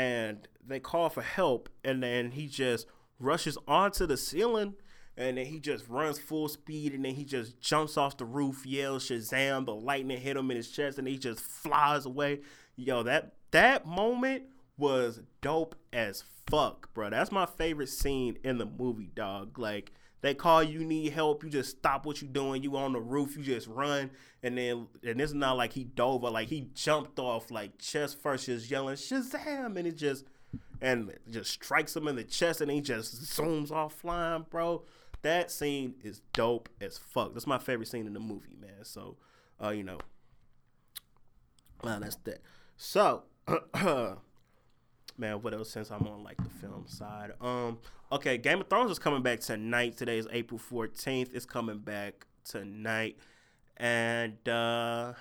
and 0.00 0.48
they 0.66 0.80
call 0.80 1.10
for 1.10 1.20
help, 1.20 1.68
and 1.84 2.02
then 2.02 2.30
he 2.30 2.46
just 2.46 2.86
rushes 3.18 3.58
onto 3.68 4.06
the 4.06 4.16
ceiling 4.16 4.74
and 5.14 5.36
then 5.36 5.44
he 5.44 5.60
just 5.60 5.86
runs 5.88 6.18
full 6.18 6.48
speed 6.48 6.94
and 6.94 7.04
then 7.04 7.14
he 7.14 7.24
just 7.26 7.60
jumps 7.60 7.98
off 7.98 8.16
the 8.16 8.24
roof, 8.24 8.64
yells 8.64 9.06
Shazam, 9.06 9.66
the 9.66 9.74
lightning 9.74 10.18
hit 10.18 10.38
him 10.38 10.50
in 10.50 10.56
his 10.56 10.70
chest 10.70 10.98
and 10.98 11.06
he 11.06 11.18
just 11.18 11.40
flies 11.40 12.06
away. 12.06 12.40
Yo, 12.76 13.02
that 13.02 13.34
that 13.50 13.86
moment 13.86 14.44
was 14.78 15.20
dope 15.42 15.74
as 15.92 16.24
fuck, 16.48 16.94
bro. 16.94 17.10
That's 17.10 17.30
my 17.30 17.44
favorite 17.44 17.90
scene 17.90 18.38
in 18.42 18.56
the 18.56 18.64
movie, 18.64 19.10
dog. 19.14 19.58
Like 19.58 19.92
they 20.22 20.34
call 20.34 20.62
you 20.62 20.84
need 20.84 21.12
help, 21.12 21.42
you 21.42 21.50
just 21.50 21.78
stop 21.78 22.04
what 22.04 22.20
you're 22.20 22.30
doing. 22.30 22.62
You 22.62 22.76
on 22.76 22.92
the 22.92 23.00
roof, 23.00 23.36
you 23.36 23.42
just 23.42 23.66
run, 23.66 24.10
and 24.42 24.58
then 24.58 24.88
and 25.02 25.20
it's 25.20 25.32
not 25.32 25.56
like 25.56 25.72
he 25.72 25.84
dove, 25.84 26.24
or 26.24 26.30
like 26.30 26.48
he 26.48 26.68
jumped 26.74 27.18
off 27.18 27.50
like 27.50 27.78
chest 27.78 28.20
first, 28.20 28.46
just 28.46 28.70
yelling 28.70 28.96
Shazam, 28.96 29.76
and 29.76 29.86
it 29.86 29.96
just 29.96 30.24
and 30.80 31.12
just 31.30 31.50
strikes 31.50 31.96
him 31.96 32.08
in 32.08 32.16
the 32.16 32.24
chest, 32.24 32.60
and 32.60 32.70
he 32.70 32.80
just 32.80 33.22
zooms 33.22 33.70
off 33.70 33.94
flying, 33.94 34.46
bro. 34.50 34.82
That 35.22 35.50
scene 35.50 35.94
is 36.02 36.22
dope 36.32 36.68
as 36.80 36.96
fuck. 36.96 37.34
That's 37.34 37.46
my 37.46 37.58
favorite 37.58 37.88
scene 37.88 38.06
in 38.06 38.14
the 38.14 38.20
movie, 38.20 38.56
man. 38.58 38.84
So, 38.84 39.16
uh, 39.62 39.68
you 39.68 39.84
know, 39.84 39.98
uh, 41.84 41.98
that's 41.98 42.16
that. 42.24 42.40
So, 42.78 43.24
man, 45.20 45.42
what 45.42 45.52
else 45.52 45.70
since 45.70 45.90
I'm 45.90 46.06
on 46.06 46.24
like 46.24 46.38
the 46.38 46.48
film 46.48 46.84
side? 46.86 47.32
Um, 47.40 47.78
okay, 48.10 48.38
Game 48.38 48.60
of 48.60 48.68
Thrones 48.68 48.90
is 48.90 48.98
coming 48.98 49.22
back 49.22 49.40
tonight. 49.40 49.96
Today 49.96 50.18
is 50.18 50.26
April 50.32 50.58
14th. 50.58 51.34
It's 51.34 51.44
coming 51.44 51.78
back 51.78 52.26
tonight, 52.44 53.18
and 53.76 54.48
uh, 54.48 55.12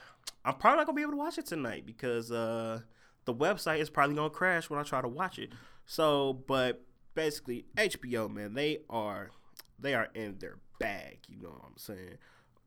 I'm 0.45 0.55
probably 0.55 0.77
not 0.77 0.85
gonna 0.87 0.95
be 0.95 1.01
able 1.01 1.11
to 1.11 1.17
watch 1.17 1.37
it 1.37 1.45
tonight 1.45 1.85
because 1.85 2.31
uh, 2.31 2.79
the 3.25 3.33
website 3.33 3.79
is 3.79 3.89
probably 3.89 4.15
gonna 4.15 4.29
crash 4.29 4.69
when 4.69 4.79
I 4.79 4.83
try 4.83 5.01
to 5.01 5.07
watch 5.07 5.37
it. 5.37 5.51
So, 5.85 6.41
but 6.47 6.81
basically, 7.13 7.65
HBO 7.77 8.33
man, 8.33 8.53
they 8.53 8.79
are 8.89 9.31
they 9.77 9.93
are 9.93 10.07
in 10.15 10.37
their 10.39 10.57
bag. 10.79 11.19
You 11.27 11.41
know 11.41 11.49
what 11.49 11.61
I'm 11.67 11.77
saying? 11.77 12.17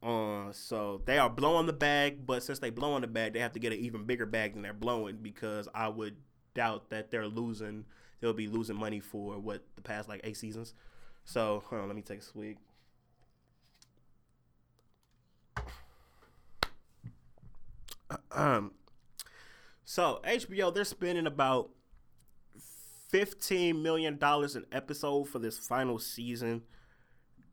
Uh, 0.03 0.53
so 0.53 1.01
they 1.07 1.17
are 1.17 1.31
blowing 1.31 1.67
the 1.67 1.73
bag, 1.73 2.27
but 2.27 2.43
since 2.43 2.59
they 2.59 2.71
blowing 2.71 3.03
the 3.03 3.07
bag, 3.07 3.33
they 3.33 3.39
have 3.39 3.53
to 3.53 3.61
get 3.61 3.73
an 3.73 3.79
even 3.79 4.05
bigger 4.05 4.27
bag 4.27 4.53
than 4.53 4.63
they're 4.63 4.73
blowing 4.73 5.19
because 5.23 5.69
I 5.73 5.89
would 5.89 6.17
doubt 6.55 6.91
that 6.91 7.11
they're 7.11 7.29
losing. 7.29 7.85
They'll 8.21 8.33
be 8.33 8.49
losing 8.49 8.77
money 8.77 9.01
for 9.01 9.39
what 9.39 9.63
the 9.75 9.83
past 9.83 10.09
like 10.09 10.21
eight 10.25 10.37
seasons. 10.37 10.75
So 11.25 11.63
hold 11.67 11.83
on, 11.83 11.89
let 11.89 11.97
me 11.97 12.03
take 12.03 12.21
a 12.21 12.23
swig. 12.23 12.59
Um, 18.31 18.73
so 19.85 20.21
HBO 20.25 20.73
they're 20.73 20.85
spending 20.85 21.27
about 21.27 21.71
fifteen 23.09 23.83
million 23.83 24.19
dollars 24.19 24.57
an 24.57 24.67
episode 24.73 25.29
for 25.29 25.39
this 25.39 25.59
final 25.59 25.99
season, 25.99 26.63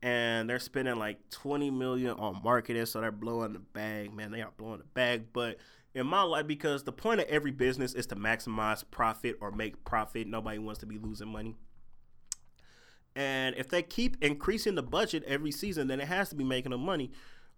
and 0.02 0.50
they're 0.50 0.60
spending 0.60 0.96
like 0.98 1.30
twenty 1.30 1.70
million 1.70 2.12
on 2.12 2.42
marketing. 2.44 2.86
So 2.86 3.02
they're 3.02 3.12
blowing 3.12 3.54
the 3.54 3.60
bag, 3.60 4.14
man. 4.14 4.32
They 4.32 4.42
are 4.42 4.52
blowing 4.58 4.80
the 4.80 4.86
bag, 4.86 5.28
but 5.34 5.58
in 5.94 6.06
my 6.08 6.22
life, 6.22 6.48
because 6.48 6.84
the 6.84 6.92
point 6.92 7.20
of 7.20 7.28
every 7.28 7.52
business 7.52 7.94
is 7.94 8.06
to 8.08 8.16
maximize 8.16 8.84
profit 8.90 9.38
or 9.42 9.52
make 9.52 9.84
profit. 9.84 10.28
Nobody 10.28 10.60
wants 10.60 10.80
to 10.82 10.86
be 10.86 10.98
losing 10.98 11.30
money. 11.30 11.56
And 13.16 13.56
if 13.58 13.70
they 13.70 13.82
keep 13.82 14.18
increasing 14.22 14.76
the 14.76 14.84
budget 14.84 15.24
every 15.26 15.52
season, 15.52 15.88
then 15.88 16.00
it 16.00 16.08
has 16.08 16.30
to 16.30 16.36
be 16.36 16.44
making 16.44 16.72
them 16.72 16.82
money. 16.82 17.12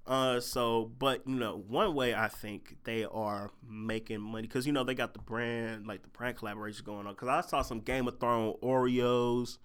Uh, 0.08 0.40
so, 0.40 0.92
but 0.98 1.22
you 1.28 1.36
know, 1.36 1.64
one 1.68 1.94
way 1.94 2.16
I 2.16 2.28
think 2.28 2.78
they 2.86 3.06
are 3.06 3.52
making 3.68 4.20
money 4.20 4.48
because 4.48 4.66
you 4.66 4.74
know 4.74 4.84
they 4.84 4.96
got 4.96 5.14
the 5.14 5.20
brand 5.20 5.86
like 5.86 6.02
the 6.02 6.10
brand 6.10 6.38
collaborations 6.38 6.84
going 6.84 7.06
on. 7.06 7.14
Because 7.14 7.28
I 7.28 7.42
saw 7.48 7.62
some 7.62 7.82
Game 7.82 8.08
of 8.08 8.20
Thrones 8.20 8.56
Oreos, 8.64 9.60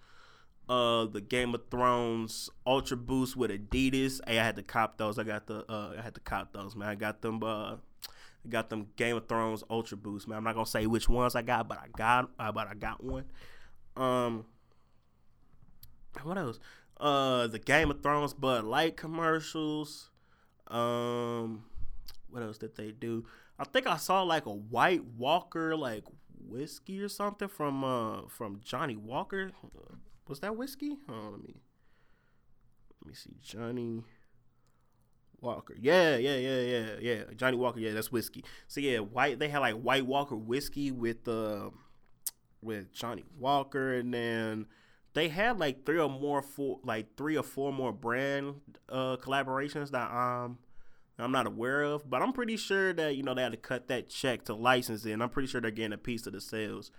uh, 0.68 1.06
the 1.06 1.22
Game 1.22 1.54
of 1.54 1.62
Thrones 1.70 2.50
Ultra 2.66 2.98
Boost 2.98 3.34
with 3.36 3.50
Adidas. 3.50 4.20
Hey, 4.26 4.38
I 4.38 4.44
had 4.44 4.56
to 4.56 4.62
cop 4.62 4.98
those. 4.98 5.18
I 5.18 5.24
got 5.24 5.46
the 5.46 5.64
uh, 5.72 5.94
I 5.98 6.02
had 6.02 6.14
to 6.14 6.20
cop 6.20 6.52
those, 6.52 6.76
man. 6.76 6.88
I 6.88 6.94
got 6.96 7.22
them. 7.22 7.42
Uh, 7.42 7.76
I 8.46 8.48
got 8.48 8.70
them 8.70 8.88
Game 8.96 9.16
of 9.16 9.26
Thrones 9.26 9.64
Ultra 9.68 9.96
Boost, 9.96 10.28
man. 10.28 10.38
I'm 10.38 10.44
not 10.44 10.54
gonna 10.54 10.66
say 10.66 10.86
which 10.86 11.08
ones 11.08 11.34
I 11.34 11.42
got, 11.42 11.68
but 11.68 11.78
I 11.78 11.88
got, 11.96 12.30
uh, 12.38 12.52
but 12.52 12.68
I 12.68 12.74
got 12.74 13.02
one. 13.02 13.24
Um, 13.96 14.44
what 16.22 16.38
else? 16.38 16.60
Uh, 16.98 17.48
the 17.48 17.58
Game 17.58 17.90
of 17.90 18.02
Thrones 18.02 18.34
Bud 18.34 18.64
Light 18.64 18.96
commercials. 18.96 20.10
Um, 20.68 21.64
what 22.30 22.42
else 22.42 22.58
did 22.58 22.76
they 22.76 22.92
do? 22.92 23.26
I 23.58 23.64
think 23.64 23.88
I 23.88 23.96
saw 23.96 24.22
like 24.22 24.46
a 24.46 24.52
White 24.52 25.04
Walker 25.16 25.76
like 25.76 26.04
whiskey 26.48 27.02
or 27.02 27.08
something 27.08 27.48
from 27.48 27.82
uh 27.82 28.28
from 28.28 28.60
Johnnie 28.62 28.96
Walker. 28.96 29.50
was 30.28 30.38
that 30.40 30.56
whiskey? 30.56 30.98
Oh, 31.08 31.30
let 31.32 31.42
me 31.42 31.54
let 33.02 33.08
me 33.08 33.14
see. 33.14 33.34
Johnnie 33.42 34.04
Walker. 35.40 35.74
Yeah, 35.78 36.16
yeah, 36.16 36.36
yeah, 36.36 36.60
yeah, 36.60 36.86
yeah. 37.00 37.22
Johnnie 37.36 37.56
Walker. 37.56 37.80
Yeah, 37.80 37.92
that's 37.92 38.12
whiskey. 38.12 38.44
So 38.68 38.80
yeah, 38.80 38.98
white. 38.98 39.38
They 39.38 39.48
had 39.48 39.60
like 39.60 39.74
White 39.74 40.06
Walker 40.06 40.36
whiskey 40.36 40.90
with 40.90 41.26
uh 41.28 41.70
with 42.62 42.92
Johnnie 42.92 43.24
Walker, 43.38 43.94
and 43.94 44.12
then 44.12 44.66
they 45.14 45.28
had 45.28 45.58
like 45.58 45.84
three 45.86 46.00
or 46.00 46.08
more 46.10 46.42
four 46.42 46.80
like 46.84 47.16
three 47.16 47.36
or 47.36 47.42
four 47.42 47.72
more 47.72 47.92
brand 47.92 48.56
uh 48.88 49.16
collaborations 49.16 49.90
that 49.90 50.10
um 50.10 50.58
I'm 51.18 51.32
not 51.32 51.46
aware 51.46 51.82
of, 51.82 52.08
but 52.10 52.20
I'm 52.22 52.32
pretty 52.32 52.56
sure 52.56 52.92
that 52.92 53.16
you 53.16 53.22
know 53.22 53.34
they 53.34 53.42
had 53.42 53.52
to 53.52 53.58
cut 53.58 53.88
that 53.88 54.08
check 54.08 54.44
to 54.44 54.54
license 54.54 55.04
it. 55.06 55.12
And 55.12 55.22
I'm 55.22 55.30
pretty 55.30 55.48
sure 55.48 55.60
they're 55.60 55.70
getting 55.70 55.92
a 55.92 55.98
piece 55.98 56.26
of 56.26 56.32
the 56.34 56.40
sales, 56.40 56.90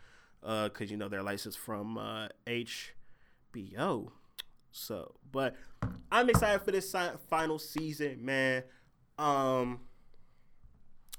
uh, 0.43 0.69
because 0.69 0.89
you 0.89 0.97
know 0.97 1.07
they're 1.07 1.23
licensed 1.23 1.59
from 1.59 1.97
uh, 1.97 2.29
HBO. 2.47 4.11
So, 4.71 5.15
but 5.31 5.55
I'm 6.11 6.29
excited 6.29 6.61
for 6.61 6.71
this 6.71 6.95
final 7.29 7.59
season, 7.59 8.23
man. 8.23 8.63
Um, 9.17 9.79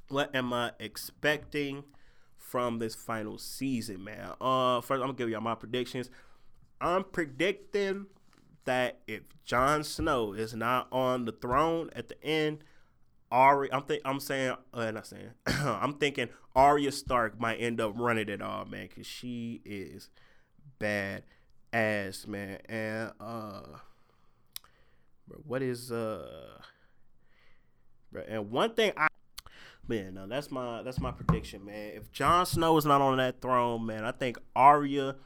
what 0.08 0.34
am 0.34 0.52
I 0.52 0.72
expecting 0.78 1.84
from 2.36 2.78
this 2.78 2.94
final 2.94 3.38
season, 3.38 4.04
man? 4.04 4.32
Uh, 4.40 4.80
first 4.80 5.00
I'm 5.00 5.08
gonna 5.08 5.14
give 5.14 5.28
y'all 5.28 5.40
my 5.40 5.54
predictions. 5.54 6.10
I'm 6.80 7.04
predicting 7.04 8.06
that 8.64 9.00
if 9.06 9.22
Jon 9.44 9.82
Snow 9.82 10.32
is 10.32 10.54
not 10.54 10.88
on 10.92 11.24
the 11.24 11.32
throne 11.32 11.90
at 11.96 12.08
the 12.08 12.22
end, 12.22 12.64
Arya, 13.30 13.70
I'm 13.72 13.82
think 13.82 14.02
I'm 14.04 14.20
saying, 14.20 14.54
uh, 14.72 14.90
not 14.90 15.06
saying, 15.06 15.30
I'm 15.46 15.94
thinking 15.94 16.28
Arya 16.54 16.92
Stark 16.92 17.38
might 17.40 17.56
end 17.56 17.80
up 17.80 17.92
running 17.96 18.28
it 18.28 18.40
all, 18.40 18.64
man, 18.64 18.88
because 18.88 19.06
she 19.06 19.60
is 19.64 20.10
bad 20.78 21.24
ass, 21.72 22.26
man. 22.26 22.58
And 22.68 23.12
uh, 23.20 23.62
what 25.46 25.62
is 25.62 25.92
uh, 25.92 26.60
bro, 28.12 28.22
and 28.28 28.50
one 28.50 28.74
thing 28.74 28.92
I, 28.96 29.08
man, 29.86 30.14
no, 30.14 30.26
that's 30.26 30.50
my 30.50 30.82
that's 30.82 31.00
my 31.00 31.10
prediction, 31.10 31.64
man. 31.64 31.92
If 31.94 32.12
Jon 32.12 32.46
Snow 32.46 32.76
is 32.76 32.84
not 32.86 33.00
on 33.00 33.18
that 33.18 33.40
throne, 33.40 33.86
man, 33.86 34.04
I 34.04 34.12
think 34.12 34.38
Arya 34.54 35.16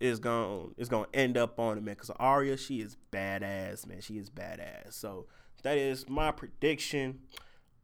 is 0.00 0.18
gonna 0.18 0.68
is 0.76 0.88
gonna 0.88 1.08
end 1.12 1.36
up 1.36 1.58
on 1.58 1.78
it, 1.78 1.82
man. 1.82 1.96
Cause 1.96 2.10
Arya, 2.18 2.56
she 2.56 2.80
is 2.80 2.96
badass, 3.12 3.86
man. 3.86 4.00
She 4.00 4.18
is 4.18 4.30
badass. 4.30 4.92
So 4.92 5.26
that 5.62 5.76
is 5.76 6.08
my 6.08 6.30
prediction. 6.30 7.20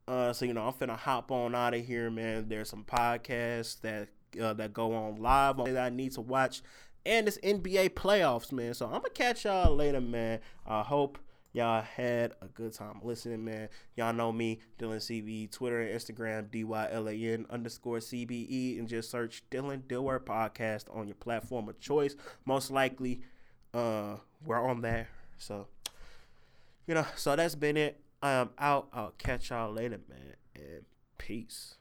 Uh, 0.06 0.32
so 0.32 0.44
you 0.44 0.52
know, 0.52 0.66
I'm 0.66 0.72
finna 0.74 0.96
hop 0.96 1.30
on 1.30 1.54
out 1.54 1.74
of 1.74 1.84
here, 1.84 2.10
man. 2.10 2.48
There's 2.48 2.68
some 2.68 2.84
podcasts 2.84 3.80
that 3.80 4.08
uh, 4.40 4.52
that 4.54 4.72
go 4.72 4.94
on 4.94 5.16
live 5.16 5.56
that 5.64 5.76
I 5.76 5.88
need 5.90 6.12
to 6.12 6.20
watch, 6.20 6.62
and 7.06 7.28
it's 7.28 7.38
NBA 7.38 7.90
playoffs, 7.90 8.52
man. 8.52 8.74
So 8.74 8.86
I'm 8.86 8.92
gonna 8.92 9.10
catch 9.10 9.44
y'all 9.44 9.74
later, 9.74 10.00
man. 10.00 10.40
I 10.66 10.82
hope 10.82 11.18
y'all 11.52 11.82
had 11.82 12.32
a 12.42 12.46
good 12.46 12.72
time 12.72 13.00
listening, 13.02 13.44
man. 13.44 13.68
Y'all 13.96 14.12
know 14.12 14.32
me, 14.32 14.60
Dylan 14.78 14.96
CBE, 14.96 15.50
Twitter 15.50 15.80
and 15.80 15.98
Instagram, 15.98 16.50
D 16.50 16.64
Y 16.64 16.88
L 16.90 17.08
A 17.08 17.12
N 17.12 17.46
underscore 17.50 17.98
CBE, 17.98 18.78
and 18.78 18.88
just 18.88 19.10
search 19.10 19.42
Dylan 19.50 19.82
Dilworth 19.82 20.24
Podcast 20.24 20.84
on 20.94 21.06
your 21.06 21.16
platform 21.16 21.68
of 21.68 21.78
choice. 21.80 22.16
Most 22.44 22.70
likely, 22.70 23.22
uh, 23.72 24.16
we're 24.44 24.60
on 24.60 24.82
there. 24.82 25.08
So, 25.38 25.68
you 26.86 26.94
know, 26.94 27.06
so 27.16 27.36
that's 27.36 27.54
been 27.54 27.76
it. 27.76 28.00
I 28.22 28.32
am 28.32 28.50
out. 28.58 28.88
I'll 28.92 29.14
catch 29.18 29.50
y'all 29.50 29.72
later, 29.72 30.00
man, 30.08 30.34
and 30.54 30.84
peace. 31.18 31.76